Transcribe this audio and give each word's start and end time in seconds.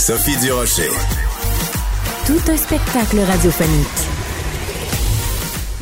Sophie 0.00 0.38
Durocher. 0.38 0.88
Tout 2.26 2.40
un 2.50 2.56
spectacle 2.56 3.18
radiophonique. 3.20 3.86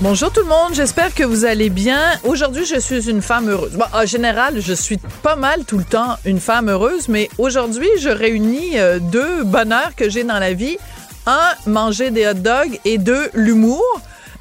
Bonjour 0.01 0.33
tout 0.33 0.41
le 0.41 0.49
monde, 0.49 0.75
j'espère 0.75 1.15
que 1.15 1.23
vous 1.23 1.45
allez 1.45 1.71
bien. 1.71 2.01
Aujourd'hui, 2.25 2.67
je 2.67 2.81
suis 2.81 3.09
une 3.09 3.23
femme 3.23 3.49
heureuse. 3.49 3.75
Bon, 3.75 3.85
en 3.93 4.05
général, 4.07 4.61
je 4.61 4.73
suis 4.73 4.99
pas 5.23 5.37
mal 5.37 5.65
tout 5.65 5.79
le 5.79 5.85
temps 5.85 6.17
une 6.25 6.41
femme 6.41 6.69
heureuse, 6.69 7.09
mais 7.09 7.31
aujourd'hui, 7.39 7.89
je 8.01 8.09
réunis 8.09 8.77
euh, 8.81 8.99
deux 8.99 9.45
bonheurs 9.45 9.95
que 9.95 10.11
j'ai 10.11 10.25
dans 10.25 10.41
la 10.41 10.53
vie. 10.53 10.77
Un, 11.27 11.71
manger 11.71 12.11
des 12.11 12.27
hot 12.27 12.35
dogs 12.35 12.81
et 12.85 12.99
deux, 12.99 13.31
l'humour. 13.35 13.85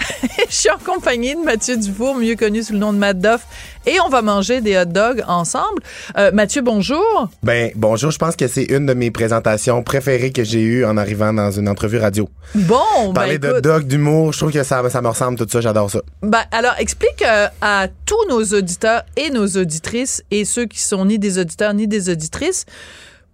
je 0.49 0.53
suis 0.53 0.69
en 0.69 0.77
compagnie 0.77 1.35
de 1.35 1.41
Mathieu 1.41 1.77
Dufour, 1.77 2.15
mieux 2.15 2.35
connu 2.35 2.63
sous 2.63 2.73
le 2.73 2.79
nom 2.79 2.93
de 2.93 2.97
Matt 2.97 3.19
Doff, 3.19 3.45
et 3.85 3.99
on 3.99 4.09
va 4.09 4.21
manger 4.21 4.61
des 4.61 4.77
hot 4.77 4.85
dogs 4.85 5.23
ensemble. 5.27 5.81
Euh, 6.17 6.31
Mathieu, 6.33 6.61
bonjour. 6.61 7.29
Ben 7.43 7.71
bonjour, 7.75 8.11
je 8.11 8.17
pense 8.17 8.35
que 8.35 8.47
c'est 8.47 8.63
une 8.63 8.85
de 8.85 8.93
mes 8.93 9.11
présentations 9.11 9.83
préférées 9.83 10.31
que 10.31 10.43
j'ai 10.43 10.61
eues 10.61 10.85
en 10.85 10.97
arrivant 10.97 11.33
dans 11.33 11.51
une 11.51 11.69
entrevue 11.69 11.97
radio. 11.97 12.29
Bon, 12.55 13.13
Parler 13.13 13.37
ben, 13.37 13.55
de 13.55 13.59
dog, 13.59 13.87
d'humour, 13.87 14.33
je 14.33 14.39
trouve 14.39 14.51
que 14.51 14.63
ça, 14.63 14.87
ça 14.89 15.01
me 15.01 15.07
ressemble 15.07 15.37
tout 15.37 15.47
ça, 15.49 15.61
j'adore 15.61 15.89
ça. 15.89 15.99
ben, 16.21 16.43
alors, 16.51 16.75
explique 16.79 17.23
euh, 17.25 17.47
à 17.61 17.87
tous 18.05 18.25
nos 18.29 18.43
auditeurs 18.43 19.03
et 19.15 19.29
nos 19.29 19.47
auditrices 19.47 20.23
et 20.31 20.45
ceux 20.45 20.65
qui 20.65 20.79
sont 20.79 21.05
ni 21.05 21.19
des 21.19 21.39
auditeurs 21.39 21.73
ni 21.73 21.87
des 21.87 22.09
auditrices 22.09 22.65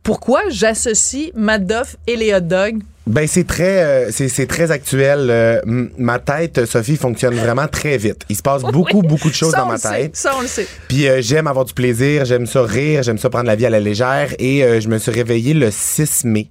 pourquoi 0.03 0.41
j'associe 0.49 1.31
Matt 1.33 1.65
Doff 1.65 1.95
et 2.07 2.17
les 2.17 2.33
hot 2.33 2.41
dogs. 2.41 2.83
Ben 3.05 3.27
c'est 3.27 3.43
très 3.45 3.83
euh, 3.83 4.11
c'est 4.11 4.29
c'est 4.29 4.47
très 4.47 4.71
actuel. 4.71 5.27
Euh, 5.29 5.59
ma 5.97 6.19
tête, 6.19 6.65
Sophie, 6.65 6.95
fonctionne 6.95 7.35
vraiment 7.35 7.67
très 7.67 7.97
vite. 7.97 8.21
Il 8.29 8.35
se 8.35 8.41
passe 8.41 8.61
beaucoup 8.71 9.01
Oui, 9.01 9.07
beaucoup 9.07 9.29
de 9.29 9.33
choses 9.33 9.51
ça, 9.51 9.57
dans 9.57 9.65
ma 9.65 9.77
sait, 9.77 9.89
tête. 9.89 10.15
Ça, 10.15 10.33
on 10.37 10.41
le 10.41 10.47
sait. 10.47 10.67
Puis 10.87 11.07
euh, 11.07 11.21
j'aime 11.21 11.47
avoir 11.47 11.65
du 11.65 11.73
plaisir, 11.73 12.23
j'aime 12.23 12.45
ça 12.45 12.63
rire, 12.63 13.03
j'aime 13.03 13.17
ça 13.17 13.29
prendre 13.29 13.47
la 13.47 13.55
vie 13.55 13.65
à 13.65 13.69
la 13.69 13.81
légère. 13.81 14.33
Et 14.39 14.63
euh, 14.63 14.79
je 14.79 14.87
me 14.87 14.97
suis 14.99 15.11
réveillé 15.11 15.53
le 15.53 15.69
6 15.69 16.23
mai. 16.25 16.49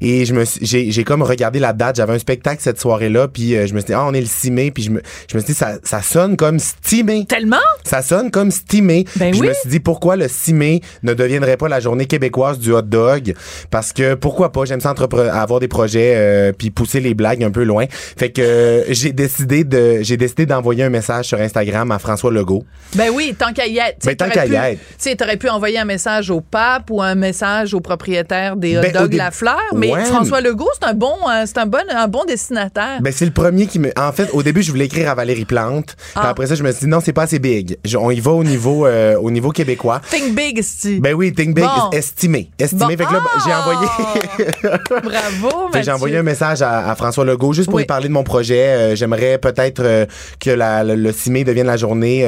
Et 0.00 0.24
je 0.24 0.34
me 0.34 0.44
j'ai 0.62 1.04
comme 1.04 1.22
regardé 1.22 1.58
la 1.58 1.72
date, 1.72 1.96
j'avais 1.96 2.12
un 2.14 2.18
spectacle 2.18 2.60
cette 2.62 2.80
soirée-là, 2.80 3.28
puis 3.28 3.56
euh, 3.56 3.66
je 3.66 3.74
me 3.74 3.80
suis 3.80 3.86
dit 3.88 3.92
ah 3.94 4.04
on 4.06 4.14
est 4.14 4.20
le 4.20 4.26
6 4.26 4.50
mai, 4.50 4.70
puis 4.70 4.82
je 4.82 4.90
me 4.90 5.00
je 5.30 5.36
me 5.36 5.42
suis 5.42 5.52
dit 5.52 5.58
ça 5.58 5.78
ça 5.82 6.02
sonne 6.02 6.36
comme 6.36 6.58
stimé. 6.58 7.26
Tellement? 7.26 7.56
Ça 7.84 8.02
sonne 8.02 8.30
comme 8.30 8.50
stimé. 8.50 9.04
Ben 9.16 9.32
oui. 9.32 9.38
Je 9.42 9.48
me 9.48 9.54
suis 9.54 9.68
dit 9.68 9.80
pourquoi 9.80 10.16
le 10.16 10.28
6 10.28 10.52
mai 10.54 10.80
ne 11.02 11.14
deviendrait 11.14 11.56
pas 11.56 11.68
la 11.68 11.80
journée 11.80 12.06
québécoise 12.06 12.58
du 12.58 12.72
hot 12.72 12.82
dog? 12.82 13.34
Parce 13.70 13.92
que 13.92 14.14
pourquoi 14.14 14.52
pas? 14.52 14.64
J'aime 14.64 14.80
ça 14.80 14.94
avoir 15.32 15.60
des 15.60 15.68
projets 15.68 16.14
euh, 16.16 16.52
puis 16.52 16.70
pousser 16.70 17.00
les 17.00 17.14
blagues 17.14 17.42
un 17.44 17.50
peu 17.50 17.62
loin. 17.64 17.84
Fait 17.90 18.30
que 18.30 18.40
euh, 18.42 18.84
j'ai 18.88 19.12
décidé 19.12 19.64
de 19.64 19.98
j'ai 20.02 20.16
décidé 20.16 20.46
d'envoyer 20.46 20.84
un 20.84 20.90
message 20.90 21.26
sur 21.26 21.40
Instagram 21.40 21.90
à 21.90 21.98
François 21.98 22.30
Legault. 22.30 22.64
Ben 22.94 23.10
oui, 23.12 23.34
tant 23.38 23.52
qu'à 23.52 23.66
y 23.66 23.78
être. 23.78 24.04
Ben, 24.04 24.16
tant 24.16 24.28
qu'à 24.28 24.46
y 24.46 24.50
pu- 24.50 24.54
être. 24.54 24.78
Tu 24.78 24.94
sais, 24.98 25.16
t'aurais 25.16 25.36
pu 25.36 25.48
envoyer 25.48 25.78
un 25.78 25.84
message 25.84 26.30
au 26.30 26.40
pape 26.40 26.90
ou 26.90 27.02
un 27.02 27.14
message 27.14 27.74
au 27.74 27.80
propriétaire 27.80 28.56
des 28.56 28.78
hot 28.78 28.82
Ben, 28.82 28.92
dogs 28.92 29.14
La 29.14 29.30
Mais 29.74 29.92
Ouais. 29.92 30.04
François 30.04 30.40
Legault, 30.40 30.68
c'est 30.80 30.86
un 30.88 30.94
bon, 30.94 31.14
euh, 31.28 31.44
c'est 31.46 31.58
un 31.58 31.66
bon, 31.66 31.78
un 31.90 32.08
bon 32.08 32.24
destinataire. 32.26 33.00
Ben 33.00 33.12
c'est 33.12 33.24
le 33.24 33.30
premier 33.32 33.66
qui 33.66 33.78
me 33.78 33.90
en 33.98 34.12
fait 34.12 34.28
au 34.32 34.42
début 34.42 34.62
je 34.62 34.70
voulais 34.70 34.86
écrire 34.86 35.08
à 35.10 35.14
Valérie 35.14 35.44
Plante. 35.44 35.94
Puis 35.96 36.12
Ah. 36.16 36.30
après 36.30 36.46
ça 36.46 36.54
je 36.54 36.62
me 36.62 36.70
suis 36.72 36.80
dit 36.84 36.86
non, 36.90 37.00
c'est 37.04 37.12
pas 37.12 37.22
assez 37.22 37.38
big. 37.38 37.76
Je- 37.84 37.96
on 37.96 38.10
y 38.10 38.20
va 38.20 38.30
au 38.32 38.44
niveau 38.44 38.86
euh, 38.86 39.16
au 39.16 39.30
niveau 39.30 39.50
québécois. 39.50 40.00
Think 40.10 40.34
big, 40.34 40.58
esti. 40.58 41.00
Ben 41.00 41.14
oui, 41.14 41.32
think 41.32 41.54
big, 41.54 41.64
Bon. 41.64 41.90
estimé. 41.92 42.50
Estimé. 42.58 42.96
Bon. 42.96 43.04
Fait 43.04 43.08
que 43.08 43.12
là, 43.12 43.20
ben, 43.20 43.42
j'ai 43.44 43.52
Ah! 43.52 43.60
envoyé 43.60 43.88
Bravo, 45.02 45.48
que 45.48 45.64
Mathieu. 45.72 45.82
J'ai 45.82 45.90
envoyé 45.92 46.16
un 46.18 46.22
message 46.22 46.62
à, 46.62 46.90
à 46.90 46.94
François 46.94 47.24
Legault 47.24 47.52
juste 47.52 47.66
pour 47.68 47.76
Oui. 47.76 47.82
lui 47.82 47.86
parler 47.86 48.08
de 48.08 48.12
mon 48.12 48.24
projet. 48.24 48.66
Euh, 48.68 48.96
J'aimerais 48.96 49.38
peut-être 49.38 49.80
euh, 49.84 50.06
que 50.40 50.50
la, 50.50 50.84
le, 50.84 50.94
le 50.94 51.12
6 51.12 51.30
mai 51.30 51.44
devienne 51.44 51.66
la 51.66 51.76
journée 51.76 52.20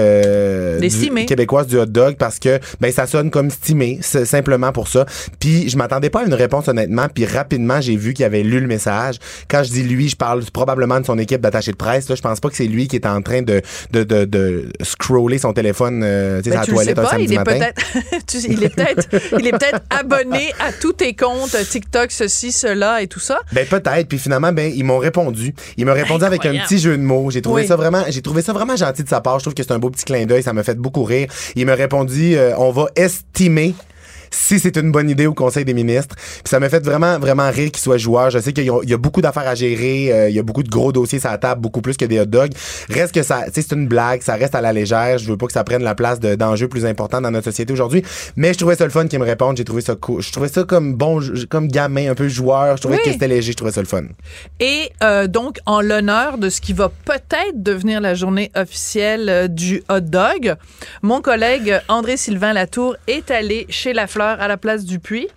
Des 0.81 0.88
du- 0.88 0.91
6 0.94 1.10
mai. 1.10 1.26
québécoise 1.26 1.66
du 1.66 1.78
hot 1.78 1.86
dog 1.86 2.16
parce 2.19 2.38
que 2.38 2.59
ben 2.81 2.92
ça 2.92 3.06
sonne 3.06 3.31
comme 3.31 3.50
stimé, 3.50 3.98
simplement 4.03 4.72
pour 4.72 4.88
ça. 4.88 5.06
Puis 5.41 5.69
je 5.69 5.76
m'attendais 5.76 6.10
pas 6.10 6.20
à 6.20 6.25
une 6.25 6.34
réponse 6.34 6.69
honnêtement, 6.69 7.06
puis 7.16 7.25
rapidement 7.27 7.81
j'ai 7.81 7.97
vu 7.97 8.15
qu'il 8.15 8.25
avait 8.25 8.44
lu 8.44 8.60
le 8.60 8.69
message. 8.69 9.16
Quand 9.49 9.65
je 9.65 9.71
dis 9.71 9.82
lui, 9.82 10.09
je 10.09 10.15
parle 10.16 10.44
probablement 10.53 11.00
de 11.00 11.06
son 11.06 11.19
équipe 11.19 11.41
d'attachés 11.41 11.72
de 11.72 11.77
presse. 11.77 12.09
Là, 12.09 12.15
je 12.15 12.22
pense 12.22 12.38
pas 12.38 12.49
que 12.50 12.56
c'est 12.56 12.66
lui 12.69 12.87
qui 12.87 12.94
est 12.97 13.06
en 13.06 13.22
train 13.22 13.43
de 13.43 13.60
de, 13.91 14.04
de, 14.04 14.25
de 14.27 14.69
scroller 14.82 15.38
son 15.38 15.53
téléphone 15.53 16.03
euh, 16.04 16.43
tu 16.43 16.50
sais, 16.50 16.56
Ben, 16.56 16.60
à 16.60 16.65
tu 16.65 16.71
la 16.72 16.77
le 16.82 16.84
sais 16.84 16.94
toilette 16.94 16.99
un 16.99 17.03
pas, 17.03 17.10
samedi 17.10 17.25
il 17.25 17.32
est 17.32 17.37
matin. 17.38 17.59
peut-être, 17.59 18.27
tu 18.27 18.38
sais, 18.41 18.49
il 18.50 18.62
est 18.62 18.69
peut-être, 18.69 19.09
il 19.41 19.47
est 19.47 19.50
peut-être 19.53 19.81
abonné 19.91 20.53
à 20.60 20.72
tous 20.72 20.93
tes 20.93 21.15
comptes 21.15 21.56
TikTok, 21.71 22.10
ceci, 22.12 22.53
cela 22.53 23.00
et 23.03 23.06
tout 23.06 23.21
ça. 23.21 23.41
Ben 23.53 23.66
peut-être. 23.66 24.09
Puis 24.09 24.19
finalement, 24.19 24.53
ben 24.53 24.71
ils 24.75 24.84
m'ont 24.84 24.98
répondu. 24.98 25.54
Ils 25.78 25.87
m'ont 25.87 25.94
répondu 25.94 26.25
avec 26.25 26.44
un 26.44 26.53
petit 26.59 26.78
jeu 26.78 26.97
de 26.98 27.03
mots. 27.03 27.31
J'ai 27.31 27.41
trouvé 27.43 27.62
Oui. 27.62 27.69
ça 27.69 27.77
vraiment, 27.77 28.04
j'ai 28.09 28.21
trouvé 28.22 28.43
ça 28.43 28.53
vraiment 28.53 28.77
gentil 28.77 29.03
de 29.03 29.09
sa 29.09 29.21
part. 29.22 29.38
Je 29.38 29.44
trouve 29.44 29.54
que 29.54 29.62
c'est 29.62 29.72
un 29.72 29.78
beau 29.78 29.88
petit 29.91 30.04
clin 30.04 30.27
d'œil. 30.27 30.43
Ça 30.43 30.53
m'a 30.53 30.62
fait 30.62 30.77
beaucoup 30.78 31.04
rire. 31.04 31.28
Il 31.54 31.65
m'a 31.66 31.75
répondu, 31.75 32.37
euh, 32.37 32.53
on 32.59 32.71
va 32.72 32.87
estimer. 32.97 33.75
Si 34.31 34.59
c'est 34.60 34.76
une 34.76 34.92
bonne 34.92 35.10
idée 35.10 35.26
au 35.26 35.34
Conseil 35.34 35.64
des 35.64 35.75
ministres. 35.75 36.14
Puis 36.16 36.42
ça 36.50 36.60
m'a 36.60 36.69
fait 36.69 36.84
vraiment, 36.84 37.19
vraiment 37.19 37.50
rire 37.50 37.70
qu'il 37.70 37.82
soit 37.82 37.98
joueur. 37.98 38.31
Je 38.31 38.38
sais 38.38 38.53
qu'il 38.53 38.64
y 38.64 38.70
a- 38.70 38.81
il 38.82 38.91
y 38.91 38.94
a 38.94 38.98
beaucoup 38.98 39.20
d'affaires 39.20 39.47
à 39.48 39.54
gérer. 39.54 40.12
euh, 40.12 40.28
il 40.28 40.34
y 40.34 40.38
a 40.38 40.42
beaucoup 40.42 40.62
de 40.62 40.69
gros 40.69 40.92
dossiers 40.92 41.19
sur 41.20 41.31
la 41.31 41.38
table, 41.38 41.60
beaucoup 41.60 41.81
plus 41.81 41.97
que 41.97 42.04
des 42.04 42.20
hot 42.20 42.26
dogs. 42.26 42.53
Reste 42.88 43.12
que 43.15 43.22
ça, 43.22 43.44
c'est 43.53 43.72
une 43.72 43.86
blague. 43.88 44.22
Ça 44.22 44.34
reste 44.34 44.54
à 44.54 44.60
la 44.60 44.72
légère. 44.72 45.19
Je 45.19 45.28
veux 45.28 45.36
pas 45.36 45.47
que 45.47 45.53
ça 45.53 45.65
prenne 45.65 45.82
la 45.82 45.94
place 45.94 46.20
de- 46.20 46.34
d'enjeux 46.34 46.69
plus 46.69 46.84
importants 46.86 47.20
dans 47.20 47.31
notre 47.31 47.44
société 47.47 47.72
aujourd'hui. 47.72 48.03
Mais 48.36 48.53
je 48.53 48.59
trouvais 48.59 48.76
ça 48.76 48.84
le 48.84 48.91
fun 48.91 49.06
qu'il 49.06 49.19
me 49.19 49.25
réponde. 49.25 49.56
J'ai 49.56 49.65
trouvé 49.65 49.82
ça 49.82 49.94
cool. 49.94 50.22
Je 50.22 50.32
trouvais 50.32 50.48
ça 50.48 50.65
comme 50.65 50.94
bon, 50.94 51.20
comme 51.48 51.69
gamin, 51.69 52.10
un 52.10 52.15
peu 52.15 52.28
joueur. 52.28 52.76
Je 52.76 52.82
trouvais 52.82 52.97
Oui. 52.98 53.03
que 53.04 53.12
c'était 53.12 53.28
léger. 53.28 53.53
Je 53.53 53.56
trouvais 53.56 53.72
ça 53.72 53.81
le 53.81 53.86
fun. 53.86 54.03
Et 54.60 54.91
euh, 55.03 55.26
donc, 55.26 55.59
en 55.66 55.81
l'honneur 55.81 56.38
de 56.38 56.48
ce 56.50 56.60
qui 56.60 56.72
va 56.72 56.91
peut-être 57.04 57.62
devenir 57.62 58.00
la 58.00 58.15
journée 58.15 58.50
officielle 58.56 59.28
euh, 59.28 59.48
du 59.48 59.82
hot 59.88 60.00
dog, 60.00 60.54
mon 61.03 61.20
collègue 61.20 61.81
André-Sylvain 61.88 62.53
Latour 62.53 62.97
est 63.06 63.31
allé 63.31 63.66
chez 63.69 63.92
La 63.92 64.06
Fleur 64.06 64.25
à 64.31 64.48
la 64.48 64.56
place 64.56 64.84
du 64.84 64.98
puits. 64.98 65.28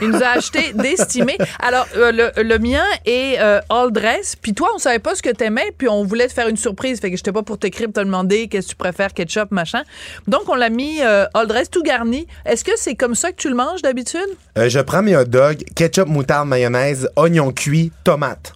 Il 0.00 0.08
nous 0.08 0.22
a 0.22 0.28
acheté 0.28 0.72
des 0.74 0.96
stimés. 0.96 1.38
Alors, 1.60 1.86
euh, 1.96 2.12
le, 2.12 2.42
le 2.42 2.58
mien 2.58 2.84
est 3.04 3.38
euh, 3.40 3.60
all 3.70 3.92
dress. 3.92 4.36
Puis 4.40 4.54
toi, 4.54 4.68
on 4.74 4.78
savait 4.78 4.98
pas 4.98 5.14
ce 5.14 5.22
que 5.22 5.30
t'aimais, 5.30 5.72
puis 5.76 5.88
on 5.88 6.04
voulait 6.04 6.28
te 6.28 6.32
faire 6.32 6.48
une 6.48 6.56
surprise. 6.56 7.00
Fait 7.00 7.10
que 7.10 7.16
j'étais 7.16 7.32
pas 7.32 7.42
pour 7.42 7.58
t'écrire, 7.58 7.88
te 7.92 8.00
demander 8.00 8.48
qu'est-ce 8.48 8.66
que 8.66 8.70
tu 8.72 8.76
préfères, 8.76 9.12
ketchup, 9.12 9.50
machin. 9.50 9.82
Donc, 10.26 10.48
on 10.48 10.54
l'a 10.54 10.70
mis 10.70 11.02
euh, 11.02 11.26
all 11.34 11.46
dress, 11.46 11.70
tout 11.70 11.82
garni. 11.82 12.26
Est-ce 12.44 12.64
que 12.64 12.72
c'est 12.76 12.94
comme 12.94 13.14
ça 13.14 13.30
que 13.32 13.36
tu 13.36 13.48
le 13.48 13.54
manges 13.54 13.82
d'habitude? 13.82 14.26
Je 14.56 14.80
prends 14.80 15.02
mes 15.02 15.16
hot 15.16 15.24
dogs, 15.24 15.62
ketchup, 15.74 16.08
moutarde, 16.08 16.48
mayonnaise, 16.48 17.08
oignon 17.16 17.52
cuit, 17.52 17.92
tomate. 18.04 18.54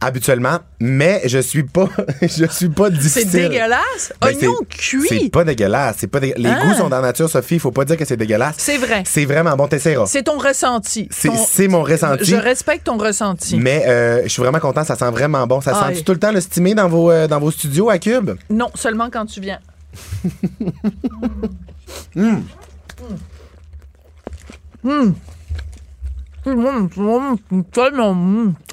Habituellement, 0.00 0.58
mais 0.80 1.22
je 1.26 1.38
suis 1.38 1.62
pas, 1.64 1.88
je 2.22 2.46
suis 2.50 2.68
pas 2.68 2.86
C'est 2.86 2.98
difficile. 3.24 3.48
dégueulasse. 3.48 4.12
Ben, 4.20 4.28
Oignon 4.28 4.54
c'est- 4.70 4.76
cuit. 4.76 5.06
C'est 5.08 5.28
pas 5.30 5.44
dégueulasse. 5.44 5.96
C'est 5.98 6.06
pas 6.06 6.20
Les 6.20 6.34
Ah. 6.46 6.60
goûts 6.64 6.74
sont 6.74 6.88
dans 6.88 6.96
la 7.00 7.08
nature, 7.08 7.28
Sophie. 7.28 7.54
Il 7.56 7.60
faut 7.60 7.70
pas 7.72 7.84
dire 7.84 7.96
que 7.96 8.04
c'est 8.04 8.16
dégueulasse. 8.16 8.54
C'est 8.58 8.78
vrai. 8.78 9.02
C'est 9.06 9.24
vraiment 9.24 9.56
bon. 9.56 9.66
T'essaieras. 9.68 10.06
C'est 10.06 10.22
ton 10.24 10.38
ressenti. 10.38 11.08
C'est 11.10 11.28
Ton- 11.28 11.36
c'est 11.48 11.68
mon 11.68 11.82
ressenti. 11.82 12.24
Je 12.24 12.36
respecte 12.36 12.84
ton 12.86 12.96
ressenti. 12.98 13.56
Mais 13.56 13.84
euh, 13.86 14.22
je 14.24 14.28
suis 14.28 14.42
vraiment 14.42 14.60
content. 14.60 14.84
Ça 14.84 14.96
sent 14.96 15.10
vraiment 15.10 15.46
bon. 15.46 15.60
Ça 15.60 15.72
Ah, 15.74 15.92
sent 15.94 16.02
tout 16.02 16.12
le 16.12 16.18
temps 16.18 16.32
le 16.32 16.40
stimé 16.40 16.74
dans 16.74 16.88
vos, 16.88 17.10
euh, 17.10 17.26
dans 17.26 17.38
vos 17.40 17.50
studios 17.50 17.90
à 17.90 17.98
Cube? 17.98 18.30
Non, 18.48 18.70
seulement 18.74 19.08
quand 19.10 19.26
tu 19.26 19.40
viens. 19.40 19.58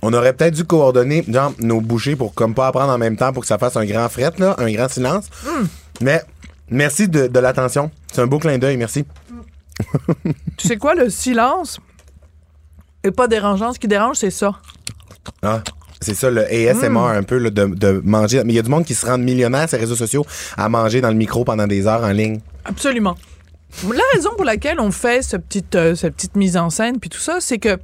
On 0.10 0.14
aurait 0.14 0.32
peut-être 0.32 0.54
dû 0.54 0.64
coordonner 0.64 1.26
genre, 1.28 1.52
nos 1.60 1.82
bouchées 1.82 2.16
pour 2.16 2.34
comme 2.34 2.54
pas 2.54 2.68
apprendre 2.68 2.94
en 2.94 2.98
même 2.98 3.18
temps 3.18 3.34
pour 3.34 3.42
que 3.42 3.48
ça 3.48 3.58
fasse 3.58 3.76
un 3.76 3.84
grand 3.86 4.08
fret, 4.08 4.32
là, 4.38 4.56
un 4.58 4.72
grand 4.72 4.88
silence. 4.88 5.26
Mais 6.00 6.22
merci 6.70 7.10
de, 7.10 7.28
de 7.28 7.40
l'attention. 7.40 7.92
C'est 8.14 8.22
un 8.22 8.28
beau 8.28 8.40
clin 8.40 8.58
d'œil. 8.58 8.78
Merci. 8.78 9.04
Tu 10.58 10.68
sais 10.70 10.78
quoi, 10.78 10.96
le 10.96 11.10
silence 11.10 11.80
est 13.04 13.12
pas 13.12 13.28
dérangeant. 13.28 13.74
Ce 13.74 13.80
qui 13.80 13.88
dérange, 13.90 14.16
c'est 14.18 14.32
ça. 14.32 14.54
Ah, 15.44 15.62
c'est 16.00 16.14
ça, 16.16 16.30
le 16.30 16.46
ASMR, 16.46 16.90
Hmm. 16.90 17.18
un 17.18 17.24
peu, 17.24 17.38
là, 17.38 17.50
de, 17.50 17.66
de 17.66 18.02
manger. 18.06 18.42
Mais 18.46 18.54
il 18.54 18.56
y 18.56 18.60
a 18.60 18.64
du 18.64 18.70
monde 18.70 18.86
qui 18.86 18.96
se 18.96 19.06
rend 19.06 19.18
millionnaire 19.18 19.68
sur 19.68 19.78
les 19.78 19.84
réseaux 19.84 19.96
sociaux 19.98 20.26
à 20.56 20.70
manger 20.70 21.02
dans 21.02 21.10
le 21.10 21.16
micro 21.16 21.44
pendant 21.44 21.68
des 21.68 21.86
heures 21.86 22.04
en 22.04 22.12
ligne. 22.12 22.40
Absolument. 22.64 23.16
La 23.92 24.04
raison 24.14 24.30
pour 24.38 24.46
laquelle 24.46 24.80
on 24.80 24.92
fait 24.92 25.22
ce 25.22 25.36
petite, 25.36 25.76
euh, 25.76 25.96
cette 25.96 26.16
petite 26.16 26.36
mise 26.38 26.56
en 26.56 26.70
scène 26.70 27.00
puis 27.00 27.10
tout 27.10 27.20
ça, 27.20 27.38
c'est 27.42 27.58
que 27.58 27.78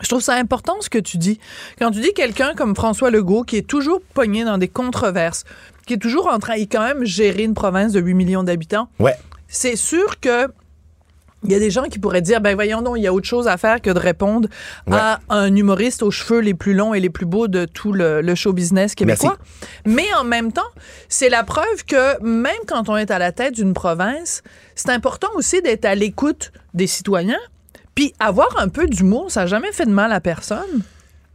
je 0.00 0.08
trouve 0.08 0.20
ça 0.22 0.34
important 0.34 0.76
ce 0.80 0.90
que 0.90 0.98
tu 0.98 1.18
dis. 1.18 1.38
Quand 1.78 1.90
tu 1.90 2.00
dis 2.00 2.12
quelqu'un 2.12 2.54
comme 2.54 2.74
François 2.74 3.10
Legault 3.10 3.44
qui 3.44 3.56
est 3.56 3.66
toujours 3.66 4.00
pogné 4.14 4.44
dans 4.44 4.58
des 4.58 4.68
controverses, 4.68 5.44
qui 5.86 5.94
est 5.94 5.98
toujours 5.98 6.26
en 6.28 6.38
train, 6.38 6.56
il 6.56 6.68
quand 6.68 6.84
même 6.84 7.04
gérer 7.04 7.42
une 7.44 7.54
province 7.54 7.92
de 7.92 8.00
8 8.00 8.14
millions 8.14 8.42
d'habitants, 8.42 8.88
Ouais. 8.98 9.14
c'est 9.48 9.76
sûr 9.76 10.18
que 10.20 10.48
Il 11.46 11.52
y 11.52 11.54
a 11.54 11.58
des 11.58 11.70
gens 11.70 11.82
qui 11.84 11.98
pourraient 11.98 12.22
dire, 12.22 12.40
ben 12.40 12.54
voyons 12.54 12.80
donc, 12.80 12.96
il 12.96 13.02
y 13.02 13.06
a 13.06 13.12
autre 13.12 13.26
chose 13.26 13.48
à 13.48 13.58
faire 13.58 13.82
que 13.82 13.90
de 13.90 13.98
répondre 13.98 14.48
à 14.90 15.20
un 15.28 15.54
humoriste 15.54 16.02
aux 16.02 16.10
cheveux 16.10 16.38
les 16.40 16.54
plus 16.54 16.72
longs 16.72 16.94
et 16.94 17.00
les 17.00 17.10
plus 17.10 17.26
beaux 17.26 17.48
de 17.48 17.66
tout 17.66 17.92
le, 17.92 18.22
le 18.22 18.34
show 18.34 18.54
business 18.54 18.94
québécois. 18.94 19.36
Mais 19.84 20.06
en 20.18 20.24
même 20.24 20.52
temps, 20.52 20.62
c'est 21.10 21.28
la 21.28 21.44
preuve 21.44 21.84
que 21.86 22.18
même 22.22 22.56
quand 22.66 22.88
on 22.88 22.96
est 22.96 23.10
à 23.10 23.18
la 23.18 23.30
tête 23.30 23.52
d'une 23.56 23.74
province, 23.74 24.42
c'est 24.74 24.88
important 24.88 25.28
aussi 25.34 25.60
d'être 25.60 25.84
à 25.84 25.94
l'écoute 25.94 26.50
des 26.72 26.86
citoyens. 26.86 27.36
Puis 27.94 28.12
avoir 28.18 28.58
un 28.58 28.68
peu 28.68 28.86
d'humour, 28.86 29.30
ça 29.30 29.40
n'a 29.40 29.46
jamais 29.46 29.72
fait 29.72 29.86
de 29.86 29.90
mal 29.90 30.12
à 30.12 30.20
personne 30.20 30.82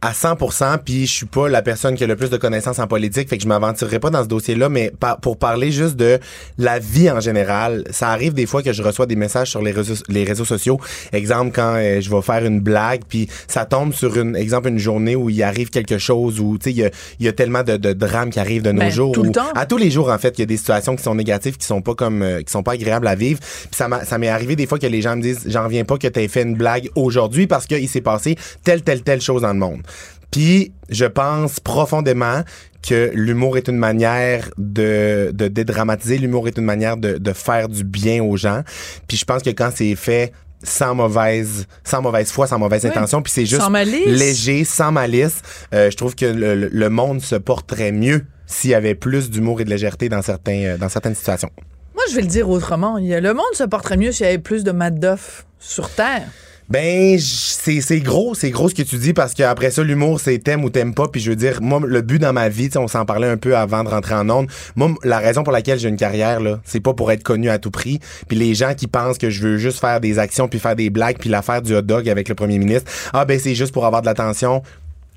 à 0.02 0.12
100%, 0.12 0.78
puis 0.84 1.06
je 1.06 1.12
suis 1.12 1.26
pas 1.26 1.48
la 1.48 1.60
personne 1.60 1.94
qui 1.94 2.04
a 2.04 2.06
le 2.06 2.16
plus 2.16 2.30
de 2.30 2.38
connaissances 2.38 2.78
en 2.78 2.86
politique, 2.86 3.28
fait 3.28 3.36
que 3.36 3.42
je 3.42 3.48
m'aventurerai 3.48 3.98
pas 3.98 4.08
dans 4.08 4.22
ce 4.22 4.28
dossier-là, 4.28 4.70
mais 4.70 4.92
pour 5.20 5.36
parler 5.36 5.70
juste 5.70 5.96
de 5.96 6.18
la 6.56 6.78
vie 6.78 7.10
en 7.10 7.20
général, 7.20 7.84
ça 7.90 8.08
arrive 8.08 8.32
des 8.32 8.46
fois 8.46 8.62
que 8.62 8.72
je 8.72 8.82
reçois 8.82 9.04
des 9.06 9.16
messages 9.16 9.50
sur 9.50 9.60
les 9.60 9.72
réseaux, 9.72 10.02
les 10.08 10.24
réseaux 10.24 10.46
sociaux. 10.46 10.80
Exemple, 11.12 11.52
quand 11.54 11.74
euh, 11.76 12.00
je 12.00 12.10
vais 12.10 12.22
faire 12.22 12.44
une 12.46 12.60
blague, 12.60 13.02
puis 13.06 13.28
ça 13.46 13.66
tombe 13.66 13.92
sur 13.92 14.16
une, 14.16 14.36
exemple, 14.36 14.68
une 14.68 14.78
journée 14.78 15.16
où 15.16 15.28
il 15.28 15.42
arrive 15.42 15.68
quelque 15.68 15.98
chose, 15.98 16.40
où, 16.40 16.56
tu 16.56 16.64
sais, 16.64 16.70
il 16.70 16.78
y 16.78 16.84
a, 16.84 16.90
y 17.20 17.28
a, 17.28 17.32
tellement 17.32 17.62
de, 17.62 17.76
de 17.76 17.92
drames 17.92 18.30
qui 18.30 18.40
arrivent 18.40 18.62
de 18.62 18.72
nos 18.72 18.80
Ben, 18.80 18.90
jours. 18.90 19.12
tout 19.12 19.22
le 19.22 19.32
temps. 19.32 19.52
À 19.54 19.66
tous 19.66 19.76
les 19.76 19.90
jours, 19.90 20.10
en 20.10 20.18
fait, 20.18 20.38
il 20.38 20.40
y 20.40 20.44
a 20.44 20.46
des 20.46 20.56
situations 20.56 20.96
qui 20.96 21.02
sont 21.02 21.14
négatives, 21.14 21.58
qui 21.58 21.66
sont 21.66 21.82
pas 21.82 21.94
comme, 21.94 22.22
euh, 22.22 22.40
qui 22.40 22.50
sont 22.50 22.62
pas 22.62 22.72
agréables 22.72 23.06
à 23.06 23.14
vivre. 23.14 23.40
Puis 23.40 23.68
ça 23.72 23.88
ça 24.04 24.18
m'est 24.18 24.28
arrivé 24.28 24.56
des 24.56 24.66
fois 24.66 24.78
que 24.78 24.86
les 24.86 25.02
gens 25.02 25.16
me 25.16 25.22
disent, 25.22 25.42
j'en 25.46 25.64
reviens 25.64 25.84
pas 25.84 25.98
que 25.98 26.08
t'aies 26.08 26.28
fait 26.28 26.42
une 26.42 26.54
blague 26.54 26.88
aujourd'hui 26.94 27.46
parce 27.46 27.66
qu'il 27.66 27.88
s'est 27.88 28.00
passé 28.00 28.36
telle, 28.64 28.82
telle, 28.82 29.02
telle 29.02 29.20
chose 29.20 29.42
dans 29.42 29.52
le 29.52 29.58
monde. 29.58 29.82
Puis 30.30 30.72
je 30.88 31.04
pense 31.04 31.60
profondément 31.60 32.42
que 32.86 33.10
l'humour 33.14 33.56
est 33.56 33.68
une 33.68 33.76
manière 33.76 34.50
de, 34.56 35.30
de 35.34 35.48
dédramatiser, 35.48 36.18
l'humour 36.18 36.48
est 36.48 36.56
une 36.56 36.64
manière 36.64 36.96
de, 36.96 37.18
de 37.18 37.32
faire 37.32 37.68
du 37.68 37.84
bien 37.84 38.22
aux 38.22 38.36
gens. 38.36 38.62
Puis 39.06 39.16
je 39.16 39.24
pense 39.24 39.42
que 39.42 39.50
quand 39.50 39.70
c'est 39.74 39.94
fait 39.96 40.32
sans 40.62 40.94
mauvaise 40.94 41.66
sans 41.84 42.02
mauvaise 42.02 42.30
foi, 42.30 42.46
sans 42.46 42.58
mauvaise 42.58 42.84
Oui. 42.84 42.90
intention, 42.90 43.22
puis 43.22 43.32
c'est 43.32 43.46
juste 43.46 43.62
Sans 43.62 43.70
léger, 43.70 44.64
sans 44.64 44.92
malice, 44.92 45.40
euh, 45.74 45.90
je 45.90 45.96
trouve 45.96 46.14
que 46.14 46.26
le, 46.26 46.88
monde 46.90 47.20
se 47.22 47.36
porterait 47.36 47.92
mieux 47.92 48.24
s'il 48.46 48.70
y 48.70 48.74
avait 48.74 48.94
plus 48.94 49.30
d'humour 49.30 49.60
et 49.60 49.64
de 49.64 49.70
légèreté 49.70 50.08
dans 50.08 50.22
certains 50.22 50.64
euh, 50.64 50.76
dans 50.76 50.88
certaines 50.88 51.14
situations. 51.14 51.50
Moi, 51.94 52.04
je 52.10 52.16
vais 52.16 52.22
le 52.22 52.28
dire 52.28 52.48
autrement. 52.48 52.98
Le 52.98 53.32
monde 53.32 53.54
se 53.54 53.64
porterait 53.64 53.96
mieux 53.96 54.12
s'il 54.12 54.26
y 54.26 54.28
avait 54.28 54.38
plus 54.38 54.64
de 54.64 54.72
Madoff 54.72 55.46
sur 55.58 55.90
Terre. 55.90 56.28
Ben, 56.70 57.18
c'est 57.18 57.98
gros, 57.98 58.36
c'est 58.36 58.50
gros 58.50 58.68
ce 58.68 58.76
que 58.76 58.82
tu 58.82 58.96
dis 58.96 59.12
parce 59.12 59.34
qu'après 59.34 59.72
ça, 59.72 59.82
l'humour, 59.82 60.20
c'est 60.20 60.38
t'aimes 60.38 60.62
ou 60.62 60.70
t'aimes 60.70 60.94
pas. 60.94 61.08
Puis 61.08 61.20
je 61.20 61.30
veux 61.30 61.36
dire, 61.36 61.60
moi, 61.60 61.80
le 61.84 62.00
but 62.00 62.20
dans 62.20 62.32
ma 62.32 62.48
vie, 62.48 62.70
on 62.76 62.86
s'en 62.86 63.04
parlait 63.04 63.26
un 63.26 63.36
peu 63.36 63.56
avant 63.56 63.82
de 63.82 63.88
rentrer 63.88 64.14
en 64.14 64.30
onde. 64.30 64.46
Moi, 64.76 64.90
la 65.02 65.18
raison 65.18 65.42
pour 65.42 65.52
laquelle 65.52 65.80
j'ai 65.80 65.88
une 65.88 65.96
carrière, 65.96 66.38
là, 66.38 66.60
c'est 66.64 66.78
pas 66.78 66.94
pour 66.94 67.10
être 67.10 67.24
connu 67.24 67.50
à 67.50 67.58
tout 67.58 67.72
prix. 67.72 67.98
Puis 68.28 68.38
les 68.38 68.54
gens 68.54 68.74
qui 68.74 68.86
pensent 68.86 69.18
que 69.18 69.30
je 69.30 69.42
veux 69.42 69.58
juste 69.58 69.80
faire 69.80 70.00
des 70.00 70.20
actions 70.20 70.46
puis 70.46 70.60
faire 70.60 70.76
des 70.76 70.90
blagues 70.90 71.16
puis 71.18 71.28
l'affaire 71.28 71.60
du 71.60 71.74
hot 71.74 71.82
dog 71.82 72.08
avec 72.08 72.28
le 72.28 72.36
premier 72.36 72.58
ministre, 72.58 72.88
ah 73.12 73.24
ben 73.24 73.40
c'est 73.40 73.56
juste 73.56 73.72
pour 73.72 73.84
avoir 73.84 74.02
de 74.02 74.06
l'attention. 74.06 74.62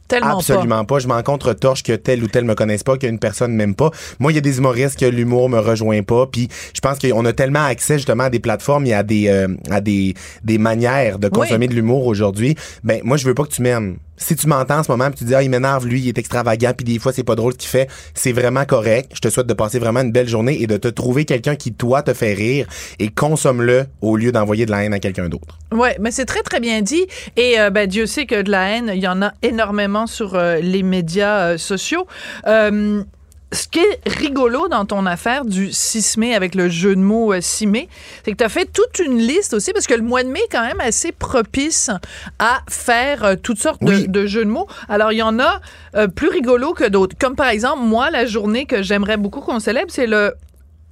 Tellement 0.08 0.38
Absolument 0.38 0.86
pas. 0.86 1.00
Je 1.00 1.08
m'en 1.08 1.22
contre-torche 1.24 1.84
que 1.84 1.94
tel 1.94 2.24
ou 2.24 2.28
tel 2.28 2.46
me 2.46 2.56
connaisse 2.56 2.84
pas, 2.84 2.98
qu'une 2.98 3.20
personne 3.20 3.54
m'aime 3.54 3.76
pas. 3.76 3.92
Moi, 4.20 4.32
il 4.32 4.36
y 4.36 4.38
a 4.38 4.42
des 4.42 4.58
humoristes 4.58 5.00
que 5.00 5.06
l'humour 5.06 5.50
me 5.50 5.60
rejoint 5.60 6.04
pas. 6.04 6.28
Puis 6.28 6.50
je 6.74 6.82
pense 6.82 7.00
qu'on 7.00 7.26
a 7.26 7.34
tellement 7.34 7.64
accès 7.64 7.98
justement 7.98 8.26
à 8.26 8.30
des 8.30 8.40
plateformes 8.40 8.86
et 8.86 8.94
à 8.94 9.04
des 9.04 9.28
euh, 9.28 9.48
à 9.70 9.82
des, 9.82 10.14
des 10.44 10.58
manières 10.58 11.20
de 11.20 11.30
consommer 11.30 11.68
de 11.68 11.74
l'humour 11.74 12.06
aujourd'hui. 12.08 12.56
Ben 12.84 13.02
moi, 13.04 13.18
je 13.18 13.26
veux 13.26 13.34
pas 13.34 13.44
que 13.44 13.52
tu 13.52 13.62
m'aimes. 13.62 13.98
Si 14.16 14.36
tu 14.36 14.48
m'entends 14.48 14.78
en 14.78 14.84
ce 14.84 14.92
moment, 14.92 15.10
puis 15.10 15.20
tu 15.20 15.24
dis 15.26 15.36
ah 15.36 15.42
il 15.42 15.50
m'énerve 15.50 15.88
lui, 15.88 16.00
il 16.00 16.08
est 16.08 16.18
extravagant, 16.18 16.72
puis 16.78 16.86
des 16.86 17.00
fois 17.00 17.12
c'est 17.12 17.24
pas 17.24 17.36
drôle 17.36 17.54
ce 17.54 17.58
qu'il 17.58 17.70
fait, 17.70 17.90
c'est 18.14 18.32
vraiment 18.32 18.64
correct. 18.64 19.12
Je 19.16 19.20
te 19.20 19.30
souhaite 19.30 19.48
de 19.48 19.54
passer 19.54 19.80
vraiment 19.80 20.02
une 20.02 20.12
belle 20.12 20.30
journée 20.30 20.62
et 20.62 20.68
de 20.68 20.78
te 20.78 20.88
trouver 20.88 21.26
quelqu'un 21.26 21.56
qui 21.56 21.74
toi 21.74 22.04
te 22.04 22.14
fait 22.14 22.34
rire 22.34 22.68
et 23.00 23.10
consomme-le 23.10 23.88
au 24.02 24.16
lieu 24.16 24.32
d'envoyer 24.32 24.66
de 24.66 24.72
la 24.72 24.84
haine 24.84 24.94
à 24.94 25.00
quelqu'un 25.00 25.30
d'autre. 25.30 25.58
Oui, 25.72 25.90
mais 26.00 26.12
c'est 26.12 26.26
très, 26.26 26.44
très 26.44 26.60
bien 26.60 26.82
dit. 26.82 27.06
Et 27.36 27.60
euh, 27.60 27.72
ben, 27.72 27.88
Dieu 27.88 28.06
sait 28.06 28.26
que 28.26 28.42
de 28.42 28.52
la 28.52 28.70
haine, 28.70 28.92
il 28.94 29.02
y 29.02 29.08
en 29.08 29.22
a 29.24 29.34
énormément 29.42 30.03
sur 30.08 30.36
euh, 30.36 30.58
les 30.58 30.84
médias 30.84 31.52
euh, 31.54 31.58
sociaux. 31.58 32.06
Euh, 32.48 33.04
ce 33.52 33.68
qui 33.68 33.78
est 33.78 34.00
rigolo 34.10 34.68
dans 34.68 34.84
ton 34.86 35.06
affaire 35.06 35.46
du 35.46 35.72
6 35.72 36.18
mai 36.18 36.34
avec 36.34 36.56
le 36.56 36.70
jeu 36.70 36.96
de 36.96 37.02
mots 37.02 37.34
euh, 37.34 37.40
6 37.40 37.68
mai, 37.68 37.88
c'est 38.26 38.32
que 38.32 38.38
tu 38.38 38.44
as 38.44 38.50
fait 38.50 38.66
toute 38.66 38.98
une 38.98 39.20
liste 39.20 39.54
aussi, 39.54 39.74
parce 39.74 39.86
que 39.86 39.94
le 39.94 40.02
mois 40.02 40.24
de 40.24 40.30
mai 40.30 40.40
est 40.40 40.52
quand 40.52 40.66
même 40.66 40.80
assez 40.82 41.12
propice 41.12 41.92
à 42.40 42.62
faire 42.68 43.36
toutes 43.44 43.60
sortes 43.60 43.84
de- 43.84 44.26
jeux 44.26 44.44
de 44.46 44.50
mots. 44.50 44.66
Alors, 44.90 45.12
il 45.12 45.18
y 45.18 45.22
en 45.22 45.40
a 45.40 45.62
euh, 45.96 46.08
plus 46.08 46.30
rigolos 46.30 46.74
que 46.74 46.86
d'autres. 46.90 47.16
Comme 47.20 47.36
par 47.36 47.50
exemple, 47.50 47.84
moi, 47.84 48.10
la 48.10 48.26
journée 48.26 48.66
que 48.66 48.82
j'aimerais 48.82 49.18
beaucoup 49.18 49.42
qu'on 49.42 49.60
célèbre, 49.60 49.92
c'est 49.92 50.08
le 50.08 50.34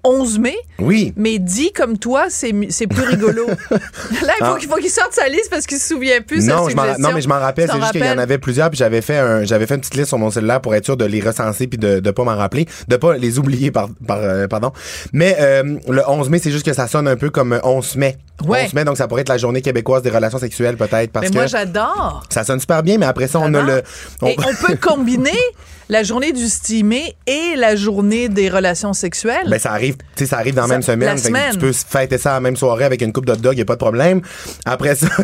11 0.03 0.39
mai. 0.39 0.55
Oui. 0.79 1.13
Mais 1.15 1.37
dit 1.39 1.71
comme 1.71 1.97
toi, 1.97 2.25
c'est 2.29 2.51
plus 2.87 3.03
rigolo. 3.03 3.45
Là, 3.71 4.33
il 4.39 4.45
faut 4.45 4.45
Ah. 4.45 4.55
qu'il 4.59 4.69
faut 4.69 4.77
qu'il 4.77 4.89
sorte 4.89 5.13
sa 5.13 5.27
liste 5.27 5.49
parce 5.49 5.65
qu'il 5.65 5.77
se 5.77 5.87
souvient 5.87 6.21
plus. 6.21 6.45
sa 6.45 6.55
Non, 6.55 6.67
suggestion. 6.69 6.95
non, 6.99 7.09
mais 7.13 7.21
je 7.21 7.27
m'en 7.29 7.39
rappelle. 7.39 7.69
C'est 7.71 7.79
juste 7.79 7.91
qu'il 7.91 8.05
y 8.05 8.09
en 8.09 8.17
avait 8.17 8.37
plusieurs, 8.37 8.69
puis 8.69 8.77
j'avais 8.77 9.01
fait 9.01 9.17
un, 9.17 9.45
fait 9.45 9.55
une 9.75 9.79
petite 9.81 9.95
liste 9.95 10.07
sur 10.09 10.17
mon 10.17 10.31
cellulaire 10.31 10.61
pour 10.61 10.73
être 10.75 10.85
sûr 10.85 10.97
de 10.97 11.05
les 11.05 11.21
recenser 11.21 11.67
puis 11.67 11.77
de, 11.77 11.99
de 11.99 12.11
pas 12.11 12.23
m'en 12.23 12.35
rappeler, 12.35 12.67
de 12.87 12.95
pas 12.95 13.15
les 13.17 13.37
oublier, 13.39 13.71
par, 13.71 13.89
par 14.07 14.17
euh, 14.19 14.47
pardon. 14.47 14.71
Mais 15.13 15.37
euh, 15.39 15.77
le 15.87 16.01
11 16.07 16.29
mai, 16.29 16.39
c'est 16.39 16.51
juste 16.51 16.65
que 16.65 16.73
ça 16.73 16.87
sonne 16.87 17.07
un 17.07 17.15
peu 17.15 17.29
comme 17.29 17.59
11 17.63 17.95
mai. 17.97 18.17
Ouais. 18.45 18.65
11 18.65 18.73
mai, 18.73 18.83
donc 18.85 18.97
ça 18.97 19.07
pourrait 19.07 19.21
être 19.21 19.29
la 19.29 19.37
journée 19.37 19.61
québécoise 19.61 20.01
des 20.03 20.09
relations 20.09 20.39
sexuelles 20.39 20.77
peut-être 20.77 21.11
parce 21.11 21.27
Mais 21.29 21.33
moi, 21.35 21.45
j'adore. 21.47 22.23
ça 22.29 22.43
sonne 22.43 22.59
super 22.59 22.83
bien, 22.83 22.97
mais 22.97 23.05
après 23.05 23.27
ça, 23.27 23.39
on 23.39 23.53
a 23.53 23.61
le. 23.61 23.83
on- 24.21 24.27
Et 24.27 24.37
on 24.39 24.65
peut 24.67 24.75
combiner 24.75 25.37
la 25.89 26.03
journée 26.03 26.31
du 26.31 26.47
stimé 26.47 27.15
et 27.27 27.55
la 27.57 27.75
journée 27.75 28.29
des 28.29 28.47
relations 28.49 28.93
sexuelles. 28.93 29.47
Ben, 29.49 29.59
ça 29.59 29.71
arrive, 29.71 29.97
tu 29.97 30.03
sais, 30.23 30.25
ça 30.27 30.37
arrive 30.37 30.55
dans 30.55 30.61
la 30.61 30.67
même 30.69 30.81
semaine. 30.81 31.09
la 31.09 31.17
semaine. 31.17 31.51
Tu 31.53 31.59
peux 31.59 31.73
fêter 31.73 32.17
ça 32.17 32.31
la 32.33 32.39
même 32.39 32.55
soirée 32.55 32.85
avec 32.85 33.01
une 33.01 33.11
coupe 33.11 33.25
de 33.25 33.35
dog, 33.35 33.57
y 33.57 33.61
a 33.61 33.65
pas 33.65 33.73
de 33.73 33.79
problème. 33.79 34.21
Après 34.65 34.95
ça, 34.95 35.07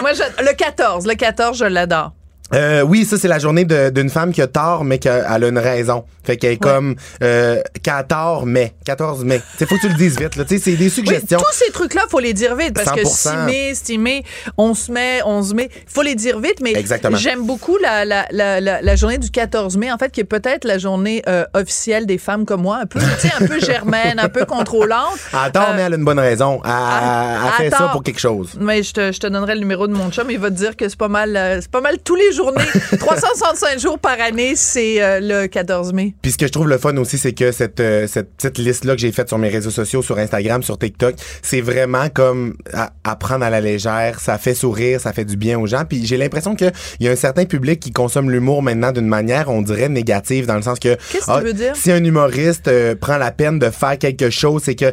Moi, 0.00 0.12
je- 0.14 0.44
le 0.44 0.54
14, 0.54 1.06
le 1.06 1.14
14, 1.14 1.58
je 1.58 1.64
l'adore. 1.64 2.12
Euh, 2.54 2.82
oui, 2.82 3.04
ça 3.04 3.16
c'est 3.18 3.28
la 3.28 3.38
journée 3.38 3.64
d'une 3.64 4.10
femme 4.10 4.32
qui 4.32 4.42
a 4.42 4.46
tort 4.46 4.84
mais 4.84 4.98
qu'elle 4.98 5.24
a 5.26 5.38
une 5.48 5.58
raison. 5.58 6.04
Fait 6.24 6.36
qu'elle 6.36 6.52
est 6.52 6.56
comme 6.56 6.96
euh, 7.22 7.60
qui 7.82 7.90
a 7.90 8.02
tort 8.02 8.44
mais 8.46 8.74
14 8.84 9.24
mai. 9.24 9.40
Tu 9.58 9.66
faut 9.66 9.76
que 9.76 9.80
tu 9.82 9.88
le 9.88 9.94
dises 9.94 10.18
vite 10.18 10.36
là. 10.36 10.44
Tu 10.44 10.56
sais, 10.56 10.62
c'est 10.64 10.76
des 10.76 10.84
Oui, 10.84 10.90
suggestions. 10.90 11.38
tous 11.38 11.52
ces 11.52 11.70
trucs-là, 11.72 12.02
faut 12.10 12.18
les 12.18 12.34
dire 12.34 12.54
vite 12.56 12.74
parce 12.74 12.90
que 12.92 13.00
100%. 13.02 13.06
6 13.06 13.36
mai, 13.46 13.74
stimé, 13.74 14.24
11 14.58 14.88
mai, 14.90 15.20
11 15.24 15.54
mai, 15.54 15.70
faut 15.86 16.02
les 16.02 16.14
dire 16.14 16.38
vite. 16.40 16.60
Mais 16.62 16.74
j'aime 17.14 17.44
beaucoup 17.46 17.76
la, 17.78 18.04
la, 18.04 18.26
la, 18.30 18.60
la, 18.60 18.96
journée 18.96 19.18
du 19.18 19.30
14 19.30 19.76
mai, 19.76 19.90
en 19.90 19.98
fait, 19.98 20.10
qui 20.12 20.20
est 20.20 20.24
peut-être 20.24 20.64
la 20.64 20.78
journée 20.78 21.22
euh, 21.28 21.44
officielle 21.54 22.06
des 22.06 22.18
femmes 22.18 22.44
comme 22.44 22.62
moi, 22.62 22.78
un 22.82 22.86
peu, 22.86 22.98
tu 23.20 23.28
sais, 23.28 23.32
un 23.40 23.46
peu 23.46 23.60
germaine, 23.60 24.18
un 24.18 24.28
peu 24.28 24.44
contrôlante. 24.44 25.18
Tort 25.52 25.68
Euh, 25.70 25.72
mais 25.76 25.82
elle 25.82 25.94
a 25.94 25.96
une 25.96 26.04
bonne 26.04 26.18
raison. 26.18 26.60
Elle, 26.64 26.70
à- 26.70 27.36
elle 27.58 27.64
fait 27.64 27.76
ça 27.76 27.88
pour 27.92 28.02
quelque 28.02 28.20
chose. 28.20 28.50
Mais 28.60 28.82
je 28.82 28.92
te, 28.92 29.12
je 29.12 29.18
te 29.20 29.26
donnerai 29.26 29.54
le 29.54 29.60
numéro 29.60 29.86
de 29.86 29.92
mon 29.94 30.10
chum. 30.10 30.30
Il 30.30 30.38
va 30.38 30.50
te 30.50 30.54
dire 30.56 30.76
que 30.76 30.88
c'est 30.88 30.98
pas 30.98 31.08
mal, 31.08 31.36
euh, 31.36 31.58
c'est 31.60 31.70
pas 31.70 31.80
mal 31.80 31.96
tous 32.04 32.16
les 32.16 32.32
journées. 32.40 32.64
365 32.98 33.78
jours 33.78 33.98
par 33.98 34.20
année, 34.20 34.54
c'est 34.56 35.02
euh, 35.02 35.20
le 35.20 35.46
14 35.46 35.92
mai. 35.92 36.14
Puis 36.22 36.32
ce 36.32 36.38
que 36.38 36.46
je 36.46 36.52
trouve 36.52 36.68
le 36.68 36.78
fun 36.78 36.96
aussi, 36.96 37.18
c'est 37.18 37.32
que 37.32 37.52
cette, 37.52 37.80
euh, 37.80 38.06
cette 38.06 38.34
petite 38.34 38.58
liste-là 38.58 38.94
que 38.94 39.00
j'ai 39.00 39.12
faite 39.12 39.28
sur 39.28 39.38
mes 39.38 39.48
réseaux 39.48 39.70
sociaux, 39.70 40.02
sur 40.02 40.18
Instagram, 40.18 40.62
sur 40.62 40.78
TikTok, 40.78 41.14
c'est 41.42 41.60
vraiment 41.60 42.08
comme 42.08 42.54
à, 42.72 42.90
à 43.04 43.16
prendre 43.16 43.44
à 43.44 43.50
la 43.50 43.60
légère. 43.60 44.20
Ça 44.20 44.38
fait 44.38 44.54
sourire, 44.54 45.00
ça 45.00 45.12
fait 45.12 45.24
du 45.24 45.36
bien 45.36 45.58
aux 45.58 45.66
gens. 45.66 45.84
Puis 45.88 46.06
j'ai 46.06 46.16
l'impression 46.16 46.54
qu'il 46.54 46.72
y 47.00 47.08
a 47.08 47.10
un 47.10 47.16
certain 47.16 47.44
public 47.44 47.80
qui 47.80 47.92
consomme 47.92 48.30
l'humour 48.30 48.62
maintenant 48.62 48.92
d'une 48.92 49.06
manière, 49.06 49.48
on 49.48 49.62
dirait, 49.62 49.88
négative, 49.88 50.46
dans 50.46 50.56
le 50.56 50.62
sens 50.62 50.78
que... 50.78 50.96
Qu'est-ce 51.10 51.26
que 51.26 51.30
ah, 51.30 51.38
tu 51.40 51.46
veux 51.46 51.52
dire? 51.52 51.76
Si 51.76 51.92
un 51.92 52.02
humoriste 52.02 52.68
euh, 52.68 52.94
prend 52.94 53.18
la 53.18 53.30
peine 53.30 53.58
de 53.58 53.70
faire 53.70 53.98
quelque 53.98 54.30
chose, 54.30 54.62
c'est 54.64 54.74
que 54.74 54.92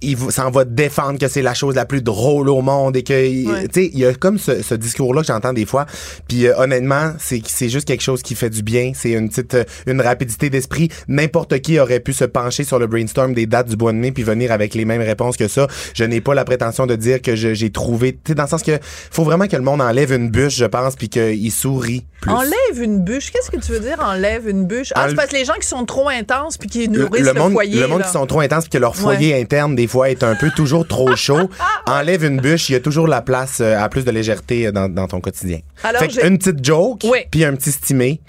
il 0.00 0.16
s'en 0.30 0.50
va 0.50 0.64
défendre 0.64 1.18
que 1.18 1.28
c'est 1.28 1.42
la 1.42 1.54
chose 1.54 1.74
la 1.74 1.84
plus 1.86 2.02
drôle 2.02 2.48
au 2.48 2.60
monde 2.62 2.96
et 2.96 3.02
que 3.02 3.12
Ouais. 3.18 3.66
tu 3.68 3.82
sais 3.82 3.90
il 3.92 3.98
y 3.98 4.04
a 4.06 4.14
comme 4.14 4.38
ce, 4.38 4.62
ce 4.62 4.74
discours 4.74 5.12
là 5.14 5.22
que 5.22 5.26
j'entends 5.26 5.52
des 5.52 5.66
fois 5.66 5.86
puis 6.28 6.46
euh, 6.46 6.56
honnêtement 6.58 7.12
c'est 7.18 7.42
c'est 7.46 7.68
juste 7.68 7.86
quelque 7.88 8.02
chose 8.02 8.22
qui 8.22 8.34
fait 8.34 8.50
du 8.50 8.62
bien 8.62 8.92
c'est 8.94 9.10
une 9.12 9.28
petite 9.28 9.54
euh, 9.54 9.64
une 9.86 10.00
rapidité 10.00 10.50
d'esprit 10.50 10.88
n'importe 11.08 11.58
qui 11.60 11.78
aurait 11.80 12.00
pu 12.00 12.12
se 12.12 12.24
pencher 12.24 12.64
sur 12.64 12.78
le 12.78 12.86
brainstorm 12.86 13.34
des 13.34 13.46
dates 13.46 13.68
du 13.68 13.76
mois 13.76 13.92
de 13.92 13.98
mai 13.98 14.12
puis 14.12 14.22
venir 14.22 14.52
avec 14.52 14.74
les 14.74 14.84
mêmes 14.84 15.02
réponses 15.02 15.36
que 15.36 15.48
ça 15.48 15.66
je 15.94 16.04
n'ai 16.04 16.20
pas 16.20 16.34
la 16.34 16.44
prétention 16.44 16.86
de 16.86 16.94
dire 16.96 17.20
que 17.22 17.34
j'ai 17.34 17.70
trouvé 17.70 18.12
tu 18.12 18.18
sais 18.28 18.34
dans 18.34 18.44
le 18.44 18.48
sens 18.48 18.62
que 18.62 18.78
faut 18.82 19.24
vraiment 19.24 19.46
que 19.48 19.56
le 19.56 19.62
monde 19.62 19.80
enlève 19.80 20.12
une 20.12 20.30
bûche 20.30 20.56
je 20.56 20.64
pense 20.66 20.94
puis 20.96 21.08
qu'il 21.08 21.50
sourit 21.52 22.04
plus 22.20 22.32
Enlève 22.32 22.82
une 22.82 23.04
bûche. 23.04 23.30
Qu'est-ce 23.30 23.48
que 23.48 23.58
tu 23.64 23.70
veux 23.70 23.78
dire, 23.78 23.96
enlève 24.00 24.48
une 24.48 24.66
bûche? 24.66 24.92
Ah, 24.96 25.02
Enlève- 25.02 25.10
c'est 25.10 25.14
parce 25.16 25.28
que 25.28 25.36
les 25.36 25.44
gens 25.44 25.54
qui 25.60 25.68
sont 25.68 25.84
trop 25.84 26.08
intenses 26.08 26.56
puis 26.58 26.68
qui 26.68 26.88
nourrissent 26.88 27.20
le 27.24 27.32
le, 27.32 27.38
monde, 27.38 27.52
foyer. 27.52 27.80
le 27.80 27.86
monde 27.86 28.00
là. 28.00 28.06
qui 28.06 28.12
sont 28.12 28.26
trop 28.26 28.40
intenses 28.40 28.64
puis 28.64 28.70
que 28.70 28.78
leur 28.78 28.96
foyer 28.96 29.40
interne 29.40 29.76
des 29.76 29.86
fois 29.88 30.10
est 30.10 30.22
un 30.22 30.34
peu 30.36 30.50
toujours 30.50 30.86
trop 30.86 31.16
chaud, 31.16 31.50
enlève 31.86 32.24
une 32.24 32.40
bûche, 32.40 32.68
il 32.68 32.74
y 32.74 32.76
a 32.76 32.80
toujours 32.80 33.08
la 33.08 33.22
place 33.22 33.58
euh, 33.60 33.78
à 33.78 33.88
plus 33.88 34.04
de 34.04 34.10
légèreté 34.10 34.66
euh, 34.66 34.72
dans, 34.72 34.88
dans 34.88 35.08
ton 35.08 35.20
quotidien. 35.20 35.58
Alors, 35.82 36.02
fait 36.02 36.26
une 36.26 36.38
petite 36.38 36.64
joke, 36.64 37.00
Oui. 37.04 37.20
puis 37.30 37.44
un 37.44 37.54
petit 37.56 37.72
stimé, 37.72 38.20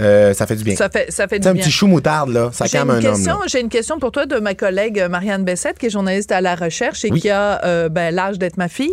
euh, 0.00 0.32
ça 0.34 0.46
fait 0.46 0.56
du 0.56 0.64
bien. 0.64 0.76
Ça 0.76 0.88
fait, 0.88 1.10
ça 1.10 1.26
fait 1.28 1.38
du 1.38 1.48
un 1.48 1.52
bien. 1.54 1.62
petit 1.62 1.70
chou 1.70 1.86
moutarde, 1.86 2.30
là, 2.30 2.50
ça 2.52 2.66
J'ai 2.66 2.72
calme 2.78 2.90
une, 2.90 2.96
un 2.96 3.00
question, 3.12 3.34
homme. 3.34 3.42
j'ai 3.46 3.60
une 3.60 3.68
question 3.68 3.98
pour 3.98 4.12
toi 4.12 4.26
de 4.26 4.38
ma 4.38 4.54
collègue 4.54 5.00
euh, 5.00 5.08
Marianne 5.08 5.44
Bessette, 5.44 5.78
qui 5.78 5.86
est 5.86 5.90
journaliste 5.90 6.30
à 6.32 6.40
la 6.40 6.54
recherche 6.54 7.04
et 7.04 7.10
Oui. 7.10 7.20
qui 7.20 7.30
a 7.30 7.64
euh, 7.64 7.88
ben, 7.88 8.14
l'âge 8.14 8.38
d'être 8.38 8.56
ma 8.56 8.68
fille, 8.68 8.92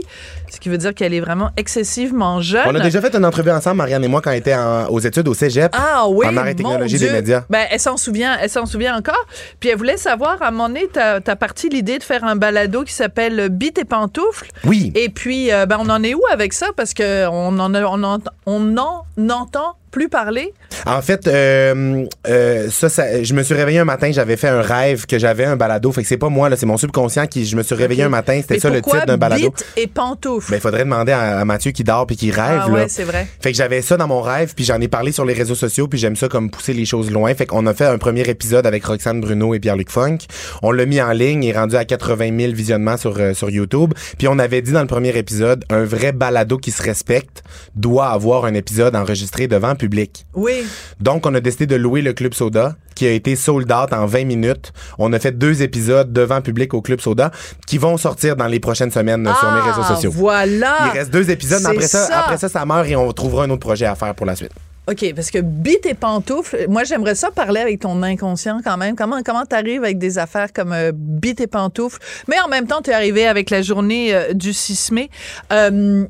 ce 0.49 0.59
qui 0.59 0.69
veut 0.69 0.77
dire 0.77 0.93
qu'elle 0.93 1.13
est 1.13 1.19
vraiment 1.19 1.51
excessivement 1.57 2.41
jeune. 2.41 2.63
On 2.67 2.75
a 2.75 2.79
déjà 2.79 3.01
fait 3.01 3.15
une 3.15 3.25
entrevue 3.25 3.51
ensemble, 3.51 3.77
Marianne 3.77 4.03
et 4.03 4.07
moi, 4.07 4.21
quand 4.21 4.31
on 4.31 4.33
était 4.33 4.55
en- 4.55 4.87
aux 4.87 4.99
études 4.99 5.27
au 5.27 5.33
cégep. 5.33 5.71
Ah 5.77 6.05
oui, 6.09 6.25
En 6.27 6.45
et 6.45 6.55
technologie 6.55 6.97
Dieu. 6.97 7.07
des 7.07 7.13
médias. 7.13 7.43
Ben, 7.49 7.65
elle 7.69 7.79
s'en 7.79 7.97
souvient, 7.97 8.37
elle 8.41 8.49
s'en 8.49 8.65
souvient 8.65 8.95
encore. 8.97 9.25
Puis 9.59 9.69
elle 9.69 9.77
voulait 9.77 9.97
savoir, 9.97 10.41
à 10.41 10.47
un 10.47 10.51
moment 10.51 10.67
donné, 10.69 10.87
t'as 10.91 11.19
as 11.25 11.35
parti 11.35 11.69
l'idée 11.69 11.97
de 11.97 12.03
faire 12.03 12.23
un 12.23 12.35
balado 12.35 12.83
qui 12.83 12.93
s'appelle 12.93 13.49
Bite 13.49 13.77
et 13.79 13.85
pantoufles. 13.85 14.49
Oui. 14.63 14.91
Et 14.95 15.09
puis, 15.09 15.51
euh, 15.51 15.65
ben, 15.65 15.77
on 15.79 15.89
en 15.89 16.01
est 16.03 16.13
où 16.13 16.21
avec 16.31 16.53
ça? 16.53 16.67
Parce 16.75 16.93
que 16.93 17.27
on 17.27 17.59
en, 17.59 17.73
a- 17.73 17.83
on 17.83 18.03
en, 18.03 18.19
on 18.45 18.77
en 18.77 19.03
entend 19.29 19.75
plus 19.95 20.09
parler? 20.09 20.53
En 20.85 21.01
fait, 21.01 21.25
euh, 21.27 22.05
euh, 22.27 22.67
ça, 22.69 22.89
ça- 22.89 23.23
je 23.23 23.33
me 23.33 23.43
suis 23.43 23.53
réveillé 23.53 23.79
un 23.79 23.85
matin, 23.85 24.11
j'avais 24.11 24.35
fait 24.35 24.49
un 24.49 24.61
rêve 24.61 25.05
que 25.05 25.17
j'avais 25.17 25.45
un 25.45 25.55
balado. 25.55 25.89
Fait 25.93 26.01
que 26.01 26.07
c'est 26.07 26.17
pas 26.17 26.27
moi, 26.27 26.49
là, 26.49 26.57
c'est 26.57 26.65
mon 26.65 26.75
subconscient 26.75 27.27
qui. 27.27 27.45
Je 27.45 27.55
me 27.55 27.63
suis 27.63 27.75
réveillé 27.75 28.03
un 28.03 28.09
matin, 28.09 28.37
c'était 28.41 28.59
ça 28.59 28.69
le 28.69 28.81
titre 28.81 29.05
d'un 29.05 29.17
balado. 29.17 29.41
Bite 29.43 29.65
et 29.77 29.87
pantoufles? 29.87 30.51
Ben, 30.51 30.57
il 30.57 30.61
faudrait 30.61 30.83
demander 30.83 31.13
à, 31.13 31.39
à 31.39 31.45
Mathieu 31.45 31.71
qui 31.71 31.85
dort 31.85 32.05
puis 32.07 32.17
qui 32.17 32.29
rêve. 32.29 32.61
ah 32.63 32.67
là. 32.67 32.73
ouais, 32.73 32.85
c'est 32.89 33.05
vrai. 33.05 33.25
Fait 33.39 33.51
que 33.51 33.57
j'avais 33.57 33.81
ça 33.81 33.95
dans 33.95 34.07
mon 34.07 34.21
rêve, 34.21 34.53
puis 34.53 34.65
j'en 34.65 34.81
ai 34.81 34.89
parlé 34.89 35.13
sur 35.13 35.23
les 35.23 35.33
réseaux 35.33 35.55
sociaux, 35.55 35.87
puis 35.87 35.97
j'aime 35.97 36.17
ça 36.17 36.27
comme 36.27 36.49
pousser 36.51 36.73
les 36.73 36.85
choses 36.85 37.09
loin. 37.09 37.33
Fait 37.33 37.45
qu'on 37.45 37.65
a 37.65 37.73
fait 37.73 37.85
un 37.85 37.97
premier 37.97 38.27
épisode 38.29 38.67
avec 38.67 38.83
Roxane 38.85 39.21
Bruno 39.21 39.53
et 39.53 39.59
Pierre-Luc 39.59 39.89
Funk. 39.89 40.17
On 40.61 40.71
l'a 40.71 40.85
mis 40.85 41.01
en 41.01 41.11
ligne, 41.13 41.43
il 41.45 41.49
est 41.51 41.57
rendu 41.57 41.77
à 41.77 41.85
80 41.85 42.37
000 42.37 42.51
visionnements 42.53 42.97
sur, 42.97 43.15
euh, 43.17 43.33
sur 43.33 43.49
YouTube. 43.49 43.93
Puis 44.17 44.27
on 44.27 44.37
avait 44.39 44.61
dit 44.61 44.73
dans 44.73 44.81
le 44.81 44.87
premier 44.87 45.17
épisode, 45.17 45.63
un 45.69 45.85
vrai 45.85 46.11
balado 46.11 46.57
qui 46.57 46.71
se 46.71 46.83
respecte 46.83 47.43
doit 47.75 48.07
avoir 48.09 48.43
un 48.45 48.53
épisode 48.55 48.93
enregistré 48.95 49.47
devant 49.47 49.75
public. 49.85 50.25
Oui. 50.33 50.65
Donc, 50.99 51.25
on 51.27 51.33
a 51.35 51.39
décidé 51.39 51.67
de 51.67 51.75
louer 51.75 52.01
le 52.01 52.13
Club 52.13 52.33
Soda, 52.33 52.75
qui 52.95 53.05
a 53.05 53.11
été 53.11 53.35
sold 53.35 53.71
out 53.71 53.93
en 53.93 54.05
20 54.07 54.25
minutes. 54.25 54.73
On 54.97 55.13
a 55.13 55.19
fait 55.19 55.31
deux 55.37 55.61
épisodes 55.61 56.11
devant 56.11 56.41
public 56.41 56.73
au 56.73 56.81
Club 56.81 57.01
Soda, 57.01 57.29
qui 57.67 57.77
vont 57.77 57.97
sortir 57.97 58.35
dans 58.35 58.47
les 58.47 58.59
prochaines 58.59 58.91
semaines 58.91 59.27
euh, 59.27 59.33
sur 59.39 59.51
mes 59.51 59.61
réseaux 59.61 59.81
Ah, 59.83 59.95
sociaux. 59.95 60.11
Voilà. 60.11 60.75
Il 60.87 60.97
reste 60.97 61.11
deux 61.11 61.29
épisodes, 61.29 61.61
mais 61.63 61.69
après 61.75 61.87
ça, 61.87 62.07
ça. 62.07 62.19
après 62.21 62.37
ça, 62.37 62.49
ça 62.49 62.65
meurt 62.65 62.87
et 62.87 62.95
on 62.95 63.11
trouvera 63.11 63.43
un 63.43 63.49
autre 63.51 63.59
projet 63.59 63.85
à 63.85 63.95
faire 63.95 64.15
pour 64.15 64.25
la 64.25 64.35
suite. 64.35 64.51
OK, 64.87 65.13
parce 65.15 65.31
que 65.31 65.39
bite 65.39 65.85
et 65.87 65.95
pantoufles, 65.95 66.67
moi 66.69 66.83
j'aimerais 66.83 67.15
ça 67.15 67.31
parler 67.31 67.59
avec 67.59 67.79
ton 67.79 68.03
inconscient 68.03 68.59
quand 68.63 68.77
même. 68.77 68.95
Comment 68.95 69.23
comment 69.23 69.43
t'arrives 69.43 69.83
avec 69.83 69.97
des 69.97 70.19
affaires 70.19 70.53
comme 70.53 70.73
euh, 70.73 70.91
bite 70.93 71.41
et 71.41 71.47
pantoufles, 71.47 71.99
mais 72.27 72.39
en 72.39 72.47
même 72.47 72.67
temps 72.67 72.81
t'es 72.83 72.93
arrivé 72.93 73.25
avec 73.25 73.49
la 73.49 73.63
journée 73.63 74.13
euh, 74.13 74.33
du 74.33 74.53
6 74.53 74.91
mai. 74.91 75.09
Euh, 75.51 76.05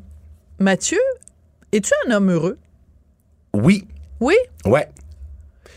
Mathieu, 0.58 0.98
es-tu 1.72 1.90
un 2.06 2.16
homme 2.16 2.30
heureux? 2.30 2.58
Oui, 3.56 3.86
Oui? 4.20 4.34
ouais. 4.64 4.88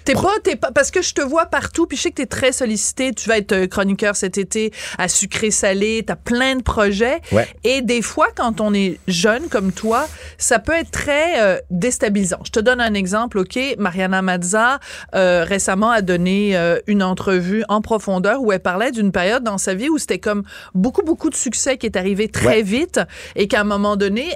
T'es 0.06 0.14
pas, 0.16 0.32
t'es 0.44 0.56
pas, 0.56 0.72
parce 0.72 0.90
que 0.90 1.04
je 1.04 1.14
te 1.14 1.22
vois 1.22 1.46
partout, 1.46 1.86
puis 1.86 1.96
je 1.96 2.02
sais 2.04 2.10
que 2.10 2.16
t'es 2.16 2.26
très 2.26 2.52
sollicité. 2.52 3.14
Tu 3.14 3.30
vas 3.30 3.38
être 3.38 3.52
euh, 3.52 3.68
chroniqueur 3.68 4.16
cet 4.16 4.40
été 4.40 4.72
à 4.98 5.08
sucré-salé, 5.08 6.02
t'as 6.08 6.16
plein 6.16 6.56
de 6.56 6.64
projets. 6.64 7.22
Ouais. 7.32 7.48
Et 7.64 7.84
des 7.84 8.02
fois, 8.02 8.30
quand 8.36 8.60
on 8.60 8.74
est 8.74 8.98
jeune 9.08 9.50
comme 9.50 9.72
toi, 9.72 10.08
ça 10.40 10.58
peut 10.58 10.72
être 10.74 10.90
très 10.90 11.40
euh, 11.44 11.60
déstabilisant. 11.70 12.40
Je 12.44 12.50
te 12.50 12.60
donne 12.60 12.82
un 12.82 12.96
exemple, 12.96 13.38
OK? 13.38 13.60
Mariana 13.78 14.24
Mazza, 14.24 14.80
euh, 15.14 15.44
récemment, 15.44 15.92
a 15.92 16.02
donné 16.02 16.58
euh, 16.58 16.80
une 16.88 17.04
entrevue 17.04 17.64
en 17.70 17.82
profondeur 17.82 18.42
où 18.42 18.52
elle 18.52 18.62
parlait 18.62 18.92
d'une 18.92 19.12
période 19.12 19.44
dans 19.44 19.60
sa 19.60 19.76
vie 19.76 19.90
où 19.90 20.00
c'était 20.00 20.18
comme 20.18 20.42
beaucoup, 20.74 21.04
beaucoup 21.04 21.30
de 21.30 21.36
succès 21.36 21.78
qui 21.78 21.86
est 21.86 21.98
arrivé 21.98 22.30
très 22.30 22.48
Ouais. 22.48 22.62
vite 22.64 23.00
et 23.36 23.48
qu'à 23.48 23.62
un 23.62 23.66
moment 23.66 23.96
donné, 23.96 24.32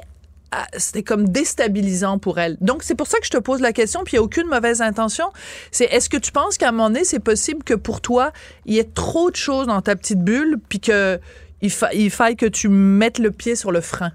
c'était 0.78 1.04
comme 1.04 1.30
déstabilisant 1.30 2.20
pour 2.20 2.40
elle. 2.40 2.58
Donc, 2.62 2.84
c'est 2.84 2.96
pour 2.96 3.08
ça 3.08 3.20
que 3.20 3.26
je 3.26 3.32
te 3.32 3.38
pose 3.38 3.62
la 3.62 3.74
question, 3.74 4.04
puis 4.04 4.14
il 4.14 4.20
n'y 4.20 4.20
a 4.20 4.24
aucune 4.24 4.48
mauvaise 4.48 4.82
intention. 4.82 5.26
C'est 5.72 5.86
est-ce 5.86 6.10
que 6.10 6.18
tu 6.18 6.32
penses 6.32 6.58
qu'à 6.58 6.70
un 6.70 6.72
moment 6.72 6.90
donné, 6.90 7.04
c'est 7.04 7.20
possible 7.20 7.64
que 7.64 7.74
pour 7.74 8.02
toi, 8.02 8.32
il 8.66 8.76
y 8.76 8.80
ait 8.80 8.84
trop 8.84 9.32
de 9.32 9.36
choses 9.36 9.68
dans 9.68 9.82
ta 9.82 9.96
petite 9.96 10.20
bulle, 10.20 10.58
puis 10.70 10.80
que 10.80 11.20
il, 11.62 11.72
fa- 11.72 11.94
il 11.94 12.10
faille 12.12 12.36
que 12.36 12.46
tu 12.46 12.68
mettes 12.70 13.20
le 13.20 13.32
pied 13.32 13.56
sur 13.56 13.72
le 13.72 13.82
frein? 13.82 14.12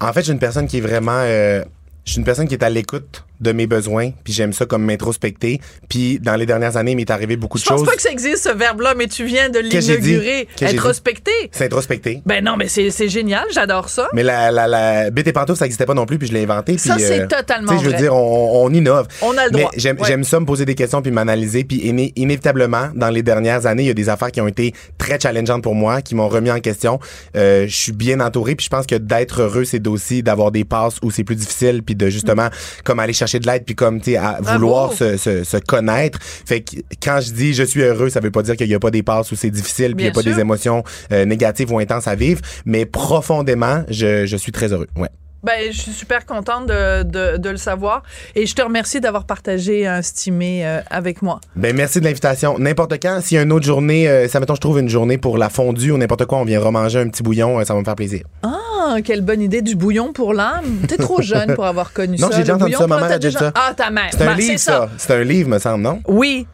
En 0.00 0.12
fait, 0.12 0.22
suis 0.22 0.32
une 0.32 0.38
personne 0.38 0.66
qui 0.66 0.78
est 0.78 0.82
vraiment. 0.82 1.20
euh, 1.20 1.64
je 2.04 2.12
suis 2.12 2.18
une 2.20 2.24
personne 2.24 2.46
qui 2.46 2.54
est 2.54 2.62
à 2.62 2.70
l'écoute 2.70 3.24
de 3.40 3.52
mes 3.52 3.66
besoins, 3.66 4.10
puis 4.24 4.32
j'aime 4.32 4.52
ça 4.52 4.66
comme 4.66 4.84
m'introspecter. 4.84 5.60
Puis 5.88 6.18
dans 6.18 6.36
les 6.36 6.46
dernières 6.46 6.76
années, 6.76 6.92
il 6.92 6.96
m'est 6.96 7.10
arrivé 7.10 7.36
beaucoup 7.36 7.58
de 7.58 7.62
Je 7.64 7.68
pense 7.68 7.80
choses. 7.80 7.88
pas 7.88 7.94
que 7.96 8.02
ça 8.02 8.10
existe, 8.10 8.44
ce 8.44 8.54
verbe-là, 8.56 8.94
mais 8.96 9.06
tu 9.06 9.24
viens 9.24 9.48
de 9.50 9.58
l'inaugurer. 9.58 10.48
J'ai 10.58 10.66
dit? 10.66 10.74
Introspecter. 10.76 12.22
Ben 12.26 12.42
non, 12.44 12.56
mais 12.56 12.68
c'est 12.68 12.90
c'est 12.90 13.08
génial, 13.08 13.44
j'adore 13.52 13.88
ça. 13.88 14.08
Mais 14.12 14.22
la, 14.22 14.50
la, 14.50 14.66
la 14.66 15.10
bête 15.10 15.26
et 15.28 15.32
ça 15.34 15.64
n'existait 15.64 15.86
pas 15.86 15.94
non 15.94 16.06
plus, 16.06 16.18
puis 16.18 16.28
je 16.28 16.32
l'ai 16.32 16.42
inventé. 16.42 16.78
Ça, 16.78 16.96
c'est 16.98 17.20
euh, 17.22 17.26
totalement 17.26 17.72
tu 17.72 17.78
sais, 17.78 17.84
Je 17.84 17.86
veux 17.86 17.92
vrai. 17.92 18.02
dire, 18.02 18.14
on, 18.14 18.64
on 18.64 18.72
innove. 18.72 19.06
On 19.22 19.36
a 19.36 19.46
le 19.46 19.50
droit. 19.50 19.70
j'aime 19.76 19.96
Ouais. 20.00 20.24
ça 20.24 20.40
me 20.40 20.46
poser 20.46 20.64
des 20.64 20.74
questions 20.74 21.02
puis 21.02 21.10
m'analyser. 21.10 21.64
Puis 21.64 21.78
iné- 21.78 22.12
inévitablement, 22.16 22.88
dans 22.94 23.08
les 23.10 23.22
dernières 23.22 23.66
années, 23.66 23.84
il 23.84 23.86
y 23.86 23.90
a 23.90 23.94
des 23.94 24.08
affaires 24.08 24.30
qui 24.30 24.40
ont 24.40 24.48
été 24.48 24.74
très 24.98 25.18
challengeantes 25.20 25.62
pour 25.62 25.74
moi, 25.74 26.02
qui 26.02 26.14
m'ont 26.14 26.28
remis 26.28 26.50
en 26.50 26.60
question. 26.60 26.98
Euh, 27.36 27.66
je 27.66 27.74
suis 27.74 27.92
bien 27.92 28.20
entouré, 28.20 28.54
puis 28.54 28.64
je 28.64 28.70
pense 28.70 28.86
que 28.86 28.94
d'être 28.94 29.42
heureux, 29.42 29.64
c'est 29.64 29.86
aussi 29.86 30.22
d'avoir 30.22 30.50
des 30.50 30.64
passes 30.64 30.96
où 31.02 31.10
c'est 31.10 31.24
plus 31.24 31.36
difficile, 31.36 31.82
puis 31.82 31.94
de 31.94 32.08
justement 32.08 32.48
comme 32.84 33.00
aller 33.00 33.12
chercher 33.12 33.25
de 33.34 33.46
l'aide, 33.46 33.64
puis 33.64 33.74
comme 33.74 34.00
tu 34.00 34.16
à 34.16 34.38
vouloir 34.40 34.92
se, 34.92 35.16
se, 35.16 35.44
se 35.44 35.56
connaître. 35.56 36.18
Fait 36.20 36.60
que 36.60 36.76
quand 37.02 37.20
je 37.20 37.32
dis 37.32 37.54
je 37.54 37.62
suis 37.62 37.82
heureux, 37.82 38.10
ça 38.10 38.20
veut 38.20 38.30
pas 38.30 38.42
dire 38.42 38.56
qu'il 38.56 38.68
y 38.68 38.74
a 38.74 38.80
pas 38.80 38.90
des 38.90 39.02
passes 39.02 39.30
où 39.32 39.36
c'est 39.36 39.50
difficile, 39.50 39.94
puis 39.94 40.04
il 40.04 40.08
y 40.08 40.10
a 40.10 40.12
pas 40.12 40.22
sûr. 40.22 40.34
des 40.34 40.40
émotions 40.40 40.82
euh, 41.12 41.24
négatives 41.24 41.72
ou 41.72 41.78
intenses 41.78 42.08
à 42.08 42.14
vivre, 42.14 42.40
mais 42.64 42.86
profondément, 42.86 43.84
je, 43.88 44.26
je 44.26 44.36
suis 44.36 44.52
très 44.52 44.72
heureux. 44.72 44.88
Ouais. 44.96 45.08
Ben, 45.42 45.70
je 45.70 45.78
suis 45.78 45.92
super 45.92 46.26
contente 46.26 46.66
de, 46.66 47.04
de, 47.04 47.36
de 47.36 47.50
le 47.50 47.56
savoir. 47.56 48.02
Et 48.34 48.46
je 48.46 48.54
te 48.56 48.62
remercie 48.62 49.00
d'avoir 49.00 49.26
partagé 49.26 49.86
un 49.86 50.02
stimé 50.02 50.66
euh, 50.66 50.80
avec 50.90 51.22
moi. 51.22 51.40
Ben 51.54 51.76
merci 51.76 52.00
de 52.00 52.04
l'invitation. 52.04 52.58
N'importe 52.58 52.94
quand, 53.00 53.20
s'il 53.22 53.36
y 53.36 53.38
a 53.38 53.42
une 53.42 53.52
autre 53.52 53.64
journée, 53.64 54.08
euh, 54.08 54.26
ça 54.26 54.40
mettons 54.40 54.56
je 54.56 54.60
trouve 54.60 54.80
une 54.80 54.88
journée 54.88 55.18
pour 55.18 55.38
la 55.38 55.48
fondue 55.48 55.92
ou 55.92 55.98
n'importe 55.98 56.24
quoi, 56.24 56.38
on 56.38 56.44
vient 56.44 56.58
remanger 56.58 56.98
un 56.98 57.08
petit 57.08 57.22
bouillon, 57.22 57.60
euh, 57.60 57.64
ça 57.64 57.74
va 57.74 57.80
me 57.80 57.84
faire 57.84 57.94
plaisir. 57.94 58.22
Ah, 58.42 58.55
quelle 59.04 59.20
bonne 59.22 59.40
idée 59.42 59.62
du 59.62 59.74
bouillon 59.76 60.12
pour 60.12 60.32
l'âme. 60.34 60.80
T'es 60.88 60.96
trop 60.96 61.20
jeune 61.22 61.54
pour 61.54 61.66
avoir 61.66 61.92
connu 61.92 62.16
Non, 62.18 62.28
ça. 62.30 62.36
j'ai 62.36 62.42
déjà 62.42 62.56
entendu 62.56 62.72
ça, 62.74 62.86
ma 62.86 62.96
mère 63.00 63.12
a 63.12 63.18
déjà 63.18 63.38
dit 63.38 63.44
ça. 63.44 63.52
Ah, 63.54 63.74
ta 63.74 63.90
mère. 63.90 64.08
C'est 64.12 64.22
un 64.22 64.26
Ben, 64.26 64.36
livre 64.36 64.58
ça. 64.58 64.88
C'est 64.98 65.12
un 65.14 65.22
livre 65.24 65.48
me 65.48 65.58
semble, 65.58 65.82
non? 65.82 66.00
Oui. 66.06 66.46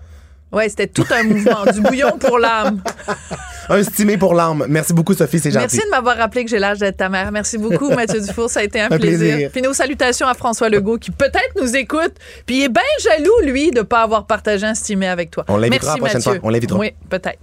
Ouais, 0.52 0.68
c'était 0.68 0.86
tout 0.86 1.06
un 1.10 1.22
mouvement. 1.22 1.64
Du 1.72 1.80
bouillon 1.80 2.18
pour 2.18 2.38
l'âme. 2.38 2.82
Un 3.70 3.82
stimé 3.84 4.18
pour 4.18 4.34
l'âme. 4.34 4.66
Merci 4.68 4.92
beaucoup 4.92 5.14
Sophie, 5.14 5.38
c'est 5.38 5.50
gentil. 5.52 5.76
Merci 5.76 5.86
de 5.86 5.90
m'avoir 5.90 6.16
rappelé 6.16 6.44
que 6.44 6.50
j'ai 6.50 6.58
l'âge 6.58 6.78
d'être 6.78 6.96
ta 6.98 7.08
mère. 7.08 7.30
Merci 7.32 7.56
beaucoup, 7.58 7.88
Mathieu 7.94 8.20
Dufour. 8.20 8.50
Ça 8.50 8.60
a 8.60 8.64
été 8.64 8.80
un, 8.80 8.86
Un 8.90 8.98
plaisir. 8.98 9.18
plaisir. 9.18 9.50
Puis 9.52 9.62
nos 9.62 9.72
salutations 9.72 10.26
à 10.26 10.34
François 10.34 10.68
Legault 10.68 10.98
qui 10.98 11.10
peut-être 11.12 11.54
nous 11.58 11.74
écoute. 11.76 12.12
Puis 12.44 12.56
il 12.58 12.62
est 12.64 12.68
bien 12.68 12.82
jaloux, 13.02 13.40
lui, 13.44 13.70
de 13.70 13.78
ne 13.78 13.82
pas 13.82 14.02
avoir 14.02 14.26
partagé 14.26 14.66
un 14.66 14.74
stimé 14.74 15.06
avec 15.08 15.30
toi. 15.30 15.44
On 15.48 15.56
l'invitera 15.56 15.92
la 15.92 15.98
prochaine 15.98 16.16
Mathieu. 16.18 16.32
fois. 16.32 16.40
On 16.42 16.50
l'invitera. 16.50 16.78
Oui, 16.80 16.90
peut-être. 17.08 17.38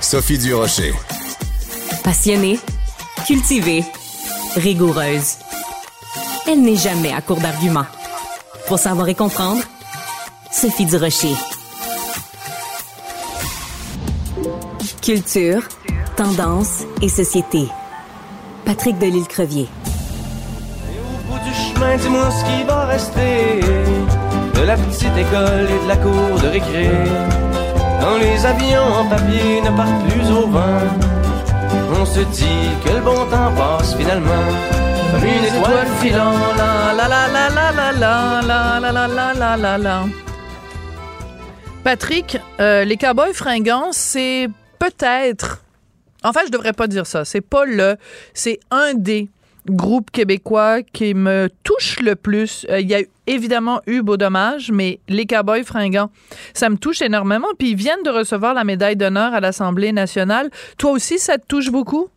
Sophie 0.00 0.36
Durocher. 0.36 0.92
Passionnée, 2.04 2.58
cultivée, 3.26 3.84
rigoureuse. 4.56 5.36
Elle 6.48 6.62
n'est 6.62 6.76
jamais 6.76 7.12
à 7.12 7.20
court 7.20 7.40
d'arguments. 7.40 7.86
Pour 8.66 8.80
savoir 8.80 9.08
et 9.08 9.14
comprendre, 9.14 9.62
Sophie 10.50 10.86
Durocher. 10.86 11.34
Culture, 15.00 15.62
tendance 16.16 16.82
et 17.00 17.08
société. 17.08 17.68
Patrick 18.64 18.98
Delisle-Crevier. 18.98 19.68
Au 20.88 21.32
bout 21.32 21.38
du 21.38 21.54
chemin, 21.54 21.96
dis-moi 21.96 22.30
ce 22.32 22.44
qui 22.44 22.64
va 22.64 22.86
rester 22.86 23.60
de 24.54 24.62
la 24.62 24.76
petite 24.76 25.16
école 25.16 25.68
et 25.70 25.84
de 25.84 25.88
la 25.88 25.96
cour 25.96 26.40
de 26.42 26.48
récré. 26.48 26.90
Quand 28.00 28.16
les 28.18 28.44
avions 28.44 28.92
en 29.00 29.04
papier 29.08 29.60
ne 29.62 29.76
partent 29.76 30.08
plus 30.08 30.30
au 30.32 30.48
vent, 30.48 31.11
on 32.02 32.04
se 32.04 32.20
dit 32.20 32.68
que 32.84 32.90
le 32.90 33.00
bon 33.00 33.14
temps 33.30 33.52
passe 33.54 33.94
finalement 33.94 34.46
comme 35.12 35.24
une 35.24 35.44
étoile 35.44 35.86
la 36.16 36.94
la 36.96 37.06
la 37.08 37.28
la 37.28 37.48
la 37.48 37.72
la 37.72 38.42
la 38.42 38.80
la 38.80 38.90
la 38.90 39.06
la 39.06 39.34
la 39.34 39.56
la 39.56 39.78
la. 39.78 40.04
Patrick, 41.84 42.38
euh, 42.60 42.84
les 42.84 42.96
Cowboys 42.96 43.32
fringants, 43.32 43.92
c'est 43.92 44.48
peut-être. 44.80 45.62
Enfin, 46.24 46.40
je 46.44 46.50
devrais 46.50 46.72
pas 46.72 46.88
dire 46.88 47.06
ça. 47.06 47.24
C'est 47.24 47.40
pas 47.40 47.64
le. 47.64 47.96
C'est 48.34 48.58
un 48.72 48.94
des 48.94 49.28
groupes 49.66 50.10
québécois 50.10 50.82
qui 50.82 51.14
me 51.14 51.48
touche 51.64 52.00
le 52.00 52.16
plus. 52.16 52.66
Euh, 52.70 52.80
Il 52.80 52.88
y 52.88 52.94
a 52.94 53.00
évidemment 53.26 53.80
eu 53.86 54.02
Beau 54.02 54.16
Dommage, 54.16 54.70
mais 54.72 54.98
les 55.08 55.26
Cowboys 55.26 55.64
fringants, 55.64 56.10
ça 56.52 56.68
me 56.68 56.76
touche 56.76 57.02
énormément. 57.02 57.48
Puis 57.58 57.70
ils 57.70 57.76
viennent 57.76 58.02
de 58.04 58.10
recevoir 58.10 58.54
la 58.54 58.64
médaille 58.64 58.96
d'honneur 58.96 59.34
à 59.34 59.40
l'Assemblée 59.40 59.92
nationale. 59.92 60.50
Toi 60.78 60.92
aussi, 60.92 61.18
ça 61.18 61.38
te 61.38 61.46
touche 61.46 61.70
beaucoup? 61.70 62.08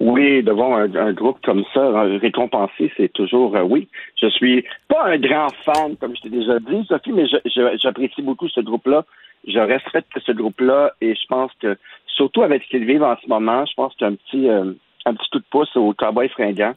Oui, 0.00 0.42
de 0.42 0.50
voir 0.50 0.78
un, 0.78 0.94
un 0.96 1.12
groupe 1.12 1.38
comme 1.44 1.62
ça 1.72 1.80
euh, 1.80 2.18
récompensé, 2.20 2.90
c'est 2.96 3.12
toujours 3.12 3.54
euh, 3.56 3.62
oui. 3.62 3.86
Je 4.20 4.28
suis 4.30 4.64
pas 4.88 5.04
un 5.04 5.18
grand 5.18 5.46
fan, 5.64 5.96
comme 5.96 6.16
je 6.16 6.22
t'ai 6.22 6.28
déjà 6.28 6.58
dit, 6.58 6.84
Sophie, 6.88 7.12
mais 7.12 7.26
j'apprécie 7.80 8.20
beaucoup 8.22 8.48
ce 8.48 8.60
groupe-là. 8.60 9.04
Je 9.46 9.60
respecte 9.60 10.10
ce 10.26 10.32
groupe-là 10.32 10.94
et 11.00 11.14
je 11.14 11.26
pense 11.28 11.52
que, 11.60 11.76
surtout 12.06 12.42
avec 12.42 12.64
ce 12.64 12.70
qu'ils 12.70 12.84
vivent 12.84 13.04
en 13.04 13.16
ce 13.22 13.28
moment, 13.28 13.64
je 13.64 13.74
pense 13.74 13.94
qu'il 13.94 14.06
y 14.06 14.10
a 14.10 14.12
un 14.12 14.16
petit, 14.16 14.76
un 15.06 15.14
petit 15.14 15.28
coup 15.30 15.38
de 15.38 15.44
pouce 15.50 15.76
au 15.76 15.92
cowboy 15.92 16.28
fringant. 16.28 16.74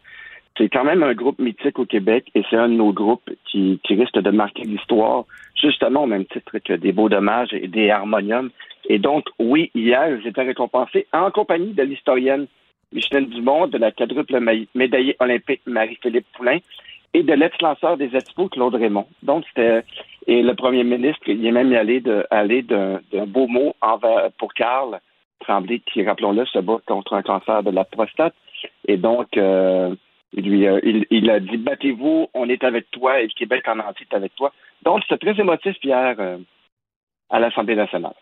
c'est 0.57 0.69
quand 0.69 0.83
même 0.83 1.03
un 1.03 1.13
groupe 1.13 1.39
mythique 1.39 1.79
au 1.79 1.85
Québec 1.85 2.25
et 2.35 2.43
c'est 2.49 2.55
un 2.55 2.69
de 2.69 2.73
nos 2.73 2.93
groupes 2.93 3.29
qui, 3.45 3.79
risque 3.89 4.19
de 4.19 4.31
marquer 4.31 4.63
l'histoire, 4.63 5.25
justement 5.55 6.03
au 6.03 6.07
même 6.07 6.25
titre 6.25 6.57
que 6.59 6.73
des 6.73 6.91
Beaux 6.91 7.09
Dommages 7.09 7.53
et 7.53 7.67
des 7.67 7.89
Harmoniums. 7.89 8.49
Et 8.87 8.99
donc, 8.99 9.25
oui, 9.39 9.71
hier, 9.73 10.19
j'étais 10.23 10.43
récompensé 10.43 11.07
en 11.11 11.31
compagnie 11.31 11.73
de 11.73 11.83
l'historienne 11.83 12.47
Micheline 12.93 13.27
Dumont, 13.29 13.67
de 13.67 13.77
la 13.77 13.91
quadruple 13.91 14.39
médaillée 14.75 15.15
olympique 15.19 15.61
Marie-Philippe 15.65 16.27
Poulain 16.33 16.59
et 17.13 17.23
de 17.23 17.33
l'ex-lanceur 17.33 17.97
des 17.97 18.15
Expos, 18.15 18.49
Claude 18.49 18.75
Raymond. 18.75 19.07
Donc, 19.23 19.45
c'était 19.47 19.83
et 20.27 20.41
le 20.41 20.55
premier 20.55 20.83
ministre, 20.83 21.21
il 21.27 21.45
est 21.45 21.51
même 21.51 21.71
allé 21.73 22.01
d'un 22.63 23.25
beau 23.27 23.47
mot 23.47 23.75
envers 23.81 24.31
pour 24.37 24.53
Carl 24.53 24.99
Tremblay, 25.39 25.81
qui, 25.91 26.03
rappelons-le, 26.03 26.45
se 26.45 26.59
bat 26.59 26.77
contre 26.85 27.13
un 27.13 27.21
cancer 27.21 27.63
de 27.63 27.71
la 27.71 27.83
prostate. 27.83 28.33
Et 28.87 28.97
donc, 28.97 29.37
euh, 29.37 29.95
lui, 30.33 30.67
euh, 30.67 30.79
il, 31.11 31.29
a 31.29 31.39
dit 31.39 31.57
battez-vous, 31.57 32.27
on 32.33 32.49
est 32.49 32.63
avec 32.63 32.89
toi 32.91 33.19
et 33.19 33.23
le 33.23 33.33
Québec 33.37 33.67
en 33.67 33.79
entier 33.79 34.07
est 34.09 34.15
avec 34.15 34.35
toi. 34.35 34.53
Donc, 34.83 35.03
c'est 35.07 35.19
très 35.19 35.39
émotif 35.39 35.75
hier 35.83 36.15
euh, 36.19 36.37
à 37.29 37.39
l'Assemblée 37.39 37.75
nationale. 37.75 38.15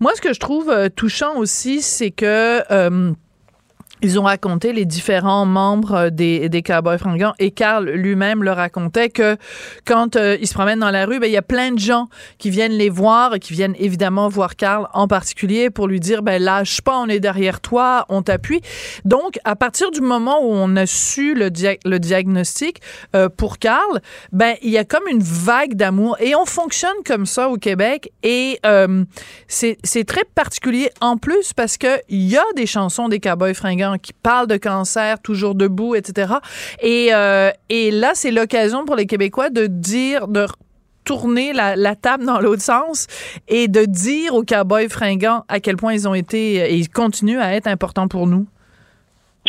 Moi, 0.00 0.12
ce 0.14 0.22
que 0.22 0.32
je 0.32 0.40
trouve 0.40 0.72
touchant 0.96 1.36
aussi, 1.36 1.82
c'est 1.82 2.10
que 2.10 2.60
ils 4.02 4.18
ont 4.18 4.22
raconté 4.22 4.72
les 4.72 4.84
différents 4.84 5.46
membres 5.46 5.94
euh, 5.94 6.10
des, 6.10 6.48
des 6.48 6.62
Cowboys 6.62 6.98
fringants 6.98 7.34
et 7.38 7.50
Carl 7.50 7.88
lui-même 7.88 8.42
le 8.42 8.52
racontait 8.52 9.10
que 9.10 9.36
quand 9.84 10.16
euh, 10.16 10.36
ils 10.40 10.46
se 10.46 10.54
promènent 10.54 10.80
dans 10.80 10.90
la 10.90 11.06
rue, 11.06 11.18
ben, 11.18 11.26
il 11.26 11.32
y 11.32 11.36
a 11.36 11.42
plein 11.42 11.72
de 11.72 11.78
gens 11.78 12.08
qui 12.38 12.50
viennent 12.50 12.72
les 12.72 12.88
voir, 12.88 13.38
qui 13.38 13.52
viennent 13.52 13.74
évidemment 13.78 14.28
voir 14.28 14.56
Carl 14.56 14.88
en 14.94 15.08
particulier 15.08 15.70
pour 15.70 15.86
lui 15.86 16.00
dire 16.00 16.22
ben 16.22 16.42
lâche 16.42 16.80
pas, 16.80 16.98
on 16.98 17.08
est 17.08 17.20
derrière 17.20 17.60
toi, 17.60 18.06
on 18.08 18.22
t'appuie. 18.22 18.60
Donc 19.04 19.38
à 19.44 19.56
partir 19.56 19.90
du 19.90 20.00
moment 20.00 20.38
où 20.42 20.50
on 20.50 20.76
a 20.76 20.86
su 20.86 21.34
le, 21.34 21.50
le 21.84 21.98
diagnostic 21.98 22.80
euh, 23.14 23.28
pour 23.28 23.58
Carl, 23.58 24.00
ben 24.32 24.54
il 24.62 24.70
y 24.70 24.78
a 24.78 24.84
comme 24.84 25.06
une 25.10 25.22
vague 25.22 25.74
d'amour 25.74 26.16
et 26.20 26.34
on 26.34 26.46
fonctionne 26.46 26.90
comme 27.04 27.26
ça 27.26 27.48
au 27.48 27.56
Québec 27.56 28.12
et 28.22 28.58
c'est 29.48 30.04
très 30.06 30.24
particulier 30.34 30.90
en 31.00 31.16
plus 31.16 31.52
parce 31.52 31.76
que 31.76 31.88
il 32.08 32.26
y 32.26 32.36
a 32.36 32.44
des 32.56 32.66
chansons 32.66 33.08
des 33.08 33.20
Cowboys 33.20 33.54
fringants 33.54 33.89
qui 33.98 34.12
parle 34.12 34.46
de 34.46 34.56
cancer, 34.56 35.20
toujours 35.22 35.54
debout, 35.54 35.94
etc. 35.94 36.34
Et, 36.82 37.08
euh, 37.12 37.50
et 37.68 37.90
là, 37.90 38.10
c'est 38.14 38.30
l'occasion 38.30 38.84
pour 38.84 38.96
les 38.96 39.06
Québécois 39.06 39.50
de 39.50 39.66
dire, 39.66 40.28
de 40.28 40.46
tourner 41.04 41.52
la, 41.52 41.96
table 41.96 42.24
dans 42.24 42.40
l'autre 42.40 42.62
sens 42.62 43.06
et 43.48 43.68
de 43.68 43.84
dire 43.84 44.34
aux 44.34 44.44
cowboys 44.44 44.88
fringants 44.88 45.44
à 45.48 45.60
quel 45.60 45.76
point 45.76 45.92
ils 45.92 46.08
ont 46.08 46.14
été 46.14 46.56
et 46.56 46.74
ils 46.74 46.88
continuent 46.88 47.40
à 47.40 47.54
être 47.54 47.66
importants 47.66 48.08
pour 48.08 48.26
nous. 48.26 48.46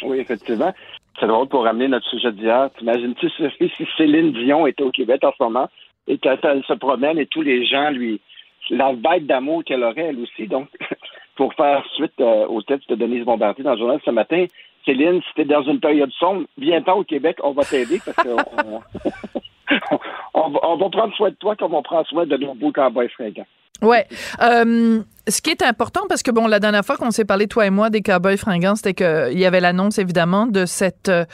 Oui, 0.04 0.20
effectivement. 0.20 0.74
C'est 1.20 1.28
drôle 1.28 1.48
pour 1.50 1.64
ramener 1.64 1.88
notre 1.88 2.08
sujet 2.10 2.32
d'hier. 2.32 2.70
T'imagines-tu, 2.78 3.30
si 3.30 3.88
Céline 3.98 4.32
Dion 4.32 4.66
était 4.66 4.84
au 4.84 4.92
Québec 4.92 5.24
en 5.24 5.32
ce 5.38 5.44
moment 5.44 5.70
et 6.08 6.18
qu'elle 6.18 6.40
se 6.68 6.74
promène 6.74 7.20
et 7.20 7.28
tous 7.28 7.42
les 7.42 7.66
gens 7.66 7.92
lui. 7.92 8.20
La 8.70 8.94
bête 8.94 9.26
d'amour 9.28 9.64
qu'elle 9.64 9.84
aurait, 9.84 10.10
elle 10.10 10.20
aussi. 10.20 10.48
Donc, 10.48 10.68
pour 11.36 11.54
faire 11.54 11.84
suite 11.96 12.14
euh, 12.20 12.46
au 12.48 12.62
texte 12.62 12.90
de 12.90 12.96
Denise 12.96 13.26
Bombardier 13.26 13.64
dans 13.64 13.74
le 13.74 13.78
journal 13.78 14.00
ce 14.04 14.12
matin. 14.12 14.46
Céline, 14.86 15.22
si 15.22 15.34
t'es 15.36 15.46
dans 15.46 15.64
une 15.64 15.80
période 15.80 16.12
sombre, 16.20 16.46
viens-t'en 16.58 16.98
au 16.98 17.04
Québec, 17.04 17.38
on 17.44 17.52
va 17.52 17.64
t'aider 17.64 18.02
parce 18.04 18.18
qu'on 18.18 18.82
on, 20.34 20.54
on, 20.64 20.78
va 20.78 20.90
prendre 20.90 21.14
soin 21.16 21.30
de 21.30 21.36
toi 21.36 21.56
comme 21.56 21.74
on 21.74 21.84
prend 21.84 22.04
soin 22.06 22.26
de 22.26 22.36
nos 22.38 22.56
beaux 22.56 22.72
cowboys 22.72 23.10
fringants. 23.10 23.46
Ouais. 23.82 24.06
Euh, 24.42 25.02
ce 25.32 25.42
qui 25.42 25.50
est 25.50 25.64
important, 25.64 26.02
parce 26.08 26.24
que 26.24 26.32
bon, 26.32 26.48
la 26.48 26.60
dernière 26.60 26.86
fois 26.86 26.98
qu'on 26.98 27.12
s'est 27.12 27.26
parlé, 27.26 27.48
toi 27.48 27.66
et 27.66 27.70
moi, 27.70 27.90
des 27.90 28.02
Cowboys 28.02 28.38
fringants, 28.38 28.76
c'était 28.76 28.94
qu'il 28.94 29.40
y 29.40 29.46
avait 29.46 29.60
l'annonce, 29.60 29.98
évidemment, 29.98 30.46
de 30.46 30.66
cette, 30.66 31.10
euh, 31.10 31.26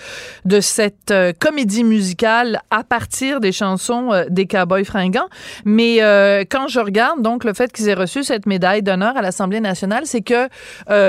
de 0.46 0.62
cette 0.62 1.12
euh, 1.12 1.34
comédie 1.38 1.84
musicale 1.84 2.62
à 2.70 2.84
partir 2.84 3.40
des 3.40 3.52
chansons 3.52 4.14
euh, 4.14 4.26
des 4.30 4.46
Cowboys 4.46 4.86
fringants. 4.86 5.28
Mais 5.66 5.98
quand 6.50 6.68
je 6.68 6.80
regarde, 6.80 7.22
donc, 7.22 7.44
le 7.44 7.54
fait 7.54 7.72
qu'ils 7.74 7.90
aient 7.90 7.94
reçu 7.96 8.24
cette 8.24 8.46
médaille 8.46 8.84
d'honneur 8.84 9.18
à 9.18 9.22
l'Assemblée 9.22 9.60
nationale, 9.60 10.04
c'est 10.06 10.22
que 10.22 10.48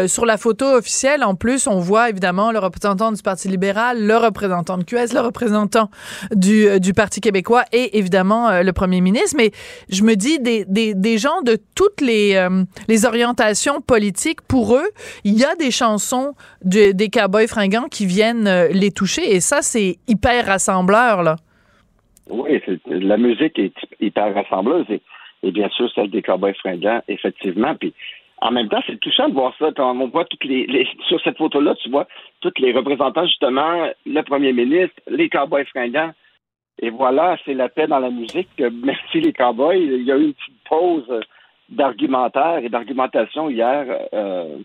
sur 0.08 0.24
la 0.24 0.36
photo 0.36 0.66
officielle, 0.66 1.22
en 1.22 1.34
plus, 1.34 1.66
on 1.66 1.78
voit 1.78 2.08
évidemment 2.08 2.50
le 2.50 2.58
représentant 2.58 3.12
du 3.12 3.22
Parti 3.22 3.48
libéral, 3.48 4.04
le 4.04 4.16
représentant 4.16 4.78
de 4.78 4.84
QS, 4.84 5.12
le 5.12 5.20
représentant 5.20 5.90
du, 6.34 6.80
du 6.80 6.94
Parti 6.94 7.20
québécois 7.20 7.64
et 7.72 7.98
évidemment 7.98 8.62
le 8.62 8.72
premier 8.72 9.00
ministre. 9.00 9.34
Mais 9.36 9.52
je 9.90 10.02
me 10.02 10.14
dis, 10.14 10.38
des, 10.38 10.64
des, 10.66 10.94
des 10.94 11.18
gens 11.18 11.42
de 11.42 11.58
toutes 11.74 12.00
les 12.00 12.48
les 12.88 13.06
orientations 13.06 13.80
politiques, 13.80 14.42
pour 14.48 14.76
eux, 14.76 14.88
il 15.24 15.38
y 15.38 15.44
a 15.44 15.54
des 15.56 15.70
chansons 15.70 16.34
des 16.62 17.10
Cowboys 17.10 17.48
fringants 17.48 17.88
qui 17.88 18.06
viennent 18.06 18.46
euh, 18.46 18.68
les 18.68 18.90
toucher 18.90 19.34
et 19.34 19.40
ça, 19.40 19.62
c'est 19.62 19.96
hyper 20.06 20.46
rassembleur, 20.46 21.22
là. 21.22 21.36
Oui, 22.30 22.60
la 22.86 23.16
musique 23.16 23.58
est 23.58 23.72
hyper 24.00 24.34
rassembleuse 24.34 24.86
et, 24.90 25.50
bien 25.50 25.68
sûr 25.70 25.90
celle 25.94 26.10
des 26.10 26.22
Cowboys 26.22 26.54
fringants, 26.54 27.00
effectivement. 27.08 27.74
Puis 27.74 27.94
en 28.40 28.50
même 28.50 28.68
temps, 28.68 28.82
c'est 28.86 29.00
touchant 29.00 29.28
de 29.28 29.34
voir 29.34 29.54
ça. 29.58 29.70
On 29.78 30.08
voit 30.08 30.26
toutes 30.26 30.44
les, 30.44 30.86
sur 31.08 31.20
cette 31.22 31.38
photo-là, 31.38 31.74
tu 31.76 31.90
vois 31.90 32.06
tous 32.40 32.52
les 32.58 32.72
représentants, 32.72 33.26
justement, 33.26 33.88
le 34.06 34.22
premier 34.22 34.52
ministre, 34.52 34.94
les 35.08 35.28
Cowboys 35.28 35.64
fringants. 35.66 36.12
Et 36.80 36.90
voilà, 36.90 37.36
c'est 37.44 37.54
la 37.54 37.68
paix 37.68 37.86
dans 37.86 37.98
la 37.98 38.10
musique. 38.10 38.48
Merci 38.58 39.20
les 39.20 39.32
Cowboys. 39.32 39.78
Il 39.78 40.02
y 40.02 40.12
a 40.12 40.16
eu 40.16 40.26
une 40.26 40.34
petite 40.34 40.64
pause 40.68 41.20
d'argumentaire 41.68 42.58
et 42.58 42.68
d'argumentation 42.68 43.50
hier 43.50 43.86
euh, 44.12 44.58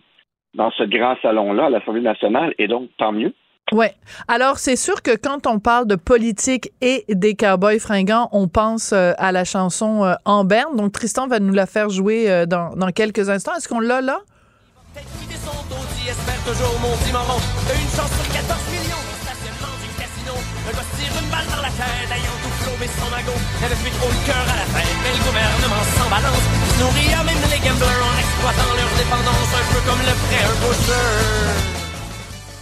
dans 0.54 0.70
ce 0.72 0.84
grand 0.84 1.16
salon-là 1.22 1.66
à 1.66 1.70
l'Assemblée 1.70 2.00
nationale, 2.00 2.54
et 2.58 2.68
donc 2.68 2.88
tant 2.98 3.12
mieux. 3.12 3.32
Ouais. 3.72 3.94
Alors, 4.28 4.58
c'est 4.58 4.76
sûr 4.76 5.02
que 5.02 5.16
quand 5.16 5.46
on 5.46 5.58
parle 5.58 5.86
de 5.86 5.96
politique 5.96 6.70
et 6.82 7.04
des 7.08 7.34
cowboys 7.34 7.78
fringants, 7.78 8.28
on 8.32 8.46
pense 8.46 8.92
euh, 8.92 9.12
à 9.16 9.32
la 9.32 9.44
chanson 9.44 10.04
euh, 10.04 10.12
En 10.26 10.44
Berne. 10.44 10.76
Donc, 10.76 10.92
Tristan 10.92 11.26
va 11.28 11.40
nous 11.40 11.54
la 11.54 11.66
faire 11.66 11.88
jouer 11.88 12.44
dans, 12.46 12.76
dans 12.76 12.90
quelques 12.90 13.30
instants. 13.30 13.54
Est-ce 13.56 13.68
qu'on 13.68 13.80
l'a 13.80 14.02
là? 14.02 14.20
toujours 16.44 16.78
mon 16.80 16.92
Une 16.92 17.90
chance 17.96 18.12
sur 18.12 18.28
14 18.32 18.68
millions 18.68 19.04
stationnement 19.24 19.74
du 19.80 19.88
casino. 19.96 20.34
Un 20.68 20.72
gosse 20.76 20.92
tire 21.00 21.16
une 21.22 21.30
balle 21.30 21.48
dans 21.48 21.62
la 21.62 21.72
tête, 21.72 22.10
ayant 22.12 22.36
tout 22.44 22.63
flobé 22.74 22.90
son 22.98 23.10
magot. 23.10 23.38
Elle 23.64 23.72
a 23.72 23.76
trop 23.76 24.08
le 24.08 24.26
cœur 24.26 24.42
à 24.42 24.56
la 24.56 24.66
fête, 24.74 24.96
mais 25.02 25.12
le 25.12 25.24
gouvernement 25.24 25.84
s'en 25.96 26.10
balance 26.10 26.44
nourrir 26.80 27.24
même 27.24 27.42
les 27.50 27.58
gamblers 27.58 28.02
en 28.02 28.18
exploitant 28.18 28.74
leur 28.76 28.90
dépendance, 28.98 29.50
un 29.54 29.74
peu 29.74 29.80
comme 29.88 30.00
le 30.00 30.14
ferait 30.14 30.44
un 30.44 30.56
butcher. 30.60 31.74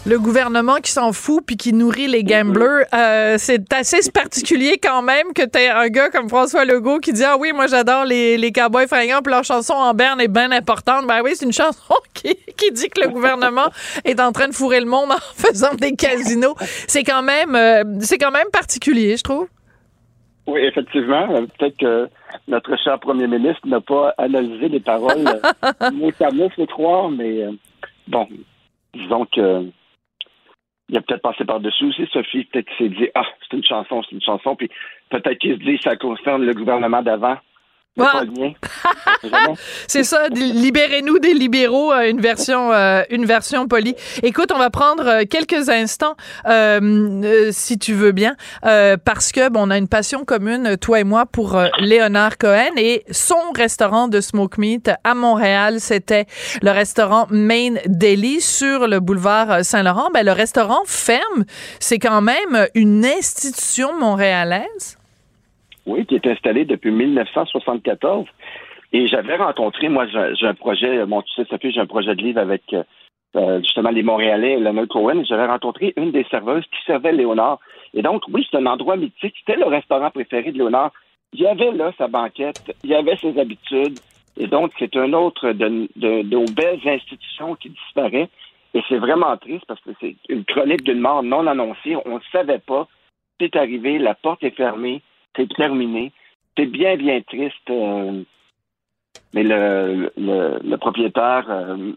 Le 0.04 0.18
gouvernement 0.18 0.76
qui 0.82 0.90
s'en 0.90 1.12
fout 1.12 1.44
puis 1.46 1.56
qui 1.56 1.72
nourrit 1.72 2.08
les 2.08 2.24
gamblers, 2.24 2.86
euh, 2.92 3.36
c'est 3.38 3.72
assez 3.72 4.10
particulier 4.10 4.78
quand 4.82 5.00
même 5.00 5.32
que 5.32 5.42
t'aies 5.42 5.68
un 5.68 5.86
gars 5.88 6.10
comme 6.10 6.28
François 6.28 6.64
Legault 6.64 6.98
qui 6.98 7.12
dit 7.12 7.22
ah 7.22 7.36
oui 7.38 7.52
moi 7.52 7.68
j'adore 7.68 8.04
les, 8.04 8.36
les 8.36 8.50
cowboys 8.50 8.88
fringants 8.88 9.22
puis 9.22 9.32
leur 9.32 9.44
chanson 9.44 9.74
en 9.74 9.94
berne 9.94 10.20
est 10.20 10.26
bien 10.26 10.50
importante. 10.50 11.06
Ben 11.06 11.20
oui 11.22 11.34
c'est 11.36 11.44
une 11.44 11.52
chanson 11.52 11.94
qui, 12.14 12.36
qui 12.56 12.72
dit 12.72 12.88
que 12.88 13.00
le 13.00 13.10
gouvernement 13.10 13.70
est 14.04 14.18
en 14.18 14.32
train 14.32 14.48
de 14.48 14.54
fourrer 14.54 14.80
le 14.80 14.86
monde 14.86 15.12
en 15.12 15.18
faisant 15.36 15.74
des 15.74 15.94
casinos. 15.94 16.56
C'est 16.88 17.04
quand 17.04 17.22
même 17.22 17.54
euh, 17.54 17.84
c'est 18.00 18.18
quand 18.18 18.32
même 18.32 18.48
particulier 18.52 19.16
je 19.16 19.22
trouve. 19.22 19.46
Oui, 20.46 20.60
effectivement. 20.60 21.28
Peut-être 21.58 21.76
que 21.76 22.08
notre 22.48 22.76
cher 22.82 22.98
premier 22.98 23.26
ministre 23.26 23.66
n'a 23.66 23.80
pas 23.80 24.14
analysé 24.18 24.68
les 24.68 24.80
paroles 24.80 25.24
mot 25.92 26.10
à 26.20 26.30
mot, 26.30 26.48
faut 26.50 26.66
croire, 26.66 27.10
mais 27.10 27.42
euh, 27.42 27.52
bon, 28.08 28.28
disons 28.94 29.26
que 29.26 29.70
il 30.88 30.98
a 30.98 31.00
peut-être 31.00 31.22
passé 31.22 31.44
par-dessus 31.44 31.86
aussi, 31.86 32.06
Sophie. 32.12 32.44
Peut-être 32.44 32.68
qu'il 32.68 32.88
s'est 32.88 32.94
dit 32.94 33.08
Ah, 33.14 33.24
c'est 33.40 33.56
une 33.56 33.64
chanson, 33.64 34.02
c'est 34.02 34.14
une 34.14 34.22
chanson. 34.22 34.56
Puis 34.56 34.68
peut-être 35.10 35.38
qu'il 35.38 35.54
se 35.54 35.62
dit 35.62 35.78
ça 35.82 35.96
concerne 35.96 36.44
le 36.44 36.54
gouvernement 36.54 37.02
d'avant. 37.02 37.36
c'est 39.86 40.02
ça, 40.02 40.28
libérez-nous 40.28 41.18
des 41.18 41.34
libéraux, 41.34 41.92
euh, 41.92 42.08
une 42.08 42.22
version, 42.22 42.72
euh, 42.72 43.02
une 43.10 43.26
version 43.26 43.68
polie. 43.68 43.94
Écoute, 44.22 44.50
on 44.54 44.58
va 44.58 44.70
prendre 44.70 45.06
euh, 45.06 45.22
quelques 45.28 45.68
instants, 45.68 46.16
si 47.50 47.78
tu 47.78 47.92
veux 47.92 48.12
bien, 48.12 48.36
parce 48.62 49.32
que 49.32 49.48
bon, 49.50 49.68
on 49.68 49.70
a 49.70 49.76
une 49.76 49.88
passion 49.88 50.24
commune, 50.24 50.76
toi 50.78 51.00
et 51.00 51.04
moi, 51.04 51.26
pour 51.26 51.60
Léonard 51.78 52.38
Cohen 52.38 52.72
et 52.76 53.04
son 53.10 53.52
restaurant 53.54 54.08
de 54.08 54.20
smoke 54.20 54.58
meat 54.58 54.90
à 55.04 55.14
Montréal, 55.14 55.80
c'était 55.80 56.26
le 56.62 56.70
restaurant 56.70 57.26
Main 57.30 57.74
Deli 57.86 58.40
sur 58.40 58.88
le 58.88 59.00
boulevard 59.00 59.64
Saint-Laurent. 59.64 60.10
Ben, 60.14 60.24
le 60.24 60.32
restaurant 60.32 60.82
ferme, 60.86 61.44
c'est 61.78 61.98
quand 61.98 62.22
même 62.22 62.66
une 62.74 63.04
institution 63.04 63.98
montréalaise. 63.98 64.96
Oui, 65.86 66.06
qui 66.06 66.14
est 66.14 66.26
installé 66.26 66.64
depuis 66.64 66.90
1974. 66.90 68.26
Et 68.92 69.06
j'avais 69.06 69.36
rencontré, 69.36 69.88
moi, 69.88 70.06
j'ai 70.06 70.46
un 70.46 70.54
projet, 70.54 71.04
bon, 71.06 71.22
tu 71.22 71.32
sais, 71.34 71.48
Sophie, 71.48 71.72
j'ai 71.72 71.80
un 71.80 71.86
projet 71.86 72.14
de 72.14 72.22
livre 72.22 72.40
avec 72.40 72.62
euh, 73.34 73.60
justement 73.62 73.90
les 73.90 74.02
Montréalais, 74.02 74.58
Leonard 74.58 74.88
Cohen. 74.88 75.24
J'avais 75.24 75.46
rencontré 75.46 75.94
une 75.96 76.12
des 76.12 76.24
serveuses 76.30 76.64
qui 76.66 76.84
servait 76.86 77.12
Léonard. 77.12 77.58
Et 77.94 78.02
donc, 78.02 78.22
oui, 78.32 78.46
c'est 78.50 78.58
un 78.58 78.66
endroit 78.66 78.96
mythique. 78.96 79.34
C'était 79.38 79.58
le 79.58 79.66
restaurant 79.66 80.10
préféré 80.10 80.52
de 80.52 80.58
Léonard. 80.58 80.92
Il 81.32 81.40
y 81.40 81.46
avait 81.46 81.72
là 81.72 81.92
sa 81.96 82.08
banquette, 82.08 82.60
il 82.84 82.90
y 82.90 82.94
avait 82.94 83.16
ses 83.16 83.38
habitudes. 83.38 83.98
Et 84.36 84.46
donc, 84.46 84.72
c'est 84.78 84.94
un 84.96 85.12
autre 85.14 85.52
de, 85.52 86.22
nos 86.22 86.44
belles 86.44 86.80
institutions 86.84 87.54
qui 87.54 87.70
disparaît. 87.70 88.28
Et 88.74 88.82
c'est 88.88 88.98
vraiment 88.98 89.36
triste 89.38 89.64
parce 89.66 89.80
que 89.80 89.90
c'est 90.00 90.16
une 90.28 90.44
chronique 90.44 90.84
d'une 90.84 91.00
mort 91.00 91.22
non 91.22 91.46
annoncée. 91.46 91.96
On 92.04 92.16
ne 92.16 92.24
savait 92.30 92.58
pas. 92.58 92.86
C'est 93.40 93.56
arrivé, 93.56 93.98
la 93.98 94.14
porte 94.14 94.42
est 94.44 94.56
fermée, 94.56 95.02
c'est 95.36 95.52
terminé. 95.54 96.12
C'est 96.56 96.66
bien, 96.66 96.96
bien 96.96 97.20
triste. 97.22 97.70
euh, 97.70 98.22
mais 99.34 99.42
le, 99.42 100.12
le, 100.16 100.76
propriétaire 100.76 101.46
euh, 101.48 101.92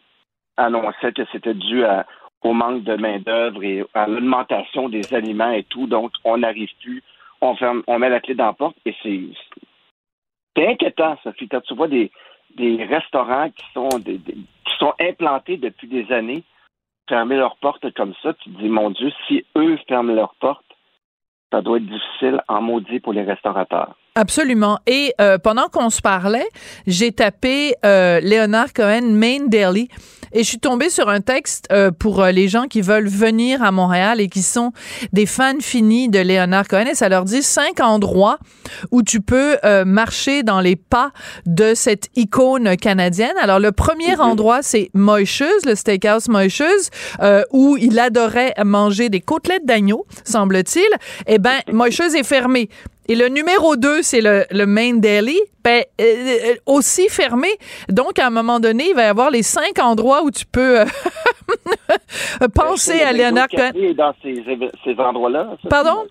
annonçait 0.58 1.12
que 1.14 1.24
c'était 1.32 1.54
dû 1.54 1.84
au 2.44 2.54
manque 2.54 2.84
de 2.84 2.96
main-d'œuvre 2.96 3.64
et 3.64 3.84
à 3.94 4.08
l'augmentation 4.08 4.88
des 4.90 5.14
aliments 5.14 5.52
et 5.52 5.64
tout. 5.64 5.88
Donc, 5.88 6.12
on 6.24 6.38
n'arrive 6.38 6.70
plus. 6.82 7.04
On, 7.42 7.56
ferme, 7.56 7.84
on 7.88 8.00
met 8.00 8.10
la 8.10 8.20
clé 8.22 8.36
dans 8.36 8.46
la 8.48 8.54
porte 8.54 8.78
et 8.86 8.96
c'est 9.04 9.22
c'est 10.56 10.68
inquiétant, 10.68 11.18
Sophie. 11.24 11.50
Quand 11.50 11.62
tu 11.62 11.74
vois 11.76 11.90
des, 11.90 12.10
des 12.56 12.84
restaurants 12.86 13.50
qui 13.50 13.66
sont, 13.74 13.90
des- 14.00 14.20
qui 14.20 14.78
sont 14.80 14.94
implantés 15.02 15.58
depuis 15.58 15.88
des 15.88 16.10
années 16.14 16.44
fermer 17.10 17.36
leurs 17.36 17.58
portes 17.58 17.94
comme 17.94 18.14
ça, 18.24 18.34
tu 18.36 18.50
te 18.50 18.58
dis, 18.62 18.70
mon 18.70 18.90
Dieu, 18.90 19.12
si 19.28 19.46
eux 19.58 19.78
ferment 19.88 20.14
leurs 20.14 20.36
portes, 20.36 20.65
ça 21.52 21.62
doit 21.62 21.78
être 21.78 21.86
difficile 21.86 22.42
en 22.48 22.62
maudit 22.62 23.00
pour 23.00 23.14
les 23.14 23.24
restaurateurs. 23.24 23.96
Absolument. 24.18 24.80
Et 24.88 25.14
euh, 25.20 25.38
pendant 25.38 25.68
qu'on 25.68 25.90
se 25.90 26.02
parlait, 26.02 26.48
j'ai 26.88 27.12
tapé 27.12 27.76
euh, 27.86 28.22
Léonard 28.22 28.72
Cohen 28.72 29.12
Main 29.12 29.48
Daily 29.48 29.90
et 30.32 30.40
je 30.40 30.48
suis 30.48 30.60
tombée 30.60 30.90
sur 30.90 31.10
un 31.10 31.22
texte 31.22 31.66
euh, 31.72 31.92
pour 31.92 32.22
euh, 32.22 32.32
les 32.32 32.48
gens 32.48 32.68
qui 32.68 32.82
veulent 32.82 33.08
venir 33.08 33.62
à 33.62 33.72
Montréal 33.72 34.22
et 34.22 34.28
qui 34.28 34.42
sont 34.42 34.72
des 35.12 35.26
fans 35.26 35.60
finis 35.60 36.10
de 36.10 36.20
Léonard 36.20 36.68
Cohen 36.68 36.86
et 36.90 36.96
ça 36.96 37.10
leur 37.10 37.26
dit 37.26 37.44
cinq 37.44 37.80
endroits 37.80 38.38
où 38.92 39.02
tu 39.04 39.20
peux 39.20 39.58
euh, 39.64 39.86
marcher 39.86 40.44
dans 40.44 40.62
les 40.62 40.76
pas 40.76 41.12
de 41.46 41.74
cette 41.74 42.08
icône 42.16 42.78
canadienne. 42.78 43.36
Alors 43.42 43.60
le 43.60 43.72
premier 43.72 44.16
endroit 44.20 44.62
c'est 44.62 44.92
Moishes, 44.94 45.66
le 45.66 45.76
steakhouse 45.76 46.30
Moishes 46.30 46.90
euh, 47.22 47.44
où 47.52 47.78
il 47.78 48.00
adorait 48.00 48.54
manger 48.64 49.10
des 49.10 49.22
côtelettes 49.22 49.66
d'agneau, 49.66 50.06
semble-t-il. 50.24 50.88
Eh 51.28 51.38
ben 51.38 51.60
Moishes 51.72 52.16
est 52.16 52.24
fermé. 52.24 52.70
Et 53.08 53.16
le 53.16 53.28
numéro 53.30 53.76
2, 53.76 54.02
c'est 54.02 54.22
le, 54.22 54.46
le 54.50 54.66
Main 54.66 54.96
Daily, 54.96 55.40
ben, 55.64 55.84
euh, 56.02 56.04
euh, 56.04 56.56
aussi 56.66 57.08
fermé. 57.08 57.50
Donc, 57.88 58.18
à 58.18 58.28
un 58.28 58.30
moment 58.32 58.60
donné, 58.60 58.90
il 58.90 58.96
va 58.96 59.04
y 59.04 59.06
avoir 59.06 59.30
les 59.30 59.44
cinq 59.44 59.78
endroits 59.80 60.24
où 60.24 60.32
tu 60.32 60.46
peux 60.46 60.80
euh, 60.82 60.86
penser 62.56 62.94
Est-ce 62.94 63.00
que 63.02 63.08
à 63.08 63.12
le 63.12 63.18
Léonard 63.20 63.48
Bagel 63.52 63.74
Cohen. 63.74 63.94
Dans 63.96 64.14
ces, 64.84 65.00
endroits-là? 65.00 65.58
Pardon? 65.70 66.06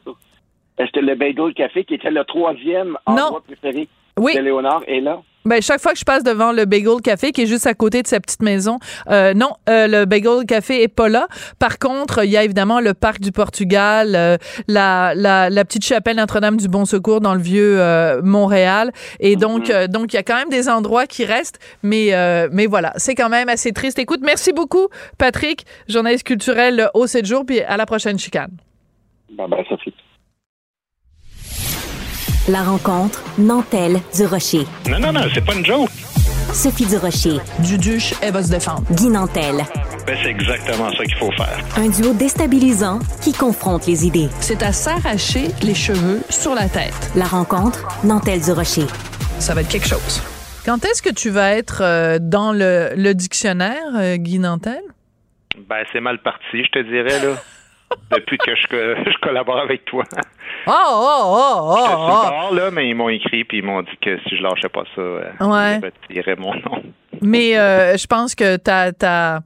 Est-ce 0.79 0.93
que 0.93 1.01
le 1.01 1.17
Bagel 1.17 1.53
Café, 1.55 1.85
qui 1.85 1.95
était 1.95 2.11
le 2.11 2.25
troisième 2.25 2.97
endroit 3.07 3.43
préféré 3.45 3.89
Oui. 4.17 4.35
de 4.37 4.41
Léonard, 4.41 4.83
est 4.87 5.01
là? 5.01 5.21
Ben, 5.47 5.61
chaque 5.61 5.81
fois 5.81 5.93
que 5.93 5.99
je 5.99 6.05
passe 6.05 6.25
devant 6.25 6.53
le 6.53 6.65
Bagel 6.65 7.03
Café, 7.03 7.31
qui 7.31 7.43
est 7.43 7.47
juste 7.47 7.67
à 7.67 7.75
côté 7.75 8.03
de 8.03 8.07
sa 8.07 8.19
petite 8.19 8.43
maison, 8.43 8.79
euh, 9.11 9.35
non, 9.35 9.51
euh, 9.69 9.87
le 9.87 10.05
Bagel 10.07 10.47
Café 10.47 10.83
est 10.83 10.89
pas 10.89 11.11
là. 11.11 11.29
Par 11.59 11.79
contre, 11.79 12.25
il 12.25 12.31
y 12.31 12.37
a 12.39 12.45
évidemment 12.45 12.81
le 12.81 12.95
parc 12.95 13.21
du 13.21 13.31
Portugal, 13.31 14.15
euh, 14.15 14.39
la, 14.69 15.13
la, 15.15 15.51
la 15.51 15.65
petite 15.67 15.85
chapelle 15.85 16.17
Notre-Dame 16.17 16.57
du 16.57 16.69
Bon 16.69 16.87
Secours 16.87 17.21
dans 17.21 17.35
le 17.35 17.41
vieux 17.43 17.79
euh, 17.79 18.23
Montréal. 18.23 18.91
Et 19.21 19.37
donc, 19.37 19.69
euh, 19.69 19.87
donc 19.87 20.15
il 20.15 20.17
y 20.17 20.19
a 20.19 20.23
quand 20.23 20.37
même 20.37 20.49
des 20.49 20.71
endroits 20.71 21.07
qui 21.07 21.27
restent, 21.27 21.59
mais 21.83 22.15
euh, 22.15 22.49
mais 22.51 22.65
voilà, 22.65 22.95
c'est 22.97 23.15
quand 23.15 23.29
même 23.29 23.51
assez 23.51 23.73
triste. 23.73 23.99
Écoute, 23.99 24.21
merci 24.23 24.53
beaucoup, 24.53 24.89
Patrick, 25.19 25.67
journaliste 25.89 26.27
culturel 26.27 26.89
au 26.95 27.07
7 27.07 27.27
jours, 27.27 27.45
puis 27.45 27.61
à 27.61 27.77
la 27.77 27.85
prochaine 27.85 28.19
chicane. 28.19 28.57
Ben, 29.31 29.47
ben, 29.49 29.63
Sophie. 29.69 29.93
La 32.49 32.63
rencontre 32.63 33.23
Nantel 33.39 34.01
du 34.15 34.27
Rocher. 34.27 34.67
Non, 34.91 34.99
non, 34.99 35.13
non, 35.13 35.23
c'est 35.33 35.45
pas 35.45 35.55
une 35.55 35.65
joke. 35.65 35.89
Sophie 36.53 36.85
du 36.85 36.97
Rocher, 36.99 37.39
Duduche, 37.61 38.13
elle 38.21 38.33
va 38.35 38.43
se 38.43 38.51
défendre. 38.51 38.83
Guy 38.93 39.09
Nantel. 39.09 39.57
Ben, 40.07 40.17
c'est 40.23 40.29
exactement 40.29 40.91
ça 40.91 41.05
qu'il 41.05 41.17
faut 41.17 41.33
faire. 41.33 41.59
Un 41.77 41.89
duo 41.89 42.13
déstabilisant 42.13 42.99
qui 43.23 43.33
confronte 43.33 43.87
les 43.87 44.07
idées. 44.07 44.29
C'est 44.41 44.63
à 44.63 44.73
s'arracher 44.73 45.49
les 45.63 45.75
cheveux 45.75 46.21
sur 46.29 46.55
la 46.55 46.69
tête. 46.69 46.93
La 47.17 47.25
rencontre 47.25 47.89
Nantel 48.05 48.41
du 48.43 48.53
Rocher. 48.53 48.87
Ça 49.39 49.55
va 49.55 49.63
être 49.63 49.69
quelque 49.69 49.89
chose. 49.89 50.23
Quand 50.67 50.85
est-ce 50.85 51.01
que 51.03 51.13
tu 51.13 51.31
vas 51.31 51.53
être 51.53 51.81
euh, 51.83 52.19
dans 52.21 52.53
le, 52.53 52.91
le 52.95 53.15
dictionnaire, 53.15 53.83
euh, 53.97 54.17
Guy 54.17 54.39
Nantel? 54.39 54.83
Ben, 55.69 55.83
c'est 55.93 56.01
mal 56.01 56.21
parti, 56.23 56.63
je 56.63 56.71
te 56.71 56.83
dirais, 56.83 57.25
là. 57.27 57.37
Depuis 58.11 58.39
que 58.39 58.55
je, 58.55 58.63
je 58.71 59.19
collabore 59.21 59.59
avec 59.59 59.85
toi. 59.85 60.05
Oh, 60.67 60.73
oh, 60.73 61.23
oh, 61.25 61.75
oh, 61.77 61.87
le 61.87 61.95
oh. 61.95 61.97
bord, 61.97 62.55
là, 62.55 62.71
mais 62.71 62.89
ils 62.89 62.95
m'ont 62.95 63.09
écrit 63.09 63.45
puis 63.45 63.59
ils 63.59 63.65
m'ont 63.65 63.83
dit 63.83 63.97
que 64.01 64.19
si 64.29 64.37
je 64.37 64.43
lâchais 64.43 64.69
pas 64.69 64.85
ça, 64.95 65.01
euh, 65.01 65.31
Ouais. 65.41 65.81
ils 66.11 66.19
retiraient 66.21 66.37
mon 66.37 66.55
nom. 66.55 66.83
Mais 67.23 67.57
euh, 67.57 67.97
je 67.97 68.07
pense 68.07 68.35
que 68.35 68.57
t'as, 68.57 68.93
t'as, 68.93 69.41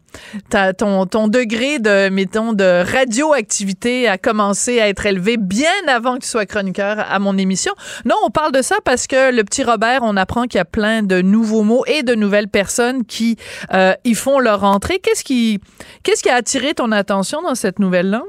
t'as 0.50 0.72
ton, 0.72 1.06
ton 1.06 1.28
degré 1.28 1.78
de, 1.78 2.08
mettons, 2.08 2.52
de 2.52 2.84
radioactivité 2.90 4.08
a 4.08 4.18
commencé 4.18 4.80
à 4.80 4.88
être 4.88 5.06
élevé 5.06 5.36
bien 5.36 5.70
avant 5.86 6.16
que 6.16 6.22
tu 6.22 6.28
sois 6.28 6.46
chroniqueur 6.46 6.98
à 6.98 7.18
mon 7.18 7.36
émission. 7.38 7.72
Non, 8.04 8.16
on 8.24 8.30
parle 8.30 8.52
de 8.52 8.62
ça 8.62 8.76
parce 8.84 9.06
que 9.06 9.32
le 9.34 9.44
petit 9.44 9.64
Robert, 9.64 10.00
on 10.02 10.16
apprend 10.16 10.44
qu'il 10.44 10.58
y 10.58 10.60
a 10.60 10.64
plein 10.64 11.02
de 11.02 11.20
nouveaux 11.20 11.62
mots 11.62 11.84
et 11.86 12.02
de 12.02 12.14
nouvelles 12.14 12.48
personnes 12.48 13.04
qui 13.04 13.36
euh, 13.72 13.94
y 14.04 14.14
font 14.14 14.38
leur 14.38 14.64
entrée. 14.64 14.98
Qu'est-ce 14.98 15.24
qui, 15.24 15.60
qu'est-ce 16.02 16.22
qui 16.22 16.30
a 16.30 16.34
attiré 16.34 16.74
ton 16.74 16.92
attention 16.92 17.42
dans 17.42 17.54
cette 17.54 17.78
nouvelle-là? 17.78 18.22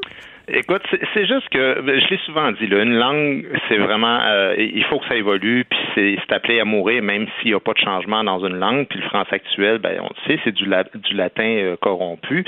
Écoute, 0.52 0.82
c'est 1.14 1.28
juste 1.28 1.48
que 1.50 1.84
je 1.86 2.08
l'ai 2.10 2.18
souvent 2.26 2.52
dit, 2.54 2.66
là, 2.68 2.82
une 2.82 2.96
langue, 2.98 3.46
c'est 3.68 3.78
vraiment 3.78 4.20
euh, 4.26 4.56
il 4.58 4.84
faut 4.86 4.98
que 5.00 5.08
ça 5.08 5.16
évolue, 5.16 5.64
puis 5.70 5.80
c'est 5.96 6.34
appelé 6.34 6.60
à 6.60 6.66
mourir, 6.66 7.04
même 7.04 7.28
s'il 7.40 7.52
n'y 7.52 7.56
a 7.56 7.60
pas 7.60 7.74
de 7.74 7.78
changement 7.80 8.24
dans 8.24 8.44
une 8.46 8.56
langue. 8.58 8.88
Puis 8.88 9.00
le 9.00 9.06
français 9.06 9.36
actuel, 9.36 9.78
ben 9.80 10.00
on 10.02 10.08
le 10.10 10.28
sait, 10.28 10.40
c'est 10.44 10.52
du, 10.54 10.66
la- 10.66 10.86
du 10.86 11.14
latin 11.14 11.44
euh, 11.44 11.76
corrompu. 11.78 12.46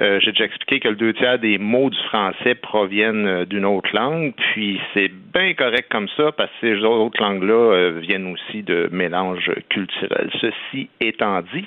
Euh, 0.00 0.18
J'ai 0.20 0.30
déjà 0.32 0.44
expliqué 0.44 0.80
que 0.80 0.88
le 0.88 0.94
deux 0.96 1.12
tiers 1.12 1.38
des 1.38 1.58
mots 1.58 1.90
du 1.90 1.98
français 2.04 2.54
proviennent 2.54 3.44
d'une 3.44 3.64
autre 3.66 3.90
langue, 3.92 4.32
puis 4.36 4.80
c'est 4.94 5.10
bien 5.34 5.52
correct 5.54 5.88
comme 5.90 6.08
ça 6.16 6.32
parce 6.32 6.50
que 6.60 6.74
ces 6.78 6.84
autres 6.84 7.20
langues-là 7.22 7.90
viennent 8.00 8.32
aussi 8.32 8.62
de 8.62 8.88
mélanges 8.92 9.50
culturels. 9.68 10.30
Ceci 10.40 10.88
étant 11.00 11.40
dit, 11.52 11.64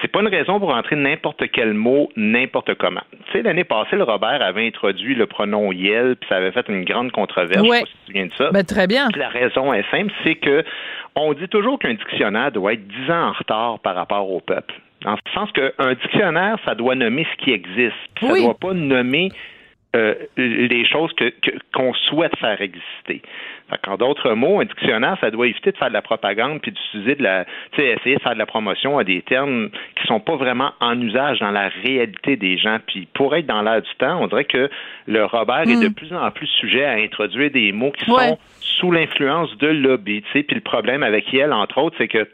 c'est 0.00 0.08
pas 0.10 0.20
une 0.20 0.28
raison 0.28 0.58
pour 0.60 0.74
entrer 0.74 0.96
n'importe 0.96 1.42
quel 1.52 1.74
mot 1.74 2.08
n'importe 2.16 2.74
comment. 2.74 3.02
Tu 3.26 3.32
sais, 3.32 3.42
l'année 3.42 3.64
passée, 3.64 3.96
le 3.96 4.04
Robert 4.04 4.40
avait 4.42 4.66
introduit 4.66 5.14
le 5.18 5.26
pronom 5.26 5.72
Yel, 5.72 6.16
puis 6.16 6.28
ça 6.28 6.36
avait 6.36 6.52
fait 6.52 6.66
une 6.68 6.84
grande 6.84 7.12
controverse. 7.12 7.60
Ouais. 7.68 7.68
Je 7.68 7.72
sais 7.74 7.80
pas 7.80 7.86
si 7.86 7.92
tu 7.92 7.98
te 7.98 8.06
souviens 8.06 8.26
de 8.26 8.32
ça. 8.38 8.50
Ben, 8.52 8.64
très 8.64 8.86
bien. 8.86 9.08
La 9.16 9.28
raison 9.28 9.72
est 9.74 9.84
simple, 9.90 10.12
c'est 10.24 10.36
que 10.36 10.64
on 11.14 11.32
dit 11.34 11.48
toujours 11.48 11.78
qu'un 11.78 11.94
dictionnaire 11.94 12.52
doit 12.52 12.74
être 12.74 12.86
dix 12.86 13.10
ans 13.10 13.28
en 13.28 13.32
retard 13.32 13.78
par 13.80 13.94
rapport 13.96 14.30
au 14.30 14.40
peuple. 14.40 14.72
Dans 15.02 15.12
le 15.12 15.18
sens 15.34 15.50
qu'un 15.52 15.94
dictionnaire, 15.94 16.56
ça 16.64 16.74
doit 16.74 16.94
nommer 16.94 17.26
ce 17.32 17.44
qui 17.44 17.50
existe. 17.52 17.94
Ça 18.20 18.26
Oui. 18.32 18.40
ne 18.40 18.44
doit 18.46 18.58
pas 18.58 18.72
nommer 18.74 19.30
euh, 19.96 20.14
les 20.36 20.84
choses 20.86 21.12
que- 21.14 21.30
que- 21.40 21.56
qu'on 21.72 21.94
souhaite 21.94 22.36
faire 22.38 22.60
exister. 22.60 23.22
Fait 23.70 23.88
en 23.88 23.96
d'autres 23.96 24.32
mots, 24.34 24.60
un 24.60 24.64
dictionnaire, 24.64 25.16
ça 25.20 25.30
doit 25.30 25.46
éviter 25.46 25.72
de 25.72 25.76
faire 25.78 25.88
de 25.88 25.92
la 25.94 26.02
propagande 26.02 26.60
puis 26.60 26.72
d'utiliser 26.72 27.14
de 27.14 27.22
la, 27.22 27.44
tu 27.72 27.80
sais, 27.80 27.88
essayer 27.98 28.16
de 28.16 28.20
faire 28.22 28.34
de 28.34 28.38
la 28.38 28.46
promotion 28.46 28.98
à 28.98 29.04
des 29.04 29.22
termes 29.22 29.70
qui 29.96 30.06
sont 30.06 30.20
pas 30.20 30.36
vraiment 30.36 30.72
en 30.80 30.98
usage 31.00 31.38
dans 31.40 31.50
la 31.50 31.68
réalité 31.68 32.36
des 32.36 32.58
gens. 32.58 32.78
Puis 32.86 33.08
pour 33.14 33.34
être 33.36 33.46
dans 33.46 33.62
l'air 33.62 33.80
du 33.82 33.94
temps, 33.98 34.22
on 34.22 34.26
dirait 34.26 34.44
que 34.44 34.68
le 35.06 35.24
Robert 35.24 35.62
est 35.62 35.82
de 35.82 35.88
plus 35.88 36.12
en 36.12 36.30
plus 36.30 36.46
sujet 36.46 36.84
à 36.84 36.92
introduire 36.92 37.50
des 37.50 37.72
mots 37.72 37.92
qui 37.92 38.10
Ouais. 38.10 38.28
sont 38.28 38.38
sous 38.60 38.90
l'influence 38.92 39.56
de 39.58 39.68
lobby. 39.68 40.22
Tu 40.22 40.32
sais, 40.32 40.42
puis 40.42 40.54
le 40.54 40.60
problème 40.62 41.02
avec 41.02 41.32
Yel, 41.32 41.52
entre 41.52 41.78
autres, 41.78 41.96
c'est 41.98 42.08
que 42.08 42.28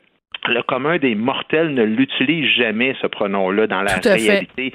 le 0.48 0.62
commun 0.62 0.98
des 0.98 1.14
mortels 1.14 1.72
ne 1.74 1.82
l'utilise 1.84 2.48
jamais, 2.52 2.94
ce 3.00 3.06
pronom-là, 3.06 3.66
dans 3.66 3.82
la 3.82 3.92
réalité. 4.28 4.72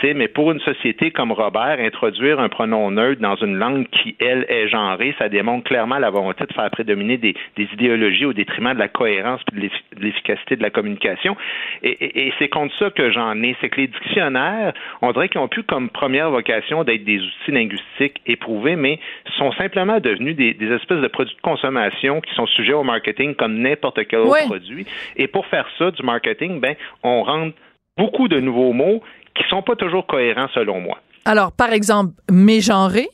Tu 0.00 0.06
sais, 0.06 0.14
mais 0.14 0.28
pour 0.28 0.52
une 0.52 0.60
société 0.60 1.10
comme 1.10 1.32
Robert, 1.32 1.78
introduire 1.80 2.38
un 2.38 2.48
pronom 2.48 2.88
neutre 2.92 3.20
dans 3.20 3.34
une 3.34 3.56
langue 3.56 3.88
qui, 3.90 4.14
elle, 4.20 4.46
est 4.48 4.68
genrée, 4.68 5.12
ça 5.18 5.28
démontre 5.28 5.64
clairement 5.64 5.98
la 5.98 6.08
volonté 6.10 6.44
de 6.46 6.52
faire 6.52 6.70
prédominer 6.70 7.16
des, 7.16 7.34
des 7.56 7.68
idéologies 7.72 8.24
au 8.24 8.32
détriment 8.32 8.74
de 8.74 8.78
la 8.78 8.86
cohérence 8.86 9.40
et 9.52 9.56
de 9.56 9.60
l'effi- 9.62 9.82
de 9.96 10.04
l'efficacité 10.04 10.54
de 10.54 10.62
la 10.62 10.70
communication. 10.70 11.36
Et, 11.82 11.88
et- 11.90 12.28
et 12.28 12.32
c'est 12.38 12.46
contre 12.48 12.72
ça 12.78 12.90
que 12.90 13.10
j'en 13.10 13.42
ai. 13.42 13.56
C'est 13.60 13.70
que 13.70 13.80
les 13.80 13.88
dictionnaires, 13.88 14.72
on 15.02 15.10
dirait 15.10 15.28
qu'ils 15.28 15.40
ont 15.40 15.48
plus 15.48 15.64
comme 15.64 15.88
première 15.90 16.30
vocation 16.30 16.84
d'être 16.84 17.02
des 17.02 17.18
outils 17.18 17.50
linguistiques 17.50 18.20
éprouvés, 18.24 18.76
mais 18.76 19.00
sont 19.36 19.50
simplement 19.54 19.98
devenus 19.98 20.36
des, 20.36 20.54
des 20.54 20.70
espèces 20.74 21.00
de 21.00 21.08
produits 21.08 21.34
de 21.34 21.40
consommation 21.40 22.20
qui 22.20 22.32
sont 22.36 22.46
sujets 22.46 22.72
au 22.72 22.84
marketing 22.84 23.34
comme 23.34 23.58
n'importe 23.58 23.98
quel 24.06 24.20
autre 24.20 24.30
produit. 24.46 24.86
Et 25.16 25.26
pour 25.28 25.46
faire 25.46 25.66
ça, 25.78 25.90
du 25.90 26.02
marketing, 26.02 26.60
ben, 26.60 26.74
on 27.02 27.22
rentre 27.22 27.56
beaucoup 27.96 28.28
de 28.28 28.40
nouveaux 28.40 28.72
mots 28.72 29.02
qui 29.34 29.44
sont 29.48 29.62
pas 29.62 29.76
toujours 29.76 30.06
cohérents 30.06 30.48
selon 30.54 30.80
moi. 30.80 30.98
Alors, 31.24 31.52
par 31.52 31.72
exemple, 31.72 32.12
mégenré. 32.30 33.08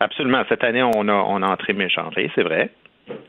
Absolument. 0.00 0.42
Cette 0.48 0.62
année, 0.64 0.82
on 0.82 1.08
a, 1.08 1.12
on 1.14 1.42
a 1.42 1.46
entré 1.48 1.72
méchanré, 1.72 2.30
c'est 2.34 2.42
vrai. 2.44 2.70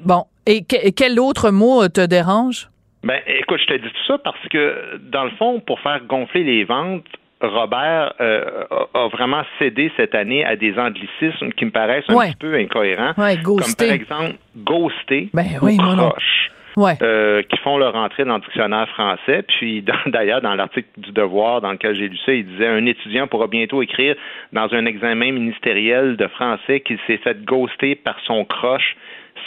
Bon. 0.01 0.25
Et 0.45 0.63
que- 0.63 0.89
quel 0.91 1.19
autre 1.19 1.49
mot 1.51 1.84
euh, 1.84 1.88
te 1.89 2.05
dérange? 2.05 2.69
Ben, 3.03 3.19
écoute, 3.27 3.60
je 3.62 3.65
te 3.65 3.73
dis 3.82 3.88
tout 3.89 4.05
ça 4.08 4.17
parce 4.17 4.47
que, 4.49 4.99
dans 5.10 5.23
le 5.23 5.32
fond, 5.32 5.62
pour 5.62 5.79
faire 5.79 6.01
gonfler 6.05 6.43
les 6.43 6.65
ventes, 6.65 7.05
Robert 7.41 8.13
euh, 8.19 8.65
a, 8.93 9.08
vraiment 9.08 9.43
cédé 9.58 9.91
cette 9.95 10.13
année 10.13 10.43
à 10.43 10.58
des 10.58 10.77
anglicismes 10.77 11.51
qui 11.53 11.63
me 11.65 11.71
paraissent 11.71 12.03
un 12.10 12.15
Ouais. 12.15 12.27
petit 12.32 12.36
peu 12.36 12.55
incohérents. 12.55 13.13
Ouais, 13.17 13.38
Comme 13.41 13.62
par 13.77 13.88
exemple, 13.91 14.34
ghoster 14.58 15.29
Ben 15.34 15.45
ou 15.62 15.65
oui, 15.65 15.77
croche. 15.77 16.51
Ouais. 16.77 16.97
euh, 17.01 17.41
qui 17.43 17.58
font 17.60 17.77
leur 17.77 17.95
entrée 17.95 18.25
dans 18.25 18.36
le 18.36 18.41
dictionnaire 18.41 18.88
français. 18.89 19.43
Puis 19.47 19.84
d'ailleurs, 20.08 20.41
dans 20.41 20.55
l'article 20.55 20.88
du 20.97 21.12
Devoir 21.12 21.62
dans 21.62 21.71
lequel 21.71 21.95
j'ai 21.95 22.08
lu 22.10 22.17
ça, 22.25 22.34
il 22.34 22.45
disait 22.45 22.67
un 22.67 22.86
étudiant 22.86 23.27
pourra 23.27 23.47
bientôt 23.47 23.82
écrire 23.82 24.15
dans 24.53 24.67
un 24.73 24.86
examen 24.86 25.32
ministériel 25.32 26.17
de 26.17 26.27
français 26.27 26.82
qu'il 26.82 26.97
s'est 27.08 27.17
fait 27.17 27.43
ghoster 27.45 27.95
par 27.95 28.15
son 28.25 28.45
croche 28.45 28.95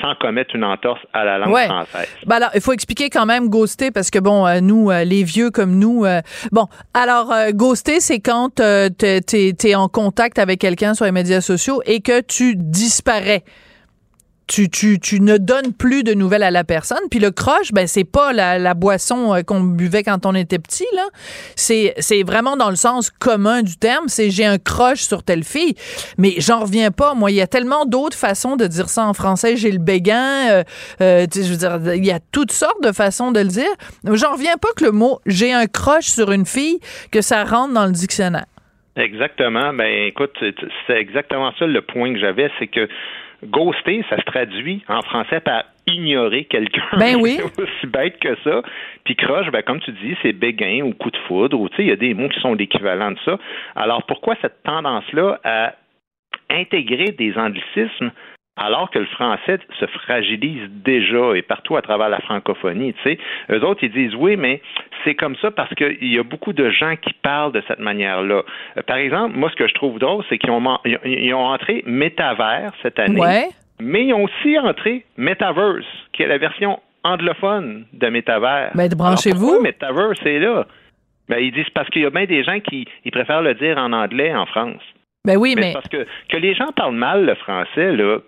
sans 0.01 0.15
commettre 0.15 0.57
une 0.57 0.65
entorse 0.65 1.01
à 1.13 1.23
la 1.25 1.37
langue 1.39 1.53
Ouais. 1.53 1.67
française. 1.67 2.09
Ben 2.27 2.37
alors, 2.37 2.49
il 2.55 2.63
faut 2.63 2.73
expliquer 2.73 3.11
quand 3.11 3.27
même 3.27 3.49
ghoster 3.51 3.91
parce 3.91 4.11
que 4.11 4.19
bon, 4.19 4.47
euh, 4.47 4.61
nous, 4.61 4.91
euh, 4.91 5.05
les 5.05 5.23
vieux 5.23 5.51
comme 5.51 5.79
nous, 5.79 6.07
euh, 6.07 6.21
bon, 6.51 6.65
alors 6.95 7.31
ghoster, 7.53 8.01
c'est 8.01 8.21
quand 8.21 8.59
euh, 8.61 8.89
t'es 8.89 9.21
t'es 9.21 9.75
en 9.75 9.89
contact 9.89 10.39
avec 10.39 10.61
quelqu'un 10.61 10.95
sur 10.95 11.05
les 11.05 11.13
médias 11.13 11.43
sociaux 11.43 11.83
et 11.85 12.01
que 12.01 12.23
tu 12.23 12.55
disparais. 12.57 13.43
Tu, 14.47 15.21
ne 15.21 15.39
donnes 15.39 15.73
plus 15.73 16.03
de 16.03 16.15
nouvelles 16.15 16.43
à 16.43 16.51
la 16.51 16.65
personne. 16.65 16.99
Puis 17.11 17.21
le 17.21 17.31
croche, 17.31 17.73
ben 17.73 17.87
c'est 17.87 18.05
pas 18.05 18.33
la, 18.33 18.59
la 18.59 18.75
boisson 18.75 19.35
euh, 19.35 19.43
qu'on 19.43 19.61
buvait 19.61 20.03
quand 20.03 20.27
on 20.27 20.35
était 20.35 20.59
petit 20.59 20.87
là. 20.95 21.05
C'est 21.57 21.95
c'est 21.99 22.23
vraiment 22.23 22.57
dans 22.57 22.71
le 22.71 22.77
sens 22.77 23.11
commun 23.11 23.63
du 23.63 23.77
terme. 23.77 24.09
C'est 24.09 24.31
j'ai 24.31 24.45
un 24.45 24.59
croche 24.59 25.03
sur 25.03 25.23
telle 25.23 25.45
fille. 25.45 25.75
Mais 26.19 26.35
j'en 26.39 26.61
reviens 26.61 26.91
pas. 26.91 27.15
Moi, 27.15 27.31
il 27.31 27.37
y 27.37 27.41
a 27.41 27.47
tellement 27.47 27.87
d'autres 27.87 28.17
façons 28.17 28.57
de 28.57 28.67
dire 28.67 28.89
ça 28.89 29.07
en 29.07 29.15
français. 29.15 29.57
J'ai 29.57 29.71
le 29.71 29.79
béguin. 29.79 30.51
euh, 30.51 30.65
euh, 31.01 31.27
veux 31.35 31.57
dire, 31.57 31.79
il 31.95 32.05
y 32.05 32.13
a 32.13 32.21
toutes 32.33 32.53
sortes 32.53 32.83
de 32.83 32.93
façons 32.93 33.33
de 33.33 33.41
le 33.41 33.49
dire. 33.49 33.73
J'en 34.05 34.33
reviens 34.33 34.57
pas 34.57 34.69
que 34.77 34.85
le 34.85 34.93
mot 34.93 35.21
j'ai 35.27 35.53
un 35.53 35.67
croche 35.67 36.07
sur 36.07 36.33
une 36.33 36.47
fille 36.47 36.79
que 37.11 37.21
ça 37.21 37.45
rentre 37.45 37.75
dans 37.75 37.87
le 37.87 37.93
dictionnaire. 37.93 38.47
Exactement. 38.97 39.73
Ben 39.73 40.07
écoute, 40.07 40.37
c'est 40.87 40.97
exactement 40.97 41.53
ça 41.59 41.67
le 41.67 41.81
point 41.81 42.13
que 42.13 42.21
j'avais, 42.21 42.51
c'est 42.59 42.67
que 42.67 42.89
ghoster, 43.45 44.05
ça 44.09 44.17
se 44.17 44.25
traduit 44.25 44.83
en 44.89 45.03
français 45.03 45.41
par 45.41 45.65
ignorer 45.87 46.45
quelqu'un. 46.45 46.85
Ben 46.97 47.17
oui. 47.17 47.39
C'est 47.57 47.63
aussi 47.63 47.87
bête 47.87 48.19
que 48.21 48.37
ça. 48.45 48.63
Puis 49.05 49.17
croche, 49.17 49.51
ben 49.51 49.63
comme 49.63 49.81
tu 49.81 49.93
dis, 49.93 50.17
c'est 50.23 50.33
béguin 50.33 50.83
ou 50.83 50.93
coup 50.93 51.11
de 51.11 51.17
foudre, 51.29 51.59
ou 51.59 51.69
tu 51.69 51.77
sais, 51.77 51.83
il 51.83 51.89
y 51.89 51.93
a 51.93 51.97
des 51.97 52.15
mots 52.15 52.29
qui 52.29 52.41
sont 52.41 52.55
l'équivalent 52.55 53.11
de 53.11 53.19
ça. 53.25 53.39
Alors 53.75 54.05
pourquoi 54.07 54.37
cette 54.41 54.63
tendance-là 54.63 55.41
à 55.45 55.75
intégrer 56.51 57.13
des 57.13 57.37
anglicismes 57.37 58.13
alors 58.57 58.91
que 58.91 58.99
le 58.99 59.07
français 59.07 59.59
se 59.81 59.87
fragilise 59.87 60.69
déjà 60.71 61.35
et 61.35 61.43
partout 61.43 61.77
à 61.77 61.83
travers 61.83 62.09
la 62.11 62.21
francophonie, 62.21 62.93
tu 62.95 63.03
sais. 63.03 63.19
Eux 63.51 63.65
autres, 63.65 63.83
ils 63.83 63.91
disent 63.93 64.15
oui, 64.15 64.37
mais 64.37 64.61
c'est 65.05 65.15
comme 65.15 65.37
ça 65.37 65.51
parce 65.51 65.73
qu'il 65.75 65.97
y 66.12 66.19
a 66.19 66.23
beaucoup 66.23 66.53
de 66.53 66.69
gens 66.71 66.97
qui 66.97 67.12
parlent 67.23 67.53
de 67.53 67.62
cette 67.67 67.79
manière-là. 67.79 68.43
Euh, 68.77 68.83
Par 68.87 68.97
exemple, 68.99 69.37
moi, 69.37 69.49
ce 69.51 69.57
que 69.57 69.67
je 69.67 69.75
trouve 69.75 69.99
drôle, 69.99 70.23
c'est 70.29 70.37
qu'ils 70.38 70.51
ont, 70.51 70.79
ils 71.05 71.33
entré 71.35 71.83
métavers 71.87 72.73
cette 72.83 72.99
année, 72.99 73.19
Ouais. 73.21 73.49
mais 73.81 74.05
ils 74.07 74.12
ont 74.15 74.25
aussi 74.25 74.59
entré 74.59 75.05
Metaverse, 75.17 75.87
qui 76.12 76.23
est 76.23 76.27
la 76.29 76.38
version 76.38 76.79
anglophone 77.05 77.87
de 77.93 78.07
métavers. 78.09 78.71
Ben, 78.75 78.88
branchez-vous. 78.88 79.61
Metaverse 79.62 80.25
est 80.27 80.38
là? 80.38 80.67
Ben, 81.29 81.38
ils 81.38 81.53
disent 81.53 81.71
parce 81.75 81.88
qu'il 81.88 82.03
y 82.03 82.07
a 82.07 82.11
bien 82.11 82.27
des 82.27 82.45
gens 82.45 82.61
qui 82.61 82.87
ils 83.05 83.11
préfèrent 83.11 83.43
le 83.43 83.55
dire 83.55 83.79
en 83.79 83.93
anglais 83.93 84.35
en 84.35 84.45
France. 84.47 84.83
Ben 85.25 85.37
oui, 85.37 85.55
Mais 85.57 85.61
mais 85.62 85.67
c'est 85.69 85.73
parce 85.75 85.88
que, 85.88 86.07
que 86.29 86.37
les 86.37 86.55
gens 86.55 86.71
parlent 86.77 86.95
mal 86.97 87.25
le 87.25 87.35
français, 87.37 87.93
là, 87.93 88.19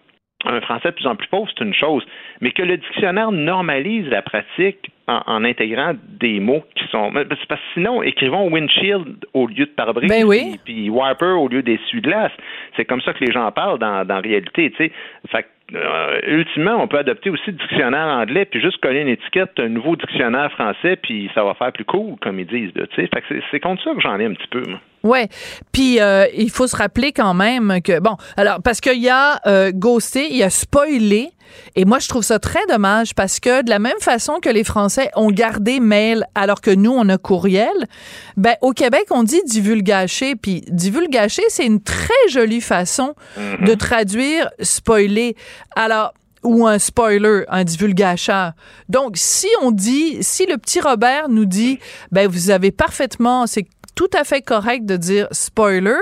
un 0.45 0.61
français 0.61 0.89
de 0.91 0.95
plus 0.95 1.07
en 1.07 1.17
plus 1.17 1.29
pauvre, 1.29 1.51
c'est 1.57 1.65
une 1.65 1.75
chose. 1.75 2.05
Mais 2.41 2.51
que 2.53 2.63
le 2.63 2.77
dictionnaire 2.77 3.33
normalise 3.33 4.07
la 4.09 4.23
pratique 4.23 4.91
en, 5.07 5.21
en 5.27 5.45
intégrant 5.45 5.93
des 6.21 6.41
mots 6.41 6.65
qui 6.75 6.85
sont. 6.89 7.13
parce 7.13 7.27
que 7.45 7.55
sinon, 7.75 8.03
écrivons 8.03 8.51
windshield 8.51 9.27
au 9.35 9.47
lieu 9.47 9.67
de 9.67 9.71
pare-brise, 9.71 10.09
Ben 10.09 10.25
oui. 10.25 10.59
puis, 10.65 10.75
puis 10.75 10.91
wiper 10.91 11.37
au 11.39 11.49
lieu 11.49 11.63
d'essuie-glace. 11.63 12.33
C'est 12.77 12.85
comme 12.85 13.01
ça 13.03 13.13
que 13.13 13.25
les 13.25 13.33
gens 13.33 13.51
parlent 13.53 13.79
dans, 13.79 14.05
dans 14.07 14.15
la 14.17 14.21
réalité, 14.21 14.71
tu 14.71 14.77
sais. 14.77 14.93
Fait 15.31 15.47
euh, 15.75 16.21
ultimement, 16.27 16.77
on 16.83 16.87
peut 16.87 16.99
adopter 16.99 17.31
aussi 17.31 17.47
le 17.47 17.53
dictionnaire 17.53 18.07
anglais, 18.07 18.45
puis 18.45 18.61
juste 18.61 18.77
coller 18.83 19.01
une 19.01 19.09
étiquette, 19.09 19.53
un 19.59 19.69
nouveau 19.69 19.97
dictionnaire 19.97 20.53
français, 20.53 20.97
puis 20.97 21.31
ça 21.35 21.43
va 21.43 21.55
faire 21.55 21.73
plus 21.73 21.87
cool, 21.87 22.17
comme 22.21 22.39
ils 22.39 22.47
disent, 22.47 22.75
là, 22.77 22.87
tu 22.89 22.97
sais. 22.97 23.09
Fait 23.13 23.23
que 23.23 23.27
c'est- 23.29 23.43
c'est 23.51 23.61
contre 23.61 23.83
ça 23.83 23.95
que 23.95 24.01
j'en 24.01 24.19
ai 24.21 24.27
un 24.27 24.35
petit 24.35 24.47
peu, 24.49 24.63
moi. 24.69 24.79
Ouais. 25.05 25.29
Puis 25.71 26.01
euh, 26.01 26.27
il 26.35 26.51
faut 26.51 26.67
se 26.67 26.75
rappeler 26.75 27.13
quand 27.13 27.35
même 27.35 27.81
que 27.83 28.01
bon, 28.01 28.17
alors 28.39 28.63
parce 28.63 28.81
qu'il 28.81 29.03
y 29.03 29.11
a 29.11 29.41
euh, 29.47 29.71
ghosté, 29.73 30.29
il 30.31 30.37
y 30.39 30.43
a 30.43 30.51
spoilé. 30.51 31.31
Et 31.77 31.85
moi, 31.85 32.01
je 32.01 32.09
trouve 32.09 32.25
ça 32.25 32.41
très 32.41 32.67
dommage 32.69 33.15
parce 33.15 33.39
que 33.39 33.63
de 33.63 33.71
la 33.71 33.79
même 33.79 34.01
façon 34.01 34.41
que 34.41 34.49
les 34.49 34.65
Français 34.65 35.11
ont 35.15 35.31
gardé 35.31 35.79
mail 35.79 36.25
alors 36.35 36.61
que 36.61 36.71
nous, 36.71 36.91
on 36.91 37.09
a 37.11 37.19
courriel, 37.19 37.87
ben 38.37 38.57
au 38.61 38.73
Québec, 38.73 39.05
on 39.11 39.23
dit 39.23 39.43
divulgacher. 39.45 40.37
Puis 40.37 40.65
divulgacher, 40.69 41.45
c'est 41.49 41.67
une 41.67 41.83
très 41.83 42.09
jolie 42.29 42.63
façon 42.63 43.15
de 43.37 43.75
traduire 43.75 44.51
spoiler. 44.63 45.37
Alors, 45.77 46.15
ou 46.45 46.67
un 46.67 46.79
spoiler, 46.79 47.45
un 47.49 47.65
divulgacheur. 47.65 48.53
Donc, 48.89 49.13
si 49.17 49.49
on 49.63 49.71
dit, 49.71 50.19
si 50.23 50.47
le 50.47 50.59
petit 50.59 50.81
Robert 50.81 51.29
nous 51.29 51.47
dit, 51.47 51.79
ben 52.13 52.29
vous 52.29 52.51
avez 52.51 52.71
parfaitement, 52.71 53.47
c'est 53.47 53.67
tout 53.95 54.11
à 54.13 54.25
fait 54.25 54.43
correct 54.43 54.85
de 54.87 54.97
dire 54.97 55.29
spoiler, 55.31 55.99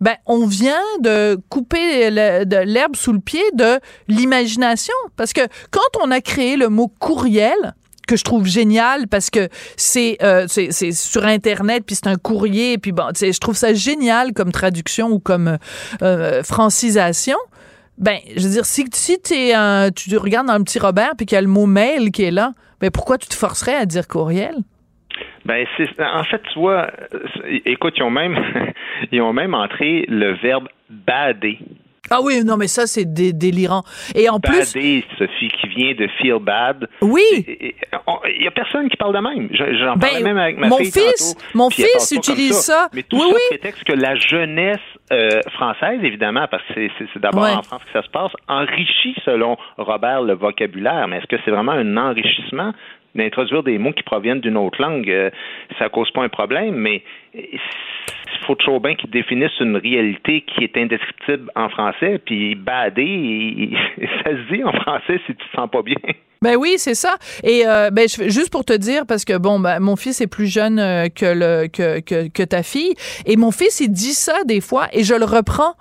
ben 0.00 0.14
on 0.26 0.46
vient 0.46 0.82
de 1.00 1.38
couper 1.48 2.10
l'herbe 2.10 2.96
sous 2.96 3.12
le 3.12 3.20
pied 3.20 3.42
de 3.54 3.80
l'imagination 4.08 4.94
parce 5.16 5.32
que 5.32 5.42
quand 5.70 5.80
on 6.02 6.10
a 6.10 6.20
créé 6.20 6.56
le 6.56 6.68
mot 6.68 6.88
courriel 6.88 7.74
que 8.08 8.16
je 8.16 8.24
trouve 8.24 8.46
génial 8.46 9.06
parce 9.06 9.30
que 9.30 9.48
c'est 9.76 10.18
euh, 10.22 10.46
c'est 10.48 10.92
sur 10.92 11.24
internet 11.24 11.84
puis 11.86 11.94
c'est 11.94 12.08
un 12.08 12.16
courrier 12.16 12.78
puis 12.78 12.92
bon 12.92 13.12
je 13.14 13.38
trouve 13.38 13.56
ça 13.56 13.74
génial 13.74 14.32
comme 14.32 14.50
traduction 14.50 15.10
ou 15.10 15.18
comme 15.20 15.58
euh, 16.02 16.42
francisation 16.42 17.38
ben, 17.98 18.18
je 18.36 18.42
veux 18.42 18.54
dire, 18.54 18.66
si, 18.66 18.84
si 18.92 19.18
t'es 19.20 19.52
un, 19.52 19.90
tu 19.90 20.16
regardes 20.16 20.46
dans 20.46 20.58
le 20.58 20.64
petit 20.64 20.78
Robert 20.78 21.12
puis 21.16 21.26
qu'il 21.26 21.36
y 21.36 21.38
a 21.38 21.42
le 21.42 21.48
mot 21.48 21.66
mail 21.66 22.10
qui 22.10 22.24
est 22.24 22.30
là, 22.30 22.52
ben 22.80 22.90
pourquoi 22.90 23.18
tu 23.18 23.28
te 23.28 23.34
forcerais 23.34 23.76
à 23.76 23.86
dire 23.86 24.08
courriel? 24.08 24.56
Ben, 25.44 25.66
en 25.98 26.24
fait, 26.24 26.40
tu 26.52 26.58
vois, 26.58 26.88
écoute, 27.64 27.94
ils 27.96 28.02
ont 28.02 28.10
même, 28.10 28.36
ils 29.12 29.20
ont 29.20 29.32
même 29.32 29.54
entré 29.54 30.04
le 30.08 30.34
verbe 30.34 30.68
bader. 30.88 31.58
Ah 32.10 32.18
oui, 32.22 32.42
non, 32.44 32.56
mais 32.58 32.66
ça, 32.66 32.86
c'est 32.86 33.06
dé- 33.06 33.32
délirant. 33.32 33.84
Et 34.14 34.28
en 34.28 34.38
plus, 34.38 34.74
Bader, 34.74 35.04
Sophie, 35.18 35.48
qui 35.48 35.68
vient 35.68 35.94
de 35.94 36.06
feel 36.20 36.38
bad. 36.40 36.86
oui, 37.00 37.22
Il 37.46 38.42
y 38.42 38.46
a 38.46 38.50
personne 38.50 38.90
qui 38.90 38.96
parle 38.96 39.14
de 39.14 39.20
même. 39.20 39.48
Je- 39.52 39.78
J'en 39.78 39.96
parlais 39.96 40.18
Ben, 40.18 40.24
même 40.24 40.38
avec 40.38 40.58
ma 40.58 40.68
mon 40.68 40.76
fille 40.78 40.90
fils- 40.92 41.34
tantôt, 41.34 41.46
mon 41.54 41.70
fils 41.70 42.12
utilise 42.14 42.56
ça. 42.58 42.88
Mais 42.92 43.02
tout 43.04 43.16
Oui, 43.16 43.22
ça 43.22 43.34
oui. 43.34 43.40
prétexte 43.50 43.84
que 43.84 43.92
la 43.94 44.14
jeunesse 44.16 44.78
euh, 45.12 45.40
française, 45.52 46.00
évidemment, 46.02 46.46
parce 46.50 46.62
que 46.74 46.74
c'est- 46.98 47.18
d'abord 47.20 47.44
Ouais. 47.44 47.52
en 47.54 47.62
France 47.62 47.82
que 47.84 47.92
ça 47.92 48.02
se 48.04 48.10
passe, 48.10 48.32
enrichit, 48.48 49.14
selon 49.24 49.56
Robert, 49.78 50.22
le 50.22 50.34
vocabulaire. 50.34 51.06
Mais 51.08 51.18
est-ce 51.18 51.26
que 51.26 51.36
c'est 51.44 51.50
vraiment 51.50 51.72
un 51.72 51.96
enrichissement 51.96 52.72
d'introduire 53.14 53.62
des 53.62 53.78
mots 53.78 53.92
qui 53.92 54.02
proviennent 54.02 54.40
d'une 54.40 54.56
autre 54.56 54.80
langue? 54.80 55.08
Euh, 55.08 55.30
ça 55.78 55.88
cause 55.88 56.10
pas 56.10 56.22
un 56.22 56.28
problème, 56.28 56.74
mais 56.74 57.02
il 57.34 57.58
faut 58.46 58.54
toujours 58.54 58.80
bien 58.80 58.94
qu'ils 58.94 59.10
définissent 59.10 59.58
une 59.60 59.76
réalité 59.76 60.42
qui 60.42 60.64
est 60.64 60.76
indescriptible 60.76 61.50
en 61.54 61.68
français, 61.68 62.20
puis 62.24 62.54
bader, 62.54 63.70
ça 64.24 64.30
se 64.30 64.54
dit 64.54 64.64
en 64.64 64.72
français 64.72 65.20
si 65.26 65.34
tu 65.34 65.44
te 65.44 65.56
sens 65.56 65.70
pas 65.70 65.82
bien. 65.82 65.96
ben 66.42 66.56
oui, 66.56 66.74
c'est 66.76 66.94
ça. 66.94 67.16
Et 67.44 67.66
euh, 67.66 67.90
ben, 67.90 68.08
je, 68.08 68.28
juste 68.28 68.50
pour 68.50 68.64
te 68.64 68.72
dire, 68.72 69.06
parce 69.06 69.24
que 69.24 69.36
bon, 69.38 69.60
ben, 69.60 69.78
mon 69.80 69.96
fils 69.96 70.20
est 70.20 70.26
plus 70.26 70.52
jeune 70.52 70.78
euh, 70.78 71.08
que, 71.08 71.26
le, 71.26 71.68
que, 71.68 72.42
ta 72.42 72.62
fille, 72.62 72.94
et 73.26 73.36
mon 73.36 73.52
fils, 73.52 73.80
il 73.80 73.90
dit 73.90 74.14
ça 74.14 74.44
des 74.44 74.60
fois, 74.60 74.88
et 74.92 75.04
je 75.04 75.14
le 75.14 75.24
reprends. 75.24 75.74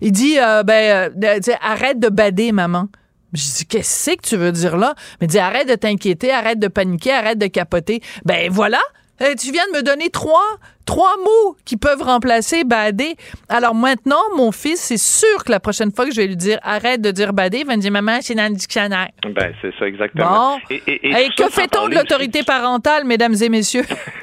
Il 0.00 0.12
dit, 0.12 0.36
ben, 0.64 1.12
arrête 1.60 1.98
de 2.00 2.08
bader, 2.08 2.52
maman. 2.52 2.88
Je 3.36 3.56
dis, 3.58 3.66
qu'est-ce 3.66 4.10
que 4.16 4.22
tu 4.28 4.36
veux 4.36 4.52
dire 4.52 4.76
là? 4.76 4.94
Mais 5.20 5.26
dit, 5.26 5.38
arrête 5.38 5.68
de 5.68 5.74
t'inquiéter, 5.74 6.32
arrête 6.32 6.58
de 6.58 6.68
paniquer, 6.68 7.12
arrête 7.12 7.38
de 7.38 7.46
capoter. 7.46 8.00
Ben 8.24 8.48
voilà, 8.50 8.80
Euh, 9.22 9.32
tu 9.34 9.50
viens 9.50 9.64
de 9.72 9.78
me 9.78 9.82
donner 9.82 10.10
trois, 10.10 10.44
trois 10.84 11.16
mots 11.24 11.56
qui 11.64 11.78
peuvent 11.78 12.02
remplacer 12.02 12.64
bader. 12.64 13.16
Alors 13.48 13.74
maintenant, 13.74 14.20
mon 14.36 14.52
fils, 14.52 14.78
c'est 14.78 14.98
sûr 14.98 15.42
que 15.42 15.50
la 15.50 15.58
prochaine 15.58 15.90
fois 15.90 16.04
que 16.04 16.10
je 16.12 16.20
vais 16.20 16.26
lui 16.26 16.36
dire 16.36 16.58
arrête 16.62 17.00
de 17.00 17.10
dire 17.12 17.32
bader, 17.32 17.60
il 17.60 17.66
va 17.66 17.76
me 17.76 17.80
dire 17.80 17.90
maman, 17.92 18.18
c'est 18.20 18.34
dans 18.34 18.46
le 18.52 18.54
dictionnaire. 18.54 19.08
Ben, 19.24 19.54
c'est 19.62 19.72
ça, 19.78 19.86
exactement. 19.86 20.58
Bon. 20.58 20.60
Et, 20.68 20.82
et- 21.08 21.30
que 21.34 21.48
fait-on 21.48 21.88
de 21.88 21.94
l'autorité 21.94 22.42
parentale, 22.42 23.04
mesdames 23.06 23.34
et 23.40 23.48
messieurs? 23.48 23.84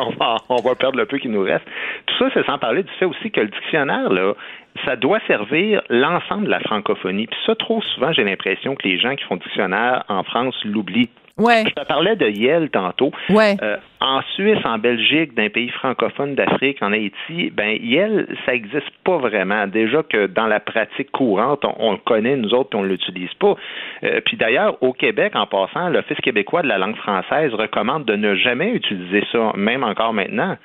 on, 0.00 0.10
va, 0.18 0.36
on 0.48 0.62
va 0.62 0.74
perdre 0.76 0.96
le 0.96 1.04
peu 1.04 1.18
qui 1.18 1.28
nous 1.28 1.42
reste. 1.42 1.64
Tout 2.06 2.14
ça, 2.18 2.30
c'est 2.32 2.46
sans 2.46 2.58
parler 2.58 2.84
du 2.84 2.90
fait 2.98 3.04
aussi 3.04 3.30
que 3.30 3.40
le 3.40 3.48
dictionnaire, 3.48 4.08
là, 4.10 4.32
ça 4.84 4.96
doit 4.96 5.20
servir 5.26 5.82
l'ensemble 5.90 6.44
de 6.44 6.50
la 6.50 6.60
francophonie. 6.60 7.26
Puis 7.26 7.38
ça, 7.46 7.54
trop 7.54 7.82
souvent, 7.82 8.12
j'ai 8.12 8.24
l'impression 8.24 8.74
que 8.74 8.86
les 8.86 8.98
gens 8.98 9.14
qui 9.14 9.24
font 9.24 9.36
dictionnaire 9.36 10.04
en 10.08 10.22
France 10.22 10.54
l'oublient. 10.64 11.10
Ouais, 11.38 11.64
Je 11.66 11.72
te 11.72 11.86
parlais 11.86 12.14
de 12.14 12.28
Yale 12.28 12.68
tantôt. 12.68 13.10
ouais. 13.30 13.56
Euh, 13.62 13.78
en 14.00 14.20
Suisse, 14.34 14.58
en 14.64 14.78
Belgique, 14.78 15.30
les 15.36 15.48
pays 15.48 15.70
francophones 15.70 16.34
d'Afrique, 16.34 16.82
en 16.82 16.92
Haïti, 16.92 17.50
ben 17.50 17.78
Yale, 17.80 18.26
ça 18.44 18.52
n'existe 18.52 18.90
pas 19.04 19.16
vraiment. 19.16 19.66
Déjà 19.66 20.02
que 20.02 20.26
dans 20.26 20.46
la 20.46 20.60
pratique 20.60 21.10
courante, 21.10 21.64
on, 21.64 21.74
on 21.78 21.92
le 21.92 21.98
connaît, 21.98 22.36
nous 22.36 22.52
autres, 22.52 22.70
puis 22.70 22.78
on 22.78 22.82
ne 22.82 22.88
l'utilise 22.88 23.32
pas. 23.34 23.54
Euh, 24.04 24.20
puis 24.26 24.36
d'ailleurs, 24.36 24.76
au 24.82 24.92
Québec, 24.92 25.34
en 25.34 25.46
passant, 25.46 25.88
l'Office 25.88 26.18
québécois 26.18 26.62
de 26.62 26.68
la 26.68 26.78
langue 26.78 26.96
française 26.96 27.54
recommande 27.54 28.04
de 28.04 28.16
ne 28.16 28.34
jamais 28.34 28.70
utiliser 28.70 29.24
ça, 29.32 29.52
même 29.56 29.84
encore 29.84 30.12
maintenant. 30.12 30.56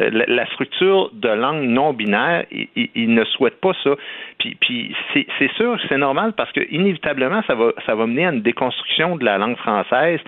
Euh, 0.00 0.10
La, 0.26 0.46
structure 0.46 1.10
de 1.12 1.28
langue 1.28 1.62
non 1.64 1.92
binaire, 1.92 2.44
il, 2.50 2.68
il- 2.94 3.14
ne 3.14 3.24
souhaite 3.24 3.60
pas 3.60 3.72
ça. 3.82 3.90
Puis, 4.38 4.56
puis 4.60 4.94
c'est 5.38 5.52
sûr, 5.56 5.78
c'est 5.88 5.98
normal 5.98 6.32
parce 6.36 6.52
que 6.52 6.60
inévitablement, 6.70 7.42
ça 7.46 7.54
va, 7.54 7.72
ça 7.86 7.94
va 7.94 8.06
mener 8.06 8.26
à 8.26 8.30
une 8.32 8.42
déconstruction 8.42 9.16
de 9.16 9.24
la 9.24 9.38
langue 9.38 9.56
française 9.56 10.20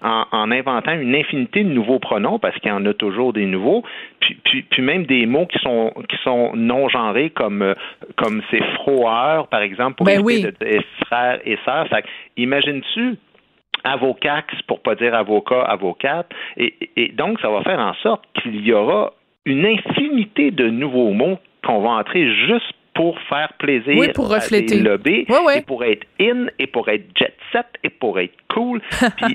en, 0.00 0.24
en 0.30 0.50
inventant 0.50 0.92
une 0.92 1.14
infinité 1.14 1.64
de 1.64 1.68
nouveaux 1.70 1.98
pronoms 1.98 2.38
parce 2.38 2.56
qu'il 2.58 2.70
y 2.70 2.72
en 2.72 2.86
a 2.86 2.94
toujours 2.94 3.32
des 3.32 3.46
nouveaux. 3.46 3.82
Puis, 4.20 4.36
puis, 4.44 4.62
puis 4.62 4.82
même 4.82 5.06
des 5.06 5.26
mots 5.26 5.46
qui 5.46 5.58
sont 5.58 5.92
qui 6.08 6.16
sont 6.22 6.52
non 6.54 6.88
genrés 6.88 7.30
comme 7.30 7.62
euh, 7.62 7.74
comme 8.16 8.42
c'est 8.50 8.62
froheur 8.74 9.48
par 9.48 9.60
exemple 9.62 9.96
pour 9.96 10.06
Ben 10.06 10.20
éviter 10.26 10.52
oui. 10.62 10.76
de 10.76 10.82
frère 11.06 11.40
et 11.44 11.58
sœur. 11.64 11.86
Imagines-tu 12.36 13.16
avocax 13.84 14.46
pour 14.66 14.80
pas 14.82 14.94
dire 14.94 15.14
avocat, 15.14 15.62
avocate? 15.62 16.28
Et, 16.56 16.74
et 16.96 17.08
donc, 17.08 17.40
ça 17.40 17.48
va 17.48 17.62
faire 17.62 17.78
en 17.78 17.94
sorte 17.94 18.24
qu'il 18.34 18.60
y 18.66 18.72
aura 18.72 19.12
une 19.48 19.64
infinité 19.66 20.50
de 20.50 20.68
nouveaux 20.68 21.12
mots 21.12 21.38
qu'on 21.64 21.80
va 21.80 21.90
entrer 21.90 22.32
juste 22.46 22.72
pour 22.94 23.18
faire 23.28 23.52
plaisir 23.58 23.96
Oui, 23.96 24.08
pour 24.12 24.28
refléter. 24.28 24.74
à 24.74 24.78
des 24.78 24.82
lobbies 24.82 25.26
et 25.54 25.60
pour 25.62 25.84
être 25.84 26.04
in 26.20 26.46
et 26.58 26.66
pour 26.66 26.88
être 26.88 27.04
jet 27.16 27.34
set 27.52 27.66
et 27.84 27.90
pour 27.90 28.18
être 28.18 28.34
cool. 28.52 28.80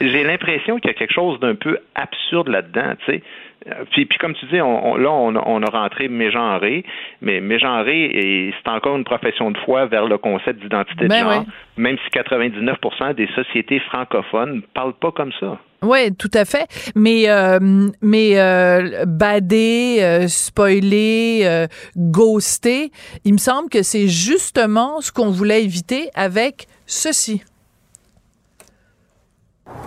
J'ai 0.00 0.24
l'impression 0.24 0.78
qu'il 0.78 0.90
y 0.90 0.94
a 0.94 0.94
quelque 0.94 1.12
chose 1.12 1.38
d'un 1.40 1.54
peu 1.54 1.78
absurde 1.94 2.48
là-dedans, 2.48 2.94
tu 3.04 3.12
sais. 3.12 3.22
Euh, 3.68 3.84
Puis, 3.90 4.06
puis 4.06 4.16
comme 4.18 4.34
tu 4.34 4.46
dis, 4.46 4.60
on, 4.60 4.92
on- 4.92 4.96
là, 4.96 5.10
on, 5.10 5.34
a- 5.34 5.42
on 5.46 5.62
a 5.62 5.70
rentré 5.70 6.08
mégenré, 6.08 6.84
mais 7.20 7.40
mégenré, 7.40 8.52
c'est 8.64 8.70
encore 8.70 8.96
une 8.96 9.04
profession 9.04 9.50
de 9.50 9.58
foi 9.58 9.86
vers 9.86 10.06
le 10.06 10.18
concept 10.18 10.60
d'identité 10.62 11.04
de 11.04 11.08
Ben 11.08 11.20
genre, 11.24 11.40
ouais. 11.40 11.44
même 11.76 11.96
si 12.04 12.10
99% 12.18 13.14
des 13.14 13.26
sociétés 13.34 13.80
francophones 13.80 14.56
ne 14.56 14.60
parlent 14.60 14.94
pas 14.94 15.10
comme 15.10 15.32
ça. 15.40 15.58
Oui, 15.82 16.12
tout 16.14 16.30
à 16.34 16.44
fait. 16.44 16.66
Mais, 16.94 17.28
euh, 17.28 17.90
mais 18.00 18.38
euh, 18.38 19.04
bader, 19.06 19.98
euh, 20.00 20.28
spoiler, 20.28 21.40
euh, 21.44 21.66
ghoster, 21.96 22.90
il 23.24 23.34
me 23.34 23.38
semble 23.38 23.68
que 23.68 23.82
c'est 23.82 24.08
justement 24.08 25.00
ce 25.00 25.12
qu'on 25.12 25.30
voulait 25.30 25.62
éviter 25.62 26.10
avec 26.14 26.66
ceci. 26.86 27.42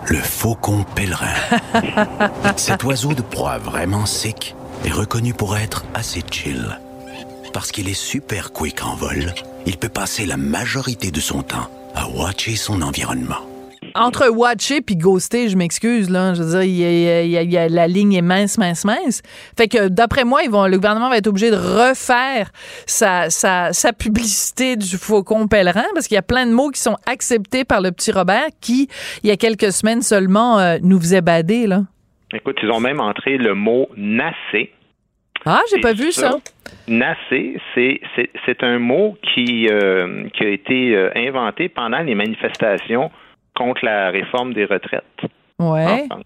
Le 0.08 0.18
faucon 0.18 0.84
pèlerin. 0.94 1.34
Cet 2.56 2.84
oiseau 2.84 3.14
de 3.14 3.22
proie 3.22 3.58
vraiment 3.58 4.06
sec 4.06 4.54
est 4.84 4.92
reconnu 4.92 5.34
pour 5.34 5.56
être 5.56 5.84
assez 5.94 6.22
chill. 6.30 6.78
Parce 7.52 7.72
qu'il 7.72 7.88
est 7.88 7.94
super 7.94 8.52
quick 8.52 8.84
en 8.84 8.94
vol, 8.94 9.34
il 9.66 9.76
peut 9.76 9.88
passer 9.88 10.26
la 10.26 10.36
majorité 10.36 11.10
de 11.10 11.20
son 11.20 11.42
temps 11.42 11.68
à 11.94 12.08
watcher 12.08 12.56
son 12.56 12.82
environnement. 12.82 13.49
Entre 13.94 14.28
watcher 14.28 14.80
puis 14.80 14.96
ghoster, 14.96 15.48
je 15.48 15.56
m'excuse, 15.56 16.10
là. 16.10 16.34
Je 16.34 16.42
veux 16.42 16.50
dire, 16.50 16.62
il 16.62 16.76
y 16.76 16.84
a- 16.84 17.22
il 17.22 17.30
y 17.30 17.36
a- 17.38 17.42
il 17.42 17.50
y 17.52 17.56
a- 17.58 17.68
la 17.68 17.86
ligne 17.86 18.12
est 18.14 18.22
mince, 18.22 18.58
mince, 18.58 18.84
mince. 18.84 19.22
Fait 19.56 19.68
que, 19.68 19.88
d'après 19.88 20.24
moi, 20.24 20.42
ils 20.42 20.50
vont, 20.50 20.66
le 20.66 20.76
gouvernement 20.76 21.08
va 21.08 21.16
être 21.16 21.26
obligé 21.26 21.50
de 21.50 21.56
refaire 21.56 22.50
sa, 22.86 23.30
sa, 23.30 23.72
sa 23.72 23.92
publicité 23.92 24.76
du 24.76 24.96
faucon 24.96 25.48
pèlerin 25.48 25.84
parce 25.94 26.06
qu'il 26.08 26.14
y 26.14 26.18
a 26.18 26.22
plein 26.22 26.46
de 26.46 26.52
mots 26.52 26.70
qui 26.70 26.80
sont 26.80 26.96
acceptés 27.06 27.64
par 27.64 27.80
le 27.80 27.92
petit 27.92 28.12
Robert 28.12 28.46
qui, 28.60 28.88
il 29.22 29.28
y 29.28 29.32
a 29.32 29.36
quelques 29.36 29.72
semaines 29.72 30.02
seulement, 30.02 30.58
euh, 30.58 30.78
nous 30.82 30.98
faisait 31.00 31.20
bader, 31.22 31.66
là. 31.66 31.82
Écoute, 32.32 32.58
ils 32.62 32.70
ont 32.70 32.80
même 32.80 33.00
entré 33.00 33.36
le 33.38 33.54
mot 33.54 33.88
nassé. 33.96 34.70
Ah, 35.46 35.62
j'ai 35.70 35.80
pas 35.80 35.94
vu 35.94 36.12
ça. 36.12 36.36
Nassé, 36.86 37.58
c'est 37.74 38.00
c'est- 38.14 38.62
un 38.62 38.78
mot 38.78 39.16
qui, 39.34 39.68
euh, 39.70 40.28
qui 40.34 40.44
a 40.44 40.48
été 40.48 40.94
euh, 40.94 41.10
inventé 41.16 41.68
pendant 41.68 42.00
les 42.00 42.14
manifestations 42.14 43.10
contre 43.60 43.84
la 43.84 44.10
réforme 44.10 44.52
des 44.54 44.64
retraites. 44.64 45.20
Ouais. 45.58 46.06
France. 46.08 46.24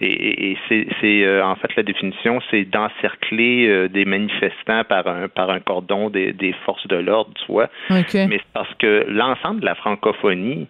Et, 0.00 0.06
et- 0.28 0.50
et 0.50 0.58
c'est 0.68 0.86
c'est, 1.00 1.24
euh, 1.24 1.44
en 1.52 1.56
fait 1.56 1.70
la 1.76 1.82
définition, 1.82 2.40
c'est 2.50 2.64
d'encercler 2.64 3.66
euh, 3.68 3.88
des 3.88 4.04
manifestants 4.04 4.84
par 4.84 5.06
un 5.06 5.28
par 5.28 5.48
un 5.50 5.60
cordon 5.60 6.10
des, 6.10 6.32
des 6.32 6.52
forces 6.64 6.86
de 6.88 6.96
l'ordre, 6.96 7.32
tu 7.40 7.52
vois. 7.52 7.68
OK. 7.90 8.14
Mais 8.30 8.38
c'est 8.42 8.52
parce 8.52 8.72
que 8.82 9.06
l'ensemble 9.08 9.60
de 9.60 9.66
la 9.66 9.74
francophonie 9.76 10.66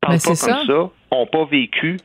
parle 0.00 0.14
Mais 0.14 0.18
pas 0.18 0.24
comme 0.28 0.34
ça. 0.36 0.62
ça, 0.66 0.90
ont 1.10 1.26
pas 1.26 1.44
vécu 1.44 1.96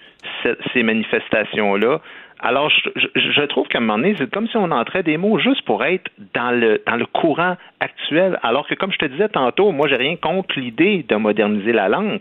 ce- 0.43 0.58
ces 0.73 0.84
manifestations-là. 0.84 2.00
Alors, 2.39 2.69
je, 2.69 2.89
je- 2.95 3.32
je 3.32 3.41
trouve 3.45 3.67
qu'à 3.67 3.80
un 3.80 3.82
moment 3.82 3.97
donné, 3.97 4.13
c'est 4.17 4.30
comme 4.32 4.47
si 4.47 4.58
on 4.58 4.69
entrait 4.71 5.02
des 5.04 5.17
mots 5.17 5.39
juste 5.39 5.63
pour 5.63 5.84
être 5.84 6.10
dans 6.36 6.52
le 6.52 6.82
dans 6.86 6.95
le 6.95 7.08
courant 7.08 7.56
actuel. 7.80 8.38
Alors 8.43 8.67
que, 8.67 8.76
comme 8.76 8.91
je 8.91 9.00
te 9.00 9.06
disais 9.06 9.28
tantôt, 9.30 9.71
moi, 9.71 9.88
j'ai 9.88 9.95
rien 9.95 10.15
contre 10.17 10.60
l'idée 10.60 11.04
de 11.08 11.15
moderniser 11.15 11.73
la 11.73 11.89
langue. 11.89 12.19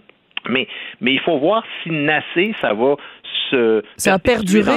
Mais, 0.49 0.67
mais 1.01 1.13
il 1.13 1.21
faut 1.21 1.39
voir 1.39 1.65
si 1.83 1.91
nasser, 1.91 2.55
ça 2.61 2.73
va 2.75 2.97
se 3.51 3.83
Ça 3.97 4.19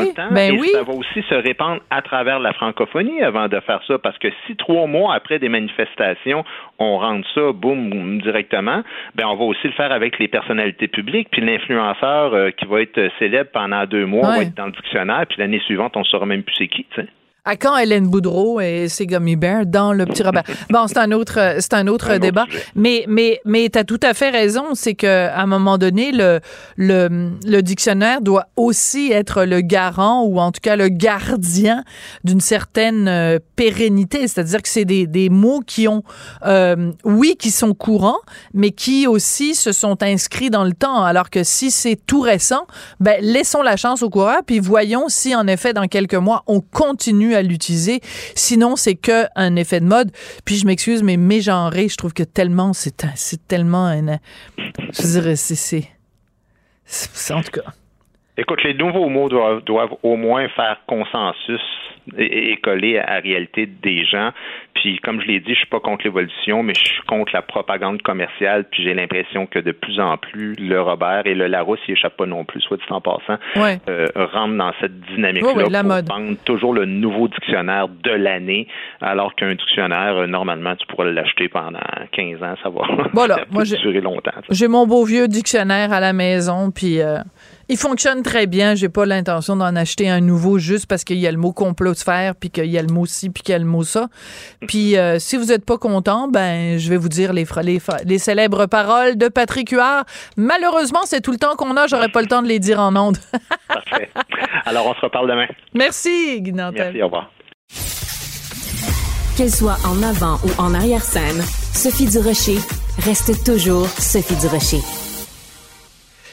le 0.10 0.14
temps 0.14 0.28
Ben 0.32 0.54
et 0.54 0.60
oui. 0.60 0.70
ça 0.74 0.84
va 0.84 0.94
aussi 0.94 1.22
se 1.28 1.34
répandre 1.36 1.82
à 1.90 2.02
travers 2.02 2.40
la 2.40 2.54
francophonie 2.54 3.22
avant 3.22 3.48
de 3.48 3.60
faire 3.62 3.82
ça. 3.88 3.98
Parce 3.98 4.18
que 4.20 4.28
si 4.46 4.56
trois 4.56 4.86
mois 4.86 5.14
après 5.16 5.40
des 5.40 5.50
manifestations, 5.50 6.44
on 6.78 6.98
rentre 6.98 7.28
ça, 7.34 7.52
boum, 7.52 7.90
boum, 7.90 8.22
directement, 8.22 8.84
ben 9.16 9.26
on 9.28 9.36
va 9.36 9.46
aussi 9.46 9.66
le 9.68 9.74
faire 9.74 9.92
avec 9.92 10.20
les 10.20 10.28
personnalités 10.28 10.88
publiques. 10.88 11.30
Puis 11.32 11.42
l'influenceur 11.42 12.34
euh, 12.34 12.52
qui 12.52 12.66
va 12.66 12.82
être 12.82 13.00
célèbre 13.18 13.50
pendant 13.52 13.86
deux 13.86 14.06
mois 14.06 14.30
Ouais. 14.30 14.36
va 14.38 14.42
être 14.44 14.56
dans 14.56 14.66
le 14.68 14.72
dictionnaire. 14.74 15.26
Puis 15.28 15.38
l'année 15.40 15.60
suivante, 15.62 15.96
on 15.98 16.02
ne 16.02 16.06
saura 16.06 16.26
même 16.26 16.44
plus 16.44 16.56
c'est 16.56 16.68
qui. 16.68 16.86
tu 16.94 17.02
sais. 17.02 17.08
À 17.46 17.56
quand 17.56 17.78
Hélène 17.78 18.08
Boudreau 18.08 18.60
et 18.60 18.90
ses 18.90 19.08
gummy 19.08 19.36
bears 19.36 19.66
dans 19.66 19.94
le 19.94 20.06
petit 20.06 20.24
Robert? 20.24 20.44
Bon, 20.70 20.88
c'est 20.88 20.98
un 20.98 21.12
autre, 21.12 21.40
euh, 21.40 21.58
c'est 21.60 21.74
un 21.74 21.88
autre 21.88 22.12
Un 22.12 22.20
débat. 22.20 22.46
Mais, 22.76 23.06
mais, 23.08 23.40
mais 23.46 23.70
t'as 23.70 23.84
tout 23.84 24.00
à 24.04 24.14
fait 24.14 24.30
raison. 24.30 24.76
C'est 24.76 24.94
que, 24.94 25.28
à 25.28 25.42
un 25.42 25.46
moment 25.46 25.78
donné, 25.78 26.12
le, 26.12 26.42
le, 26.76 27.32
le 27.46 27.62
dictionnaire 27.62 28.22
doit 28.22 28.48
aussi 28.56 29.12
être 29.12 29.46
le 29.46 29.62
garant 29.62 30.24
ou 30.24 30.40
en 30.40 30.52
tout 30.52 30.60
cas 30.62 30.76
le 30.76 30.90
gardien 30.90 31.84
d'une 32.24 32.42
certaine 32.42 33.08
euh, 33.08 33.40
pérennité. 33.56 34.28
C'est-à-dire 34.28 34.62
que 34.62 34.70
c'est 34.70 34.86
des, 34.86 35.08
des 35.08 35.30
mots 35.30 35.62
qui 35.66 35.88
ont, 35.88 36.04
euh, 36.46 36.92
oui, 37.06 37.36
qui 37.40 37.52
sont 37.52 37.74
courants, 37.74 38.20
mais 38.54 38.72
qui 38.72 39.08
aussi 39.08 39.56
se 39.56 39.72
sont 39.72 40.04
inscrits 40.04 40.50
dans 40.50 40.66
le 40.66 40.74
temps. 40.74 41.04
Alors 41.04 41.30
que 41.30 41.44
si 41.44 41.72
c'est 41.72 41.96
tout 41.96 42.22
récent, 42.22 42.68
ben, 43.00 43.18
laissons 43.22 43.62
la 43.62 43.78
chance 43.78 44.04
au 44.04 44.10
coureur, 44.10 44.42
puis 44.46 44.60
voyons 44.60 45.06
si, 45.08 45.34
en 45.36 45.48
effet, 45.48 45.74
dans 45.74 45.88
quelques 45.88 46.16
mois, 46.16 46.44
on 46.46 46.62
continue 46.62 47.29
à 47.36 47.42
l'utiliser. 47.42 48.00
Sinon, 48.36 48.76
c'est 48.76 48.96
que 48.96 49.26
un 49.36 49.56
effet 49.56 49.80
de 49.80 49.86
mode. 49.86 50.12
Puis 50.46 50.56
je 50.56 50.66
m'excuse, 50.66 51.04
mais 51.04 51.18
mégenré, 51.18 51.88
je 51.90 51.96
trouve 51.98 52.14
que 52.14 52.24
tellement, 52.24 52.74
c'est 52.74 52.96
tellement 53.48 53.86
un... 53.88 54.18
Je 54.58 55.02
dirais, 55.08 55.36
c'est- 55.36 55.56
c'est- 55.56 57.34
En 57.34 57.42
tout 57.42 57.52
cas... 57.52 57.72
Écoute, 58.38 58.64
les 58.64 58.74
nouveaux 58.74 59.10
mots 59.10 59.28
doivent, 59.28 59.62
doivent 59.66 59.96
au 60.02 60.16
moins 60.16 60.48
faire 60.56 60.78
consensus 60.88 61.60
et, 62.18 62.52
et 62.52 62.58
coller 62.58 62.98
à 62.98 63.16
la 63.16 63.20
réalité 63.20 63.66
des 63.66 64.06
gens. 64.06 64.32
Puis, 64.76 64.98
comme 65.04 65.20
je 65.22 65.28
l'ai 65.28 65.40
dit, 65.42 65.54
je 65.54 65.58
suis 65.60 65.68
pas 65.68 65.82
contre 65.82 66.06
l'évolution, 66.06 66.64
mais 66.64 66.74
je 66.74 66.86
suis 66.86 67.02
contre 67.06 67.32
la 67.34 67.42
propagande 67.42 68.02
commerciale. 68.02 68.66
Puis, 68.72 68.84
j'ai 68.84 68.94
l'impression 68.94 69.46
que 69.46 69.60
de 69.60 69.72
plus 69.74 70.00
en 70.00 70.16
plus, 70.18 70.56
le 70.58 70.80
Robert 70.82 71.24
et 71.26 71.34
le 71.36 71.48
Larousse, 71.48 71.80
ils 71.88 71.94
échappent 71.94 72.16
pas 72.16 72.26
non 72.26 72.46
plus, 72.46 72.62
soit 72.62 72.78
dit 72.78 72.84
en 72.90 73.02
passant, 73.02 73.38
Ouais. 73.58 73.80
euh, 73.90 74.06
rentrent 74.16 74.56
dans 74.58 74.72
cette 74.80 74.98
dynamique-là 75.02 75.52
Oui, 75.54 75.64
oui, 75.66 75.72
la 75.72 75.80
pour 75.82 75.90
mode. 75.90 76.38
toujours 76.46 76.74
le 76.74 76.86
nouveau 76.86 77.28
dictionnaire 77.28 77.90
de 77.90 78.12
l'année, 78.12 78.68
alors 79.02 79.36
qu'un 79.36 79.54
dictionnaire, 79.54 80.16
euh, 80.16 80.28
normalement, 80.28 80.76
tu 80.78 80.88
pourrais 80.88 81.12
l'acheter 81.12 81.50
pendant 81.50 81.80
15 82.14 82.42
ans, 82.42 82.56
ça 82.64 82.70
va, 82.70 82.82
Voilà, 83.14 83.36
ça 83.40 83.42
peut 83.42 83.48
moi, 83.52 83.64
j'ai- 83.66 83.78
durer 83.78 84.00
longtemps. 84.00 84.32
J'ai 84.50 84.68
mon 84.70 84.88
beau 84.88 85.04
vieux 85.04 85.28
dictionnaire 85.28 85.92
à 85.92 86.00
la 86.00 86.14
maison, 86.14 86.72
puis 86.72 87.02
euh, 87.02 87.18
il 87.70 87.78
fonctionne 87.78 88.24
très 88.24 88.48
bien. 88.48 88.76
J'ai 88.76 88.90
pas 88.90 89.06
l'intention 89.06 89.56
d'en 89.56 89.76
acheter 89.76 90.10
un 90.10 90.20
nouveau 90.20 90.58
juste 90.58 90.88
parce 90.88 91.04
qu'il 91.04 91.18
y 91.18 91.28
a 91.28 91.32
le 91.32 91.38
mot 91.38 91.54
complot-sphère, 91.54 92.36
puis 92.36 92.50
qu'il 92.50 92.66
y 92.66 92.78
a 92.78 92.82
le 92.82 92.92
mot 92.92 93.06
ci, 93.06 93.30
puis 93.30 93.44
qu'il 93.44 93.54
y 93.54 93.56
a 93.56 93.60
le 93.60 93.66
mot 93.66 93.84
ça. 93.84 94.08
Puis 94.68 94.98
euh, 94.98 95.20
si 95.20 95.38
vous 95.38 95.52
êtes 95.52 95.64
pas 95.64 95.78
content, 95.78 96.28
ben 96.28 96.78
je 96.80 96.90
vais 96.90 96.98
vous 96.98 97.10
dire 97.10 97.32
les, 97.32 97.46
les, 97.64 97.80
les 98.06 98.18
célèbres 98.18 98.66
paroles 98.66 99.18
de 99.18 99.28
Patrick 99.28 99.70
Huard. 99.70 100.04
Malheureusement, 100.36 101.02
c'est 101.06 101.22
tout 101.22 101.32
le 101.32 101.38
temps 101.38 101.56
qu'on 101.56 101.78
a. 101.78 101.88
J'aurais 101.88 102.10
pas 102.10 102.22
le 102.22 102.28
temps 102.28 102.42
de 102.42 102.48
les 102.48 102.60
dire 102.60 102.80
en 102.80 102.96
ondes. 102.96 103.18
Parfait. 103.68 104.10
Alors, 104.66 104.88
on 104.88 104.94
se 104.96 105.02
reparle 105.02 105.30
demain. 105.30 105.48
Merci, 105.76 106.42
Guy 106.42 106.54
Nantel. 106.54 106.94
Merci, 106.94 107.04
au 107.04 107.06
revoir. 107.06 107.32
Qu'elle 109.38 109.52
soit 109.52 109.78
en 109.86 110.02
avant 110.04 110.38
ou 110.44 110.62
en 110.62 110.74
arrière-scène, 110.74 111.42
Sophie 111.74 112.08
Durocher 112.08 112.58
reste 113.06 113.46
toujours 113.46 113.88
Sophie 113.88 114.36
Durocher. 114.36 114.82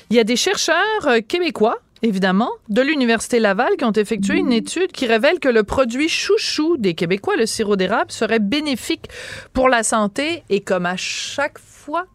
Il 0.09 0.17
y 0.17 0.21
a 0.21 0.25
des 0.25 0.37
chercheurs 0.37 0.77
euh, 1.07 1.19
québécois, 1.21 1.79
évidemment, 2.03 2.51
de 2.69 2.81
l'Université 2.81 3.41
Laval 3.41 3.77
qui 3.77 3.85
ont 3.85 3.93
effectué 3.93 4.39
une 4.39 4.53
étude 4.53 4.93
qui 4.93 5.07
révèle 5.07 5.41
que 5.41 5.49
le 5.49 5.65
produit 5.65 6.09
chouchou 6.09 6.77
des 6.77 6.95
Québécois, 6.95 7.35
le 7.37 7.47
sirop 7.47 7.75
d'érable, 7.75 8.13
serait 8.13 8.39
bénéfique 8.39 9.09
pour 9.53 9.69
la 9.69 9.83
santé. 9.83 10.45
Et 10.49 10.61
comme 10.61 10.87
à 10.87 10.97
chaque 10.97 11.59
fois 11.59 12.07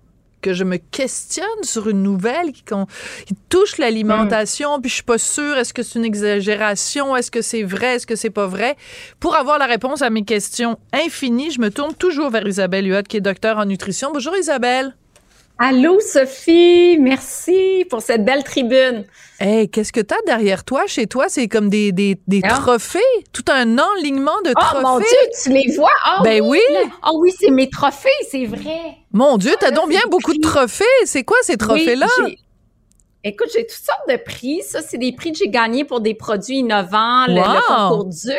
que 0.41 0.53
je 0.53 0.63
me 0.63 0.77
questionne 0.77 1.45
sur 1.63 1.89
une 1.89 2.01
nouvelle 2.01 2.53
qui, 2.53 2.63
touche 3.49 3.77
l'alimentation, 3.77 4.79
puis 4.79 4.89
je 4.89 4.95
suis 4.95 5.03
pas 5.03 5.17
sûre, 5.17 5.57
est-ce 5.57 5.73
que 5.73 5.83
c'est 5.83 5.99
une 5.99 6.05
exagération, 6.05 7.15
est-ce 7.15 7.29
que 7.29 7.41
c'est 7.41 7.63
vrai, 7.63 7.95
est-ce 7.95 8.07
que 8.07 8.15
c'est 8.15 8.31
pas 8.31 8.47
vrai. 8.47 8.75
Pour 9.19 9.35
avoir 9.35 9.59
la 9.59 9.65
réponse 9.65 10.01
à 10.01 10.09
mes 10.09 10.23
questions 10.23 10.79
infinies, 10.93 11.51
je 11.51 11.61
me 11.61 11.69
tourne 11.69 11.93
toujours 11.93 12.29
vers 12.29 12.47
Isabelle 12.47 12.87
Huot, 12.87 13.03
qui 13.03 13.17
est 13.17 13.21
docteur 13.21 13.57
en 13.57 13.65
nutrition. 13.65 14.11
Bonjour 14.11 14.35
Isabelle. 14.35 14.95
Allô, 15.63 15.99
Sophie. 15.99 16.97
Merci 16.99 17.85
pour 17.87 18.01
cette 18.01 18.25
belle 18.25 18.43
tribune. 18.43 19.05
Hey, 19.39 19.69
qu'est-ce 19.69 19.93
que 19.93 19.99
t'as 19.99 20.19
derrière 20.25 20.63
toi, 20.63 20.87
chez 20.87 21.05
toi? 21.05 21.25
C'est 21.27 21.47
comme 21.47 21.69
des, 21.69 21.91
des, 21.91 22.17
des 22.27 22.41
Ah. 22.43 22.55
trophées, 22.57 22.99
tout 23.31 23.45
un 23.47 23.77
enlignement 23.77 24.41
de 24.43 24.53
trophées. 24.53 24.77
Oh 24.79 24.81
mon 24.81 24.97
Dieu, 24.97 25.07
tu 25.43 25.49
les 25.51 25.71
vois? 25.75 25.91
Ah 26.03 26.21
Ben 26.23 26.41
oui. 26.43 26.59
Oh 27.07 27.19
oui, 27.21 27.31
c'est 27.39 27.51
mes 27.51 27.69
trophées, 27.69 28.09
c'est 28.31 28.45
vrai. 28.45 28.97
Mon 29.13 29.37
Dieu, 29.37 29.51
t'as 29.59 29.67
Ah, 29.67 29.69
là, 29.69 29.75
donc 29.75 29.89
bien 29.89 30.01
beaucoup 30.09 30.33
de 30.33 30.39
trophées. 30.41 30.83
C'est 31.05 31.23
quoi 31.23 31.37
ces 31.43 31.57
trophées-là? 31.57 32.07
Oui, 32.23 32.37
Écoute, 33.23 33.49
j'ai 33.53 33.67
toutes 33.67 33.85
sortes 33.85 34.09
de 34.09 34.15
prix. 34.15 34.63
Ça, 34.63 34.81
c'est 34.81 34.97
des 34.97 35.11
prix 35.11 35.31
que 35.31 35.37
j'ai 35.37 35.47
gagnés 35.49 35.83
pour 35.85 36.01
des 36.01 36.15
produits 36.15 36.57
innovants, 36.57 37.27
le, 37.27 37.43
concours 37.67 38.05
Dux. 38.05 38.31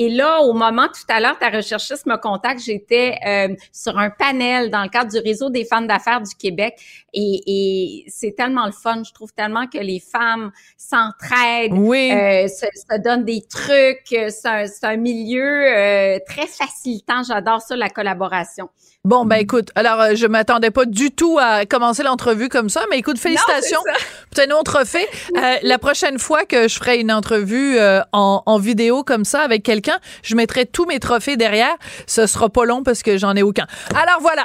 Et 0.00 0.08
là, 0.08 0.40
au 0.42 0.52
moment 0.52 0.86
tout 0.86 1.12
à 1.12 1.18
l'heure, 1.18 1.36
ta 1.38 1.50
recherchiste 1.50 2.06
me 2.06 2.16
contacte, 2.16 2.60
j'étais 2.60 3.18
euh, 3.26 3.54
sur 3.72 3.98
un 3.98 4.10
panel 4.10 4.70
dans 4.70 4.84
le 4.84 4.88
cadre 4.88 5.10
du 5.10 5.18
réseau 5.18 5.50
des 5.50 5.64
femmes 5.64 5.88
d'affaires 5.88 6.22
du 6.22 6.34
Québec. 6.36 6.78
Et, 7.12 7.42
et 7.46 8.04
c'est 8.08 8.32
tellement 8.36 8.66
le 8.66 8.72
fun. 8.72 9.02
Je 9.04 9.12
trouve 9.12 9.32
tellement 9.32 9.66
que 9.66 9.78
les 9.78 9.98
femmes 10.00 10.52
s'entraident, 10.76 11.72
oui. 11.72 12.12
euh, 12.12 12.46
se, 12.46 12.66
se 12.74 12.98
donnent 13.00 13.24
des 13.24 13.42
trucs. 13.42 14.12
Euh, 14.12 14.28
C'est 14.30 14.46
un, 14.86 14.92
un 14.92 14.96
milieu 14.96 15.42
euh, 15.42 16.18
très 16.26 16.46
facilitant. 16.46 17.22
J'adore 17.26 17.60
ça, 17.60 17.74
la 17.76 17.90
collaboration. 17.90 18.70
Bon, 19.04 19.24
ben 19.24 19.36
écoute, 19.36 19.70
alors 19.76 20.00
euh, 20.00 20.14
je 20.16 20.26
m'attendais 20.26 20.72
pas 20.72 20.84
du 20.84 21.12
tout 21.12 21.38
à 21.40 21.64
commencer 21.66 22.02
l'entrevue 22.02 22.48
comme 22.48 22.68
ça, 22.68 22.84
mais 22.90 22.98
écoute, 22.98 23.16
félicitations 23.16 23.78
pour 23.84 24.34
tes 24.44 24.52
autre 24.52 24.64
trophée. 24.64 25.06
Euh, 25.36 25.54
la 25.62 25.78
prochaine 25.78 26.18
fois 26.18 26.44
que 26.44 26.66
je 26.66 26.74
ferai 26.74 26.98
une 26.98 27.12
entrevue 27.12 27.78
euh, 27.78 28.00
en, 28.12 28.42
en 28.44 28.58
vidéo 28.58 29.04
comme 29.04 29.24
ça 29.24 29.40
avec 29.42 29.62
quelqu'un, 29.62 29.98
je 30.24 30.34
mettrai 30.34 30.66
tous 30.66 30.84
mes 30.84 30.98
trophées 30.98 31.36
derrière. 31.36 31.74
Ce 32.08 32.26
sera 32.26 32.48
pas 32.48 32.64
long 32.64 32.82
parce 32.82 33.04
que 33.04 33.16
j'en 33.18 33.36
ai 33.36 33.42
aucun. 33.42 33.66
Alors 33.94 34.20
voilà. 34.20 34.44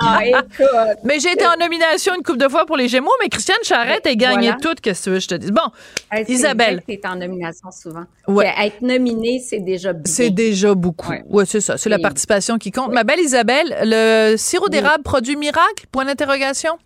Ah, 0.00 0.20
écoute. 0.24 0.66
mais 1.02 1.18
j'ai 1.18 1.32
été 1.32 1.46
en 1.46 1.56
nomination 1.56 2.14
une 2.14 2.22
couple 2.22 2.38
de 2.38 2.48
fois 2.48 2.64
pour 2.64 2.76
les 2.76 2.86
Gémeaux, 2.86 3.10
mais 3.20 3.28
Christiane 3.28 3.58
Charrette 3.64 4.06
a 4.06 4.14
gagné 4.14 4.46
voilà. 4.46 4.56
toutes. 4.62 4.80
Qu'est-ce 4.80 5.00
que 5.00 5.04
tu 5.04 5.10
veux 5.10 5.20
je 5.20 5.28
te 5.28 5.34
dise? 5.34 5.50
Bon, 5.50 5.68
c'est 6.12 6.28
Isabelle. 6.28 6.80
que 6.88 6.94
t'es 6.94 7.08
en 7.08 7.16
nomination 7.16 7.72
souvent. 7.72 8.04
Ouais. 8.28 8.52
Être 8.58 8.82
nominé, 8.82 9.40
c'est 9.40 9.60
déjà 9.60 9.92
bien. 9.92 10.02
c'est 10.12 10.30
déjà 10.30 10.74
beaucoup. 10.74 11.12
Ouais, 11.28 11.44
c'est 11.46 11.60
ça. 11.60 11.78
C'est 11.78 11.88
la 11.88 11.98
participation 11.98 12.58
qui 12.58 12.70
compte. 12.70 12.92
Ma 12.92 13.04
belle 13.04 13.20
Isabelle, 13.20 13.76
le 13.82 14.36
sirop 14.36 14.68
d'érable 14.68 15.04
produit 15.04 15.36
miracle? 15.36 15.86
Point 15.92 16.04
d'interrogation. 16.04 16.78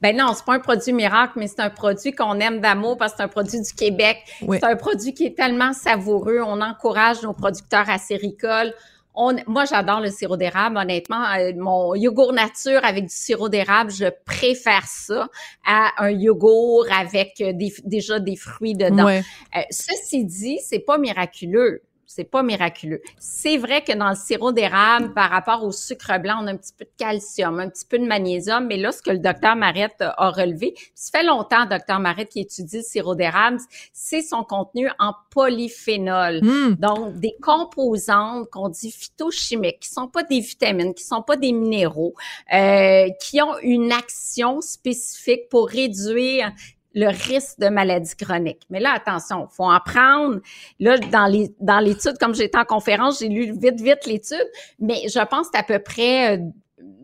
Ben 0.00 0.16
non, 0.16 0.32
c'est 0.34 0.44
pas 0.44 0.54
un 0.54 0.58
produit 0.58 0.92
miracle, 0.92 1.34
mais 1.36 1.46
c'est 1.46 1.60
un 1.60 1.70
produit 1.70 2.12
qu'on 2.12 2.40
aime 2.40 2.60
d'amour 2.60 2.98
parce 2.98 3.12
que 3.12 3.18
c'est 3.18 3.22
un 3.22 3.28
produit 3.28 3.60
du 3.60 3.72
Québec. 3.72 4.18
Oui. 4.42 4.58
C'est 4.60 4.66
un 4.66 4.74
produit 4.74 5.14
qui 5.14 5.26
est 5.26 5.36
tellement 5.36 5.72
savoureux. 5.72 6.40
On 6.44 6.60
encourage 6.60 7.22
nos 7.22 7.32
producteurs 7.32 7.88
acéricoles. 7.88 8.74
On, 9.14 9.36
moi, 9.46 9.64
j'adore 9.66 10.00
le 10.00 10.10
sirop 10.10 10.36
d'érable. 10.36 10.76
Honnêtement, 10.78 11.24
Euh, 11.38 11.52
mon 11.56 11.94
yogourt 11.94 12.32
nature 12.32 12.80
avec 12.84 13.04
du 13.04 13.14
sirop 13.14 13.48
d'érable, 13.48 13.90
je 13.90 14.06
préfère 14.24 14.86
ça 14.86 15.28
à 15.66 15.90
un 15.98 16.10
yogourt 16.10 16.86
avec 16.90 17.34
des, 17.38 17.72
déjà 17.84 18.18
des 18.18 18.36
fruits 18.36 18.74
dedans. 18.74 19.04
Ouais. 19.04 19.22
Euh, 19.56 19.60
ceci 19.70 20.24
dit, 20.24 20.58
c'est 20.64 20.78
pas 20.80 20.98
miraculeux. 20.98 21.82
C'est 22.14 22.24
pas 22.24 22.42
miraculeux. 22.42 23.00
C'est 23.18 23.56
vrai 23.56 23.82
que 23.82 23.92
dans 23.96 24.10
le 24.10 24.14
sirop 24.14 24.52
d'érable, 24.52 25.14
par 25.14 25.30
rapport 25.30 25.64
au 25.64 25.72
sucre 25.72 26.20
blanc, 26.20 26.40
on 26.42 26.46
a 26.46 26.52
un 26.52 26.58
petit 26.58 26.74
peu 26.76 26.84
de 26.84 26.90
calcium, 26.98 27.58
un 27.58 27.70
petit 27.70 27.86
peu 27.86 27.98
de 27.98 28.04
magnésium. 28.04 28.66
Mais 28.66 28.76
là, 28.76 28.92
ce 28.92 29.00
que 29.00 29.12
le 29.12 29.18
docteur 29.18 29.56
Marette 29.56 29.96
a 30.02 30.30
relevé, 30.30 30.74
ça 30.94 31.18
fait 31.18 31.24
longtemps, 31.24 31.64
docteur 31.64 32.00
Marette, 32.00 32.28
qui 32.28 32.40
étudie 32.40 32.76
le 32.76 32.82
sirop 32.82 33.14
d'érable, 33.14 33.58
c'est 33.94 34.20
son 34.20 34.44
contenu 34.44 34.90
en 34.98 35.14
polyphénol. 35.30 36.40
Hmm. 36.42 36.74
Donc, 36.74 37.14
des 37.18 37.34
composantes 37.40 38.50
qu'on 38.50 38.68
dit 38.68 38.90
phytochimiques, 38.90 39.80
qui 39.80 39.88
sont 39.88 40.08
pas 40.08 40.22
des 40.22 40.40
vitamines, 40.40 40.92
qui 40.92 41.04
sont 41.04 41.22
pas 41.22 41.36
des 41.36 41.52
minéraux, 41.52 42.12
euh, 42.52 43.08
qui 43.22 43.40
ont 43.40 43.56
une 43.62 43.90
action 43.90 44.60
spécifique 44.60 45.48
pour 45.48 45.66
réduire 45.66 46.52
le 46.94 47.08
risque 47.08 47.58
de 47.58 47.68
maladie 47.68 48.14
chronique. 48.16 48.60
Mais 48.70 48.80
là, 48.80 48.92
attention, 48.94 49.48
faut 49.50 49.64
en 49.64 49.80
prendre. 49.80 50.40
Là, 50.80 50.98
dans 50.98 51.26
les 51.26 51.54
dans 51.60 51.78
l'étude, 51.80 52.18
comme 52.18 52.34
j'étais 52.34 52.58
en 52.58 52.64
conférence, 52.64 53.20
j'ai 53.20 53.28
lu 53.28 53.52
vite, 53.58 53.80
vite 53.80 54.06
l'étude, 54.06 54.46
mais 54.78 55.08
je 55.08 55.24
pense 55.26 55.48
que 55.48 55.52
c'est 55.54 55.60
à 55.60 55.62
peu 55.64 55.78
près 55.78 56.36
euh, 56.36 56.40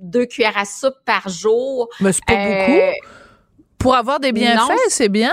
deux 0.02 0.26
cuillères 0.26 0.56
à 0.58 0.64
soupe 0.64 0.96
par 1.04 1.28
jour. 1.28 1.88
Mais 2.00 2.12
c'est 2.12 2.24
pas 2.26 2.34
Euh, 2.34 2.66
beaucoup. 2.66 2.96
Pour 3.78 3.94
avoir 3.94 4.18
des 4.20 4.32
bienfaits, 4.32 4.72
c'est 4.88 5.08
bien. 5.08 5.32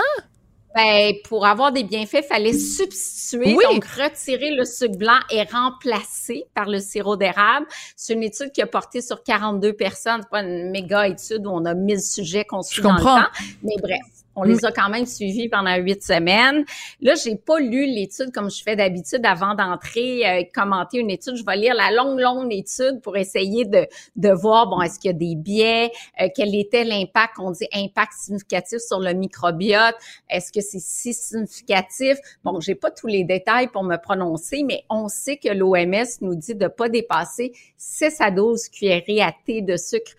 Ben, 0.74 1.14
pour 1.24 1.46
avoir 1.46 1.72
des 1.72 1.84
bienfaits, 1.84 2.18
il 2.22 2.26
fallait 2.28 2.52
substituer, 2.52 3.54
Oui. 3.56 3.64
donc 3.64 3.82
retirer 3.86 4.50
le 4.54 4.66
sucre 4.66 4.98
blanc 4.98 5.18
et 5.30 5.42
remplacer 5.44 6.44
par 6.54 6.66
le 6.68 6.80
sirop 6.80 7.16
d'érable. 7.16 7.66
C'est 7.96 8.12
une 8.12 8.22
étude 8.22 8.52
qui 8.52 8.60
a 8.60 8.66
porté 8.66 9.00
sur 9.00 9.22
42 9.22 9.72
personnes. 9.72 10.20
C'est 10.22 10.28
pas 10.30 10.42
une 10.42 10.70
méga 10.70 11.08
étude 11.08 11.46
où 11.46 11.50
on 11.50 11.64
a 11.64 11.72
1000 11.74 12.00
sujets 12.02 12.44
qu'on 12.44 12.60
suit 12.62 12.82
dans 12.82 12.92
le 12.92 12.98
comprends. 12.98 13.22
temps. 13.22 13.28
Mais 13.62 13.74
bref, 13.82 14.00
on 14.36 14.42
les 14.42 14.64
a 14.64 14.70
quand 14.70 14.90
même 14.90 15.06
suivis 15.06 15.48
pendant 15.48 15.74
huit 15.76 16.02
semaines. 16.02 16.64
Là, 17.00 17.14
j'ai 17.14 17.36
pas 17.36 17.58
lu 17.58 17.86
l'étude 17.86 18.32
comme 18.32 18.50
je 18.50 18.62
fais 18.62 18.76
d'habitude 18.76 19.24
avant 19.24 19.54
d'entrer, 19.54 20.26
euh, 20.26 20.42
commenter 20.54 20.98
une 20.98 21.10
étude. 21.10 21.36
Je 21.36 21.44
vais 21.44 21.56
lire 21.56 21.74
la 21.74 21.90
longue, 21.90 22.20
longue 22.20 22.52
étude 22.52 23.00
pour 23.02 23.16
essayer 23.16 23.64
de, 23.64 23.86
de 24.16 24.30
voir, 24.30 24.68
bon, 24.68 24.80
est-ce 24.82 24.98
qu'il 24.98 25.10
y 25.10 25.14
a 25.14 25.16
des 25.16 25.34
biais, 25.34 25.90
euh, 26.20 26.28
quel 26.34 26.54
était 26.54 26.84
l'impact, 26.84 27.34
on 27.38 27.50
dit 27.50 27.66
impact 27.72 28.12
significatif 28.12 28.78
sur 28.78 29.00
le 29.00 29.12
microbiote, 29.14 29.96
est-ce 30.28 30.52
que 30.52 30.60
c'est 30.60 30.80
si 30.80 31.14
significatif? 31.14 32.18
Bon, 32.44 32.60
j'ai 32.60 32.74
pas 32.74 32.90
tous 32.90 33.06
les 33.06 33.24
détails 33.24 33.68
pour 33.68 33.84
me 33.84 33.96
prononcer, 33.96 34.62
mais 34.62 34.84
on 34.90 35.08
sait 35.08 35.38
que 35.38 35.48
l'OMS 35.48 36.06
nous 36.20 36.34
dit 36.34 36.54
de 36.54 36.68
pas 36.68 36.88
dépasser 36.88 37.52
6 37.78 38.20
à 38.20 38.30
12 38.30 38.68
cuillerées 38.68 39.22
à 39.22 39.32
thé 39.46 39.62
de 39.62 39.76
sucre 39.76 40.12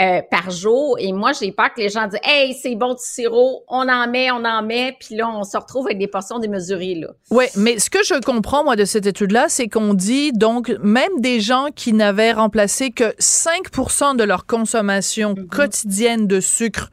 euh, 0.00 0.22
par 0.30 0.50
jour. 0.50 0.96
Et 0.98 1.12
moi, 1.12 1.32
j'ai 1.32 1.52
peur 1.52 1.72
que 1.74 1.80
les 1.80 1.90
gens 1.90 2.06
disent 2.06 2.18
Hey, 2.24 2.54
c'est 2.54 2.74
bon 2.76 2.94
du 2.94 3.02
sirop, 3.02 3.64
on 3.68 3.86
en 3.88 4.08
met, 4.08 4.30
on 4.30 4.44
en 4.44 4.62
met, 4.62 4.96
puis 4.98 5.16
là, 5.16 5.28
on 5.28 5.44
se 5.44 5.56
retrouve 5.56 5.86
avec 5.86 5.98
des 5.98 6.06
portions 6.06 6.38
démesurées. 6.38 6.94
Là. 6.94 7.08
Oui, 7.30 7.44
mais 7.56 7.78
ce 7.78 7.90
que 7.90 8.02
je 8.02 8.18
comprends, 8.20 8.64
moi, 8.64 8.74
de 8.74 8.86
cette 8.86 9.06
étude-là, 9.06 9.50
c'est 9.50 9.68
qu'on 9.68 9.92
dit, 9.92 10.32
donc, 10.32 10.74
même 10.80 11.12
des 11.18 11.40
gens 11.40 11.66
qui 11.76 11.92
n'avaient 11.92 12.32
remplacé 12.32 12.90
que 12.90 13.14
5% 13.18 14.16
de 14.16 14.24
leur 14.24 14.46
consommation 14.46 15.34
quotidienne 15.50 16.26
de 16.26 16.40
sucre 16.40 16.90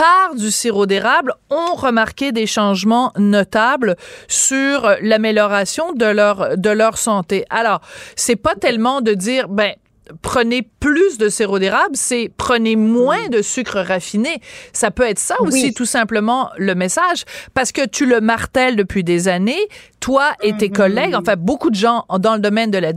par 0.00 0.34
du 0.34 0.50
sirop 0.50 0.86
d'érable 0.86 1.34
ont 1.50 1.74
remarqué 1.74 2.32
des 2.32 2.46
changements 2.46 3.12
notables 3.18 3.96
sur 4.28 4.88
l'amélioration 5.02 5.92
de 5.92 6.06
leur 6.06 6.56
de 6.56 6.70
leur 6.70 6.96
santé. 6.96 7.44
Alors, 7.50 7.80
c'est 8.16 8.36
pas 8.36 8.54
tellement 8.54 9.02
de 9.02 9.12
dire 9.12 9.48
ben 9.48 9.74
prenez 10.22 10.62
plus 10.62 11.18
de 11.18 11.28
sirop 11.28 11.58
d'érable, 11.58 11.94
c'est 11.94 12.30
prenez 12.36 12.76
moins 12.76 13.28
de 13.28 13.42
sucre 13.42 13.80
raffiné. 13.80 14.40
Ça 14.72 14.90
peut 14.90 15.04
être 15.04 15.18
ça 15.18 15.36
aussi, 15.40 15.66
Oui. 15.66 15.74
tout 15.74 15.84
simplement, 15.86 16.50
le 16.56 16.74
message. 16.74 17.24
Parce 17.54 17.72
que 17.72 17.86
tu 17.86 18.06
le 18.06 18.20
martèles 18.20 18.76
depuis 18.76 19.04
des 19.04 19.28
années, 19.28 19.60
toi 20.00 20.32
et 20.42 20.56
tes 20.56 20.70
collègues, 20.70 21.14
enfin, 21.14 21.36
beaucoup 21.36 21.70
de 21.70 21.74
gens 21.76 22.04
dans 22.18 22.34
le 22.34 22.40
domaine 22.40 22.70
de 22.70 22.78
la 22.78 22.92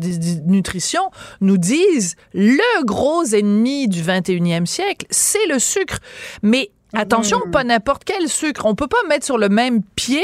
nutrition 0.45 1.09
nous 1.41 1.57
disent 1.57 2.15
le 2.33 2.85
gros 2.85 3.23
ennemi 3.23 3.87
du 3.87 4.01
21e 4.01 4.65
siècle, 4.65 5.05
c'est 5.09 5.45
le 5.47 5.59
sucre. 5.59 5.97
Mais 6.41 6.71
Attention, 6.93 7.39
pas 7.51 7.63
n'importe 7.63 8.03
quel 8.03 8.27
sucre. 8.27 8.65
On 8.65 8.75
peut 8.75 8.87
pas 8.87 8.97
mettre 9.09 9.25
sur 9.25 9.37
le 9.37 9.49
même 9.49 9.81
pied 9.95 10.23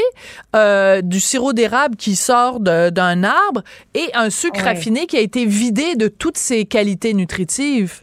euh, 0.54 1.02
du 1.02 1.20
sirop 1.20 1.52
d'érable 1.52 1.96
qui 1.96 2.14
sort 2.16 2.60
d'un 2.60 3.24
arbre 3.24 3.62
et 3.94 4.10
un 4.14 4.30
sucre 4.30 4.60
Ouais. 4.60 4.66
raffiné 4.66 5.06
qui 5.06 5.16
a 5.16 5.20
été 5.20 5.44
vidé 5.46 5.96
de 5.96 6.08
toutes 6.08 6.38
ses 6.38 6.64
qualités 6.64 7.14
nutritives. 7.14 8.02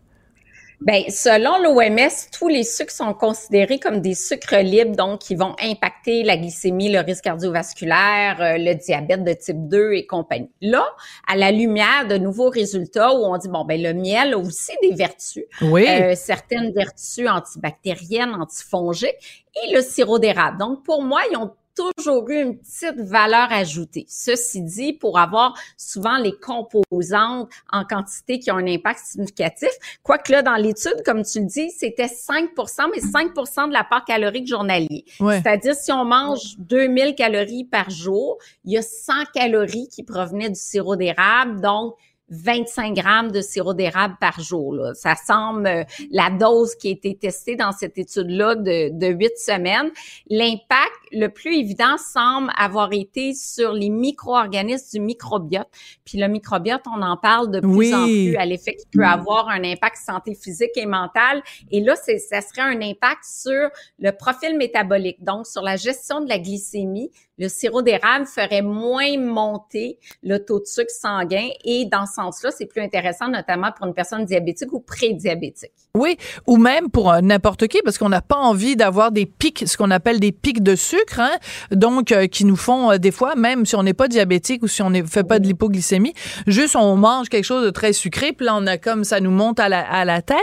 Ben, 0.79 1.03
selon 1.09 1.57
l'OMS, 1.57 2.29
tous 2.31 2.47
les 2.49 2.63
sucres 2.63 2.91
sont 2.91 3.13
considérés 3.15 3.79
comme 3.79 3.99
des 3.99 4.13
sucres 4.13 4.61
libres, 4.61 4.95
donc 4.95 5.21
qui 5.21 5.33
vont 5.33 5.55
impacter 5.59 6.21
la 6.23 6.37
glycémie, 6.37 6.91
le 6.91 6.99
risque 6.99 7.23
cardiovasculaire, 7.23 8.37
euh, 8.39 8.57
le 8.59 8.75
diabète 8.75 9.23
de 9.23 9.33
type 9.33 9.67
2 9.67 9.93
et 9.93 10.05
compagnie. 10.05 10.51
Là, 10.61 10.85
à 11.27 11.35
la 11.35 11.51
lumière 11.51 12.05
de 12.07 12.17
nouveaux 12.17 12.49
résultats 12.49 13.11
où 13.11 13.25
on 13.25 13.37
dit, 13.37 13.49
bon, 13.49 13.65
ben, 13.65 13.81
le 13.81 13.93
miel 13.93 14.33
a 14.33 14.37
aussi 14.37 14.71
des 14.83 14.93
vertus, 14.93 15.45
Oui. 15.61 15.87
euh, 15.89 16.13
certaines 16.15 16.71
vertus 16.71 17.27
antibactériennes, 17.27 18.35
antifongiques, 18.35 19.45
et 19.65 19.73
le 19.73 19.81
sirop 19.81 20.19
d'érable. 20.19 20.59
Donc, 20.59 20.83
pour 20.83 21.01
moi, 21.01 21.21
ils 21.31 21.37
ont 21.37 21.51
toujours 21.77 22.29
eu 22.29 22.41
une 22.41 22.57
petite 22.57 22.99
valeur 22.99 23.51
ajoutée. 23.51 24.05
Ceci 24.09 24.61
dit, 24.61 24.93
pour 24.93 25.19
avoir 25.19 25.53
souvent 25.77 26.17
les 26.17 26.33
composantes 26.33 27.49
en 27.71 27.83
quantité 27.85 28.39
qui 28.39 28.51
ont 28.51 28.57
un 28.57 28.67
impact 28.67 28.99
significatif, 28.99 29.69
quoique 30.03 30.31
là, 30.31 30.41
dans 30.41 30.55
l'étude, 30.55 31.03
comme 31.05 31.23
tu 31.23 31.39
le 31.39 31.45
dis, 31.45 31.71
c'était 31.71 32.07
5% 32.07 32.47
mais 32.91 33.01
5% 33.01 33.67
de 33.67 33.73
la 33.73 33.83
part 33.83 34.05
calorique 34.05 34.47
journalier. 34.47 35.05
Ouais. 35.19 35.41
C'est-à-dire, 35.41 35.75
si 35.75 35.91
on 35.91 36.05
mange 36.05 36.57
2000 36.59 37.15
calories 37.15 37.65
par 37.65 37.89
jour, 37.89 38.37
il 38.65 38.73
y 38.73 38.77
a 38.77 38.81
100 38.81 39.13
calories 39.33 39.87
qui 39.89 40.03
provenaient 40.03 40.49
du 40.49 40.59
sirop 40.59 40.95
d'érable, 40.95 41.61
donc 41.61 41.95
25 42.29 42.93
grammes 42.93 43.31
de 43.31 43.41
sirop 43.41 43.73
d'érable 43.73 44.15
par 44.19 44.39
jour. 44.39 44.73
Là. 44.73 44.93
Ça 44.93 45.15
semble 45.15 45.67
euh, 45.67 45.83
la 46.11 46.29
dose 46.29 46.75
qui 46.75 46.89
a 46.89 46.91
été 46.91 47.15
testée 47.15 47.55
dans 47.55 47.71
cette 47.71 47.97
étude-là 47.97 48.55
de, 48.55 48.89
de 48.97 49.07
8 49.07 49.37
semaines. 49.37 49.91
L'impact 50.29 50.91
le 51.11 51.27
plus 51.27 51.55
évident 51.57 51.97
semble 51.97 52.51
avoir 52.57 52.91
été 52.91 53.33
sur 53.33 53.71
les 53.71 53.89
micro-organismes 53.89 54.99
du 54.99 54.99
microbiote. 54.99 55.67
Puis 56.03 56.17
le 56.17 56.27
microbiote, 56.27 56.81
on 56.87 57.01
en 57.01 57.17
parle 57.17 57.51
de 57.51 57.59
plus 57.59 57.69
Oui. 57.69 57.95
en 57.95 58.05
plus 58.05 58.35
à 58.35 58.45
l'effet 58.45 58.75
qu'il 58.75 58.89
peut 58.89 59.05
avoir 59.05 59.47
un 59.49 59.63
impact 59.63 59.97
santé 59.97 60.35
physique 60.35 60.75
et 60.75 60.85
mentale. 60.85 61.41
Et 61.71 61.81
là, 61.81 61.95
ça 61.95 62.41
serait 62.41 62.61
un 62.61 62.81
impact 62.81 63.23
sur 63.23 63.69
le 63.99 64.11
profil 64.11 64.57
métabolique, 64.57 65.23
donc 65.23 65.47
sur 65.47 65.61
la 65.61 65.77
gestion 65.77 66.21
de 66.21 66.29
la 66.29 66.39
glycémie. 66.39 67.11
Le 67.37 67.49
sirop 67.49 67.81
d'érable 67.81 68.25
ferait 68.25 68.61
moins 68.61 69.17
monter 69.17 69.99
le 70.23 70.39
taux 70.39 70.59
de 70.59 70.65
sucre 70.65 70.89
sanguin 70.89 71.47
et 71.63 71.85
dans 71.85 72.05
ce 72.05 72.13
sens-là, 72.13 72.49
c'est 72.51 72.65
plus 72.65 72.81
intéressant, 72.81 73.27
notamment 73.27 73.71
pour 73.71 73.85
une 73.87 73.93
personne 73.93 74.25
diabétique 74.25 74.73
ou 74.73 74.79
prédiabétique. 74.79 75.71
Oui, 75.95 76.17
ou 76.45 76.57
même 76.57 76.89
pour 76.89 77.11
euh, 77.11 77.21
n'importe 77.21 77.67
qui, 77.67 77.79
parce 77.83 77.97
qu'on 77.97 78.09
n'a 78.09 78.21
pas 78.21 78.35
envie 78.35 78.75
d'avoir 78.75 79.11
des 79.11 79.25
pics, 79.25 79.63
ce 79.67 79.77
qu'on 79.77 79.91
appelle 79.91 80.19
des 80.19 80.31
pics 80.31 80.63
de 80.63 80.75
sucre, 80.75 81.19
hein, 81.19 81.37
donc 81.71 82.11
euh, 82.11 82.27
qui 82.27 82.45
nous 82.45 82.55
font 82.55 82.91
euh, 82.91 82.97
des 82.97 83.11
fois, 83.11 83.35
même 83.35 83.65
si 83.65 83.75
on 83.75 83.83
n'est 83.83 83.93
pas 83.93 84.07
diabétique 84.07 84.63
ou 84.63 84.67
si 84.67 84.81
on 84.81 84.89
ne 84.89 85.03
fait 85.03 85.23
pas 85.23 85.39
de 85.39 85.47
l'hypoglycémie, 85.47 86.13
juste 86.45 86.75
on 86.75 86.95
mange 86.95 87.29
quelque 87.29 87.45
chose 87.45 87.65
de 87.65 87.69
très 87.69 87.93
sucré, 87.93 88.33
puis 88.33 88.45
là 88.45 88.55
on 88.55 88.65
a 88.67 88.77
comme 88.77 89.03
ça 89.03 89.19
nous 89.19 89.31
monte 89.31 89.59
à 89.59 89.69
la, 89.69 89.81
à 89.81 90.05
la 90.05 90.21
tête. 90.21 90.37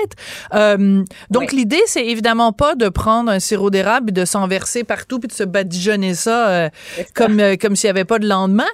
Euh, 0.55 1.03
donc 1.31 1.53
l'idée, 1.53 1.83
c'est 1.87 2.07
évidemment 2.07 2.53
pas 2.53 2.75
de 2.75 2.89
prendre 2.89 3.31
un 3.31 3.39
sirop 3.39 3.71
d'érable 3.71 4.11
et 4.11 4.13
de 4.13 4.25
s'en 4.25 4.47
verser 4.47 4.85
partout 4.85 5.19
puis 5.19 5.29
de 5.29 5.33
se 5.33 5.45
badigeonner 5.45 6.15
ça 6.15 6.49
euh, 6.49 6.69
comme 7.15 7.41
euh, 7.41 7.57
comme 7.57 7.77
s'il 7.77 7.89
y 7.89 7.91
avait 7.91 8.05
pas 8.05 8.19
de 8.19 8.29
lendemain. 8.29 8.69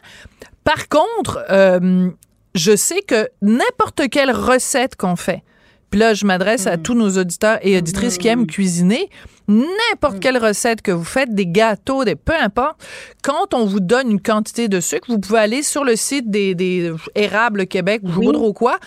Par 0.65 0.89
contre, 0.89 1.45
euh, 1.51 2.11
je 2.55 2.77
sais 2.77 3.03
que 3.03 3.29
n'importe 3.43 4.09
quelle 4.11 4.31
recette 4.31 4.97
qu'on 4.97 5.17
fait, 5.17 5.43
puis 5.91 5.99
là, 5.99 6.15
je 6.15 6.25
m'adresse 6.25 6.67
à 6.67 6.77
tous 6.77 6.95
nos 6.95 7.19
auditeurs 7.19 7.59
et 7.63 7.77
auditrices 7.77 8.19
qui 8.19 8.29
aiment 8.29 8.47
cuisiner. 8.47 9.11
N'importe 9.49 10.21
quelle 10.21 10.39
recette 10.39 10.81
que 10.81 10.93
vous 10.93 11.05
faites, 11.05 11.35
des 11.35 11.47
gâteaux, 11.47 12.05
des 12.05 12.15
peu 12.15 12.35
importe, 12.41 12.77
quand 13.25 13.53
on 13.53 13.65
vous 13.65 13.81
donne 13.81 14.13
une 14.13 14.21
quantité 14.21 14.69
de 14.69 14.79
sucre, 14.79 15.09
vous 15.09 15.19
pouvez 15.19 15.41
aller 15.41 15.65
sur 15.65 15.83
le 15.83 15.97
site 15.97 16.31
des, 16.31 16.55
des 16.55 16.93
érables 17.17 17.67
Québec, 17.67 18.03
ou 18.05 18.25
pas 18.25 18.33
trop 18.33 18.53
quoi, 18.53 18.79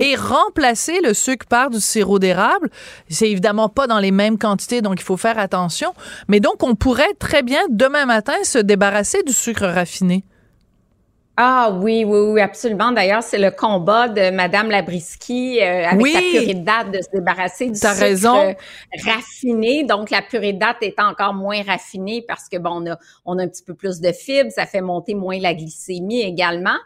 et 0.00 0.14
remplacer 0.14 1.00
le 1.02 1.12
sucre 1.12 1.46
par 1.46 1.70
du 1.70 1.80
sirop 1.80 2.20
d'érable. 2.20 2.70
C'est 3.08 3.28
évidemment 3.28 3.68
pas 3.68 3.88
dans 3.88 3.98
les 3.98 4.12
mêmes 4.12 4.38
quantités, 4.38 4.80
donc 4.80 5.00
il 5.00 5.04
faut 5.04 5.16
faire 5.16 5.40
attention. 5.40 5.92
Mais 6.28 6.38
donc, 6.38 6.62
on 6.62 6.76
pourrait 6.76 7.14
très 7.18 7.42
bien 7.42 7.60
demain 7.68 8.06
matin 8.06 8.34
se 8.44 8.58
débarrasser 8.58 9.24
du 9.24 9.32
sucre 9.32 9.66
raffiné. 9.66 10.24
Ah 11.38 11.70
oui, 11.80 12.04
oui, 12.04 12.18
oui, 12.32 12.40
absolument. 12.42 12.92
D'ailleurs, 12.92 13.22
c'est 13.22 13.38
le 13.38 13.50
combat 13.50 14.06
de 14.06 14.30
Madame 14.30 14.70
Labriski 14.70 15.60
euh, 15.62 15.86
avec 15.88 16.02
Oui. 16.02 16.12
la 16.12 16.20
purée 16.20 16.54
de 16.54 16.62
date 16.64 16.90
de 16.90 17.00
se 17.00 17.08
débarrasser 17.10 17.68
du 17.70 17.74
sucre 17.74 17.94
raison. 17.98 18.36
euh, 18.50 18.52
raffiné. 19.06 19.82
Donc, 19.84 20.10
la 20.10 20.20
purée 20.20 20.52
de 20.52 20.58
date 20.58 20.76
est 20.82 21.00
encore 21.00 21.32
moins 21.32 21.62
raffinée 21.62 22.22
parce 22.28 22.50
que 22.50 22.58
bon, 22.58 22.82
on 22.82 22.90
a, 22.92 22.98
on 23.24 23.38
a 23.38 23.44
un 23.44 23.48
petit 23.48 23.62
peu 23.62 23.72
plus 23.72 23.98
de 24.00 24.12
fibres, 24.12 24.50
ça 24.52 24.66
fait 24.66 24.82
monter 24.82 25.14
moins 25.14 25.38
la 25.38 25.54
glycémie 25.54 26.20
également. 26.20 26.76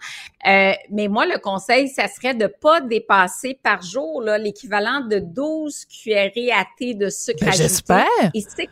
Euh, 0.46 0.72
mais 0.92 1.08
moi, 1.08 1.26
le 1.26 1.38
conseil, 1.40 1.88
ça 1.88 2.06
serait 2.06 2.34
de 2.34 2.46
pas 2.46 2.80
dépasser 2.80 3.58
par 3.60 3.82
jour 3.82 4.22
l'équivalent 4.22 5.00
de 5.00 5.18
12 5.18 5.86
cuillerées 5.86 6.52
à 6.52 6.64
thé 6.78 6.94
de 6.94 7.08
sucre 7.10 7.44
Ben, 7.44 7.52
j'espère. 7.52 8.04
Et 8.32 8.40
c'est 8.40 8.68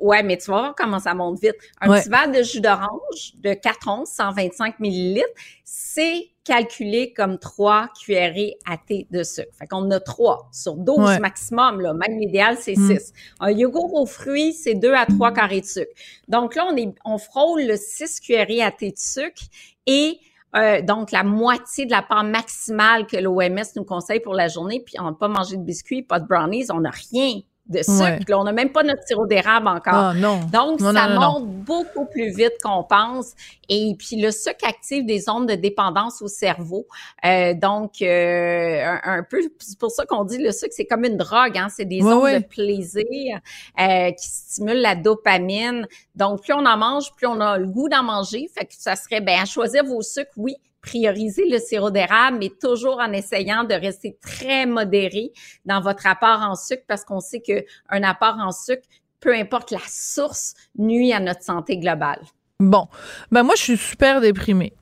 Ouais, 0.00 0.22
mais 0.22 0.36
tu 0.36 0.50
vas 0.50 0.58
voir 0.58 0.74
comment 0.76 0.98
ça 0.98 1.14
monte 1.14 1.40
vite. 1.40 1.54
Un 1.80 1.90
Ouais. 1.90 2.00
petit 2.00 2.08
verre 2.08 2.30
de 2.30 2.42
jus 2.42 2.60
d'orange 2.60 3.34
de 3.36 3.54
4 3.54 3.88
onces, 3.88 4.10
125 4.10 4.80
millilitres, 4.80 5.26
c'est 5.64 6.30
calculé 6.44 7.12
comme 7.12 7.38
3 7.38 7.88
cuillerées 8.00 8.56
à 8.68 8.76
thé 8.78 9.06
de 9.10 9.22
sucre. 9.22 9.52
Fait 9.58 9.66
qu'on 9.66 9.90
a 9.90 10.00
3 10.00 10.48
sur 10.52 10.74
12 10.76 10.98
Ouais. 10.98 11.18
maximum, 11.18 11.80
là. 11.80 11.92
Même 11.92 12.18
l'idéal, 12.18 12.56
c'est 12.60 12.76
Mm. 12.76 12.98
6. 12.98 13.12
Un 13.40 13.50
yogourt 13.50 13.94
aux 13.94 14.06
fruits, 14.06 14.52
c'est 14.52 14.74
2 14.74 14.94
à 14.94 15.06
3 15.06 15.32
carrés 15.32 15.60
de 15.60 15.66
sucre. 15.66 15.90
Donc 16.28 16.54
là, 16.54 16.66
on 16.70 16.76
est, 16.76 16.94
on 17.04 17.18
frôle 17.18 17.62
le 17.62 17.76
6 17.76 18.20
cuillerées 18.20 18.62
à 18.62 18.70
thé 18.70 18.90
de 18.90 18.98
sucre 18.98 19.42
et 19.86 20.18
euh, 20.54 20.80
donc, 20.80 21.10
la 21.10 21.22
moitié 21.22 21.84
de 21.84 21.90
la 21.90 22.00
part 22.00 22.24
maximale 22.24 23.06
que 23.06 23.16
l'OMS 23.18 23.62
nous 23.76 23.84
conseille 23.84 24.20
pour 24.20 24.32
la 24.32 24.48
journée, 24.48 24.80
puis 24.80 24.94
on 24.98 25.04
n'a 25.04 25.12
pas 25.12 25.28
mangé 25.28 25.56
de 25.58 25.62
biscuits, 25.62 26.02
pas 26.02 26.18
de 26.18 26.26
brownies, 26.26 26.66
on 26.72 26.80
n'a 26.80 26.90
rien 27.10 27.40
de 27.68 27.82
sucre. 27.82 28.00
Ouais. 28.00 28.18
Là, 28.28 28.38
on 28.38 28.44
n'a 28.44 28.52
même 28.52 28.70
pas 28.70 28.82
notre 28.82 29.02
sirop 29.06 29.26
d'érable 29.26 29.68
encore. 29.68 29.94
Ah 29.94 30.14
non. 30.14 30.40
Donc, 30.52 30.80
Non, 30.80 30.92
ça 30.92 31.08
non, 31.08 31.20
monte 31.20 31.46
beaucoup 31.48 32.06
plus 32.06 32.30
vite 32.34 32.52
qu'on 32.62 32.84
pense. 32.84 33.32
Et 33.68 33.94
puis, 33.98 34.16
le 34.20 34.30
sucre 34.30 34.64
active 34.64 35.04
des 35.04 35.28
ondes 35.28 35.48
de 35.48 35.54
dépendance 35.56 36.22
au 36.22 36.28
cerveau. 36.28 36.86
Euh, 37.24 37.54
donc, 37.54 38.00
euh, 38.02 38.84
un, 38.84 39.18
un 39.18 39.22
peu, 39.24 39.40
c'est 39.58 39.78
pour 39.78 39.90
ça 39.90 40.06
qu'on 40.06 40.24
dit 40.24 40.38
le 40.38 40.52
sucre, 40.52 40.72
c'est 40.76 40.86
comme 40.86 41.04
une 41.04 41.16
drogue. 41.16 41.58
Hein? 41.58 41.68
C'est 41.68 41.84
des 41.84 42.02
Ouais, 42.02 42.12
ondes 42.12 42.22
ouais. 42.22 42.40
de 42.40 42.46
plaisir 42.46 43.40
euh, 43.80 44.10
qui 44.12 44.26
stimulent 44.28 44.80
la 44.82 44.94
dopamine. 44.94 45.86
Donc, 46.14 46.42
plus 46.42 46.52
on 46.52 46.64
en 46.64 46.76
mange, 46.76 47.12
plus 47.16 47.26
on 47.26 47.40
a 47.40 47.58
le 47.58 47.66
goût 47.66 47.88
d'en 47.88 48.02
manger. 48.04 48.48
Fait 48.56 48.64
que 48.66 48.74
ça 48.78 48.94
serait, 48.94 49.20
ben, 49.20 49.40
à 49.42 49.44
choisir 49.44 49.84
vos 49.84 50.02
sucres, 50.02 50.30
oui, 50.36 50.54
prioriser 50.86 51.44
le 51.50 51.58
sirop 51.58 51.90
d'érable, 51.90 52.38
mais 52.38 52.50
toujours 52.60 52.98
en 53.00 53.12
essayant 53.12 53.64
de 53.64 53.74
rester 53.74 54.16
très 54.22 54.64
modéré 54.64 55.32
dans 55.66 55.80
votre 55.80 56.06
apport 56.06 56.40
en 56.40 56.54
sucre 56.54 56.84
parce 56.86 57.04
qu'on 57.04 57.20
sait 57.20 57.40
que 57.40 57.64
un 57.90 58.02
apport 58.02 58.36
en 58.38 58.52
sucre, 58.52 58.86
peu 59.20 59.34
importe 59.34 59.72
la 59.72 59.80
source, 59.86 60.54
nuit 60.78 61.12
à 61.12 61.20
notre 61.20 61.42
santé 61.42 61.76
globale. 61.76 62.20
Bon, 62.60 62.86
ben 63.30 63.42
moi, 63.42 63.54
je 63.56 63.62
suis 63.62 63.76
super 63.76 64.20
déprimée. 64.20 64.72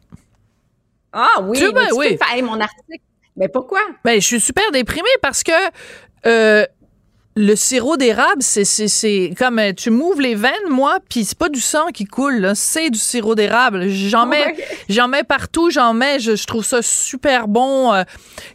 Ah 1.13 1.41
oui, 1.43 1.59
Tu 1.59 1.65
tu 1.73 1.95
oui. 1.97 2.17
peux 2.17 2.25
faire 2.25 2.45
mon 2.45 2.61
article. 2.61 3.03
Mais 3.37 3.49
pourquoi? 3.49 3.81
Ben, 4.05 4.21
je 4.21 4.27
suis 4.27 4.41
super 4.41 4.71
déprimée 4.73 5.09
parce 5.23 5.43
que 5.43 5.53
euh, 6.27 6.67
le 7.37 7.57
sirop 7.57 7.97
d'érable, 7.97 8.43
c'est, 8.43 9.35
comme 9.37 9.59
euh, 9.59 9.73
tu 9.77 9.91
m'ouvres 9.91 10.21
les 10.21 10.37
veines, 10.37 10.53
moi, 10.71 10.99
puis 11.09 11.25
c'est 11.25 11.37
pas 11.37 11.49
du 11.49 11.61
sang 11.61 11.87
qui 11.93 12.05
coule, 12.05 12.53
c'est 12.55 12.91
du 12.91 12.99
sirop 12.99 13.35
d'érable. 13.35 13.89
J'en 13.89 14.25
mets, 14.27 14.45
Ouais. 14.47 14.65
j'en 14.89 15.09
mets 15.09 15.25
partout, 15.25 15.69
j'en 15.71 15.95
mets, 15.95 16.21
je, 16.21 16.37
je 16.37 16.47
trouve 16.47 16.65
ça 16.65 16.81
super 16.81 17.49
bon. 17.49 17.93
Euh, 17.93 18.05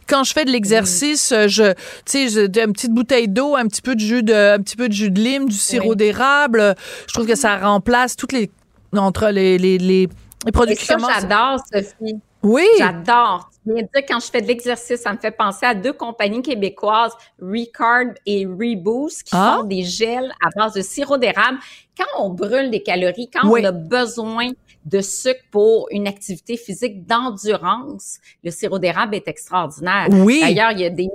quand 0.08 0.24
je 0.24 0.32
fais 0.32 0.46
de 0.46 0.50
l'exercice, 0.50 1.34
je, 1.46 1.72
tu 2.06 2.28
sais, 2.30 2.44
une 2.46 2.72
petite 2.72 2.92
bouteille 2.92 3.28
d'eau, 3.28 3.54
un 3.54 3.66
petit 3.66 3.82
peu 3.82 3.94
de 3.94 4.00
jus 4.00 4.22
de, 4.22 4.54
un 4.54 4.58
petit 4.62 4.76
peu 4.76 4.88
de 4.88 4.94
jus 4.94 5.10
de 5.10 5.20
lime, 5.20 5.48
du 5.48 5.56
sirop 5.58 5.90
Oui. 5.90 5.96
d'érable. 5.96 6.74
Je 7.06 7.12
trouve 7.12 7.26
que 7.26 7.36
ça 7.36 7.58
remplace 7.58 8.16
toutes 8.16 8.32
les 8.32 8.50
entre 8.96 9.28
les 9.28 9.58
les, 9.58 9.76
les, 9.78 10.08
les 10.46 10.52
produits 10.52 10.74
Et 10.74 10.78
ça, 10.78 10.96
j'adore, 11.20 11.58
Sophie. 11.72 12.16
Oui. 12.42 12.64
J'adore. 12.78 13.50
Tu 13.70 13.74
viens 13.76 13.84
de 13.84 13.88
dire, 13.94 14.04
quand 14.08 14.18
je 14.20 14.30
fais 14.30 14.42
de 14.42 14.48
l'exercice, 14.48 15.00
ça 15.00 15.12
me 15.12 15.18
fait 15.18 15.30
penser 15.30 15.64
à 15.64 15.74
deux 15.74 15.92
compagnies 15.92 16.42
québécoises, 16.42 17.12
Recarb 17.40 18.14
et 18.26 18.44
Reboost, 18.44 19.22
qui 19.22 19.30
Ah? 19.34 19.58
font 19.58 19.64
des 19.64 19.82
gels 19.84 20.32
à 20.44 20.48
base 20.56 20.74
de 20.74 20.80
sirop 20.82 21.18
d'érable. 21.18 21.58
Quand 21.96 22.24
on 22.24 22.30
brûle 22.30 22.70
des 22.70 22.82
calories, 22.82 23.30
quand 23.32 23.48
Oui. 23.48 23.60
on 23.62 23.64
a 23.66 23.72
besoin 23.72 24.48
de 24.86 25.00
sucre 25.00 25.40
pour 25.52 25.86
une 25.92 26.08
activité 26.08 26.56
physique 26.56 27.06
d'endurance, 27.06 28.18
le 28.42 28.50
sirop 28.50 28.78
d'érable 28.80 29.14
est 29.14 29.28
extraordinaire. 29.28 30.08
Oui. 30.10 30.40
D'ailleurs, 30.40 30.72
il 30.72 30.80
y 30.80 30.84
a 30.86 30.90
des 30.90 31.08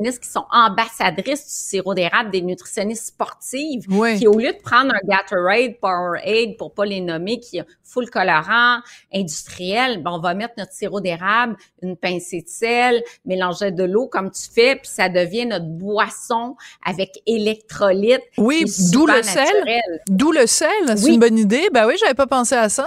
nutritionnistes 0.00 0.22
qui 0.22 0.28
sont 0.30 0.44
ambassadrices 0.50 1.44
du 1.46 1.52
sirop 1.54 1.94
d'érable, 1.94 2.30
des 2.30 2.42
nutritionnistes 2.42 3.06
sportives, 3.08 3.84
Oui. 3.90 4.18
qui 4.18 4.26
au 4.26 4.36
lieu 4.38 4.52
de 4.52 4.60
prendre 4.62 4.92
un 4.94 5.06
Gatorade, 5.06 5.78
Powerade, 5.80 6.56
pour 6.58 6.72
pas 6.74 6.84
les 6.84 7.00
nommer, 7.00 7.38
qui 7.40 7.60
a 7.60 7.64
full 7.84 8.08
colorant, 8.08 8.78
industriel, 9.12 10.02
ben 10.02 10.12
on 10.12 10.20
va 10.20 10.34
mettre 10.34 10.54
notre 10.58 10.72
sirop 10.72 11.00
d'érable, 11.00 11.56
une 11.82 11.96
pincée 11.96 12.42
de 12.42 12.48
sel, 12.48 13.02
mélanger 13.24 13.72
de 13.72 13.84
l'eau 13.84 14.06
comme 14.06 14.30
tu 14.30 14.42
fais, 14.52 14.76
puis 14.76 14.88
ça 14.88 15.08
devient 15.08 15.46
notre 15.46 15.66
boisson 15.66 16.56
avec 16.84 17.20
électrolytes. 17.26 18.22
Oui, 18.38 18.64
d'où 18.92 19.06
le 19.06 19.22
sel. 19.22 19.80
D'où 20.08 20.32
le 20.32 20.46
sel, 20.46 20.68
c'est 20.86 21.04
Oui. 21.04 21.14
une 21.14 21.20
bonne 21.20 21.38
idée. 21.38 21.68
Ben 21.72 21.86
oui, 21.86 21.94
j'avais 22.00 22.14
pas 22.14 22.26
pensé 22.26 22.54
à 22.54 22.68
ça. 22.68 22.86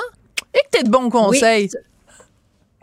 Et 0.53 0.59
que 0.59 0.69
t'es 0.77 0.83
de 0.83 0.89
bons 0.89 1.09
conseils. 1.09 1.69
Oui. 1.73 1.79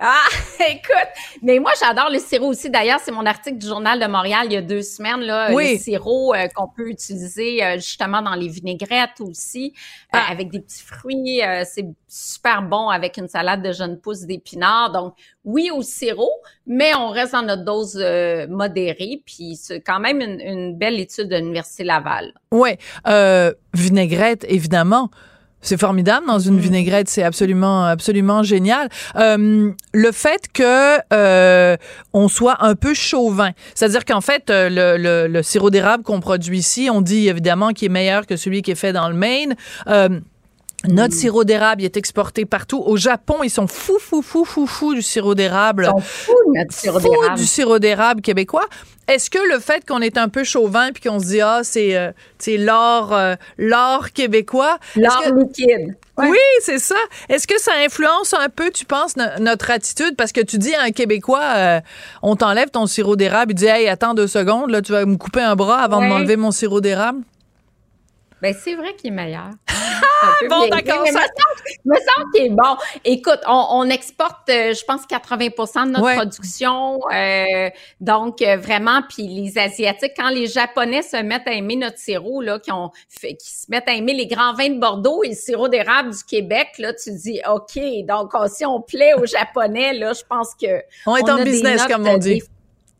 Ah, 0.02 0.24
écoute, 0.70 1.10
mais 1.42 1.58
moi 1.58 1.72
j'adore 1.78 2.08
le 2.10 2.18
sirop 2.18 2.46
aussi. 2.46 2.70
D'ailleurs, 2.70 3.00
c'est 3.04 3.12
mon 3.12 3.26
article 3.26 3.58
du 3.58 3.66
Journal 3.66 4.00
de 4.00 4.06
Montréal 4.06 4.46
il 4.46 4.52
y 4.54 4.56
a 4.56 4.62
deux 4.62 4.80
semaines 4.80 5.20
là, 5.20 5.52
Oui. 5.52 5.74
le 5.74 5.78
sirop 5.78 6.34
euh, 6.34 6.48
qu'on 6.54 6.68
peut 6.68 6.88
utiliser 6.88 7.62
euh, 7.62 7.74
justement 7.76 8.22
dans 8.22 8.34
les 8.34 8.48
vinaigrettes 8.48 9.20
aussi, 9.20 9.74
euh, 9.76 10.18
Ah. 10.18 10.30
avec 10.30 10.50
des 10.50 10.60
petits 10.60 10.82
fruits. 10.82 11.42
euh, 11.42 11.64
c'est 11.66 11.86
super 12.08 12.62
bon 12.62 12.88
avec 12.88 13.18
une 13.18 13.28
salade 13.28 13.62
de 13.62 13.72
jeunes 13.72 14.00
pousses 14.00 14.22
d'épinards. 14.22 14.90
Donc 14.92 15.14
oui 15.44 15.70
au 15.70 15.82
sirop, 15.82 16.30
mais 16.66 16.94
on 16.94 17.08
reste 17.10 17.32
dans 17.32 17.42
notre 17.42 17.64
dose 17.64 17.98
euh, 18.00 18.46
modérée. 18.48 19.22
Puis 19.26 19.56
c'est 19.56 19.80
quand 19.82 20.00
même 20.00 20.20
une, 20.22 20.40
une 20.40 20.76
belle 20.78 20.98
étude 20.98 21.28
de 21.28 21.36
l'université 21.36 21.84
Laval. 21.84 22.32
Ouais, 22.52 22.78
euh, 23.06 23.52
vinaigrette 23.74 24.44
évidemment. 24.48 25.10
C'est 25.62 25.78
formidable 25.78 26.26
dans 26.26 26.38
une 26.38 26.58
vinaigrette, 26.58 27.08
c'est 27.08 27.22
absolument 27.22 27.84
absolument 27.84 28.42
génial. 28.42 28.88
Euh, 29.16 29.72
le 29.92 30.12
fait 30.12 30.46
que 30.52 30.98
euh, 31.12 31.76
on 32.12 32.28
soit 32.28 32.64
un 32.64 32.74
peu 32.74 32.94
chauvin, 32.94 33.50
c'est-à-dire 33.74 34.04
qu'en 34.04 34.20
fait 34.20 34.48
euh, 34.48 34.68
le, 34.70 35.02
le, 35.02 35.28
le 35.28 35.42
sirop 35.42 35.70
d'érable 35.70 36.02
qu'on 36.02 36.20
produit 36.20 36.58
ici, 36.58 36.88
on 36.90 37.02
dit 37.02 37.28
évidemment 37.28 37.70
qu'il 37.70 37.86
est 37.86 37.92
meilleur 37.92 38.26
que 38.26 38.36
celui 38.36 38.62
qui 38.62 38.70
est 38.70 38.76
fait 38.76 38.92
dans 38.92 39.08
le 39.08 39.14
Maine. 39.14 39.54
Euh, 39.86 40.20
Notre 40.88 41.12
sirop 41.14 41.44
d'érable 41.44 41.84
est 41.84 41.96
exporté 41.98 42.46
partout. 42.46 42.82
Au 42.84 42.96
Japon, 42.96 43.36
ils 43.42 43.50
sont 43.50 43.66
fous, 43.66 43.98
fous, 44.00 44.22
fous, 44.22 44.46
fous, 44.46 44.66
fous 44.66 44.94
du 44.94 45.02
sirop 45.02 45.34
d'érable. 45.34 45.84
Ils 45.86 45.90
sont 45.90 45.98
fous 46.00 46.52
notre 46.54 46.72
sirop 46.72 46.98
d'érable. 47.00 47.36
du 47.38 47.44
sirop 47.46 47.78
d'érable 47.78 48.22
québécois. 48.22 48.66
Est-ce 49.06 49.28
que 49.28 49.38
le 49.52 49.58
fait 49.60 49.84
qu'on 49.86 50.00
est 50.00 50.16
un 50.16 50.28
peu 50.28 50.42
chauvin 50.44 50.90
puis 50.92 51.02
qu'on 51.02 51.18
se 51.18 51.26
dit 51.26 51.40
ah 51.42 51.60
c'est 51.64 51.96
euh, 51.96 52.12
l'or 52.46 53.12
euh, 53.12 53.34
l'or 53.58 54.12
québécois 54.12 54.78
L'or 54.96 55.20
que- 55.22 55.38
liquide. 55.40 55.96
Ouais. 56.16 56.28
Oui, 56.30 56.38
c'est 56.60 56.78
ça. 56.78 56.96
Est-ce 57.28 57.46
que 57.46 57.58
ça 57.60 57.72
influence 57.84 58.34
un 58.34 58.48
peu, 58.48 58.70
tu 58.70 58.84
penses, 58.84 59.16
no- 59.16 59.24
notre 59.40 59.70
attitude? 59.70 60.16
Parce 60.16 60.32
que 60.32 60.40
tu 60.40 60.58
dis 60.58 60.74
à 60.74 60.82
un 60.82 60.90
Québécois, 60.90 61.42
euh, 61.56 61.80
on 62.22 62.36
t'enlève 62.36 62.68
ton 62.70 62.86
sirop 62.86 63.16
d'érable, 63.16 63.52
il 63.52 63.54
dit, 63.54 63.66
hey, 63.66 63.88
attends 63.88 64.12
deux 64.14 64.26
secondes, 64.26 64.70
là, 64.70 64.82
tu 64.82 64.92
vas 64.92 65.06
me 65.06 65.16
couper 65.16 65.40
un 65.40 65.56
bras 65.56 65.78
avant 65.78 66.00
de 66.00 66.06
m'enlever 66.08 66.36
mon 66.36 66.50
sirop 66.50 66.80
d'érable? 66.82 67.20
Ben, 68.42 68.54
c'est 68.58 68.74
vrai 68.74 68.94
qu'il 68.96 69.08
est 69.12 69.14
meilleur. 69.14 69.50
Un 70.22 70.26
peu 70.40 70.48
Bon, 70.48 70.66
d'accord, 70.68 71.02
mais 71.04 71.12
ça- 71.12 71.20
me 71.84 71.94
semble- 71.94 72.32
qu'il 72.34 72.44
est 72.46 72.50
bon. 72.50 72.76
Écoute, 73.04 73.40
on, 73.46 73.66
on 73.70 73.84
exporte, 73.88 74.48
euh, 74.50 74.74
je 74.74 74.84
pense, 74.84 75.06
80% 75.06 75.86
de 75.86 75.90
notre 75.92 76.04
Ouais. 76.04 76.16
production. 76.16 76.98
euh, 77.12 77.70
donc, 78.00 78.42
euh, 78.42 78.56
vraiment, 78.58 79.00
puis 79.08 79.26
les 79.26 79.56
Asiatiques, 79.58 80.12
quand 80.16 80.28
les 80.28 80.46
Japonais 80.46 81.00
se 81.02 81.16
mettent 81.22 81.48
à 81.48 81.52
aimer 81.52 81.76
notre 81.76 81.96
sirop, 81.98 82.42
là, 82.42 82.58
qui, 82.58 82.70
ont 82.70 82.90
fait, 83.08 83.34
qui 83.36 83.48
se 83.50 83.64
mettent 83.70 83.88
à 83.88 83.92
aimer 83.92 84.12
les 84.12 84.26
grands 84.26 84.52
vins 84.52 84.68
de 84.68 84.78
Bordeaux 84.78 85.22
et 85.24 85.28
le 85.30 85.34
sirop 85.34 85.68
d'érable 85.68 86.10
du 86.10 86.22
Québec, 86.24 86.68
là, 86.78 86.92
tu 86.92 87.10
dis, 87.12 87.40
OK, 87.50 87.78
donc 88.06 88.32
oh, 88.34 88.44
si 88.46 88.66
on 88.66 88.80
plaît 88.82 89.14
aux 89.14 89.24
Japonais, 89.26 89.94
là, 89.94 90.12
je 90.12 90.22
pense 90.28 90.54
que... 90.54 90.82
On 91.06 91.16
est 91.16 91.30
en 91.30 91.42
business, 91.42 91.86
comme 91.86 92.06
on 92.06 92.18
dit. 92.18 92.40
des- 92.40 92.44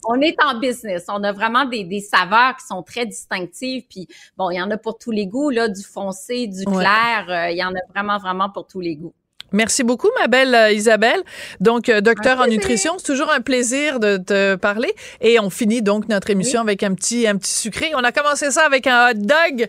on 0.05 0.21
est 0.21 0.37
en 0.43 0.59
business. 0.59 1.05
On 1.09 1.23
a 1.23 1.33
vraiment 1.33 1.65
des, 1.65 1.85
des 1.85 2.01
saveurs 2.01 2.57
qui 2.57 2.67
sont 2.67 2.83
très 2.83 3.07
distinctives. 3.07 3.85
Puis 3.89 4.07
bon, 4.37 4.51
il 4.51 4.57
y 4.57 4.63
en 4.63 4.71
a 4.71 4.77
pour 4.77 4.99
tous 4.99 5.11
les 5.11 5.27
goûts, 5.27 5.51
là, 5.51 5.69
du 5.69 5.83
foncé, 5.83 6.47
du 6.47 6.65
Ouais. 6.67 6.77
clair. 6.85 7.27
euh, 7.29 7.51
il 7.51 7.57
y 7.59 7.65
en 7.65 7.71
a 7.75 7.81
vraiment, 7.95 8.19
vraiment 8.19 8.51
pour 8.51 8.67
tous 8.67 8.81
les 8.81 8.97
goûts. 8.97 9.15
Merci 9.53 9.83
beaucoup, 9.83 10.07
ma 10.21 10.29
belle 10.29 10.55
euh, 10.55 10.71
Isabelle. 10.71 11.21
Donc, 11.59 11.89
euh, 11.89 12.01
docteur 12.01 12.39
en 12.39 12.47
nutrition, 12.47 12.93
c'est 12.99 13.07
toujours 13.07 13.33
un 13.33 13.41
plaisir 13.41 13.99
de 13.99 14.17
te 14.17 14.55
parler. 14.55 14.93
Et 15.21 15.41
on 15.41 15.51
finit 15.51 15.83
donc 15.83 16.09
notre 16.09 16.31
émission 16.31 16.61
avec 16.61 16.85
un 16.85 16.95
petit, 16.95 17.27
un 17.27 17.37
petit 17.37 17.53
sucré. 17.53 17.91
On 17.97 18.05
a 18.05 18.13
commencé 18.13 18.53
ça 18.53 18.65
avec 18.65 18.87
un 18.87 19.11
hot 19.11 19.15
dog. 19.15 19.69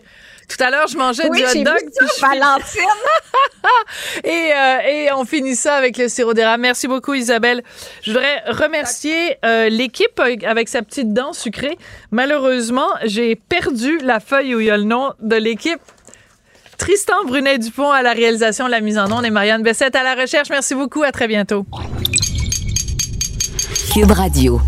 Tout 0.56 0.64
à 0.64 0.70
l'heure, 0.70 0.86
je 0.86 0.96
mangeais 0.96 1.28
Oui, 1.30 1.38
du 1.38 1.44
hot 1.44 1.48
j'ai 1.52 1.64
dog. 1.64 1.74
vu 1.78 2.08
ça, 2.08 2.28
Valentine. 2.28 2.82
Et, 4.24 4.28
euh, 4.52 4.78
et 4.88 5.12
on 5.12 5.24
finit 5.24 5.54
ça 5.54 5.76
avec 5.76 5.96
le 5.96 6.08
sirop 6.08 6.34
d'érable. 6.34 6.62
Merci 6.62 6.88
beaucoup, 6.88 7.14
Isabelle. 7.14 7.62
Je 8.02 8.10
voudrais 8.12 8.42
remercier 8.48 9.36
euh, 9.44 9.68
l'équipe 9.68 10.18
avec 10.20 10.68
sa 10.68 10.82
petite 10.82 11.12
dent 11.12 11.32
sucrée. 11.32 11.78
Malheureusement, 12.10 12.88
j'ai 13.04 13.36
perdu 13.36 13.98
la 13.98 14.18
feuille 14.20 14.54
où 14.54 14.60
il 14.60 14.66
y 14.66 14.70
a 14.70 14.76
le 14.76 14.82
nom 14.84 15.12
de 15.20 15.36
l'équipe. 15.36 15.80
Tristan 16.76 17.24
Brunet-Dupont 17.26 17.90
à 17.92 18.02
la 18.02 18.12
réalisation, 18.12 18.66
la 18.66 18.80
mise 18.80 18.98
en 18.98 19.10
onde 19.12 19.24
et 19.24 19.30
Marianne 19.30 19.62
Bessette 19.62 19.94
à 19.94 20.02
la 20.02 20.14
recherche. 20.20 20.48
Merci 20.50 20.74
beaucoup. 20.74 21.04
À 21.04 21.12
très 21.12 21.28
bientôt. 21.28 21.64
Cube 23.92 24.10
Radio. 24.10 24.60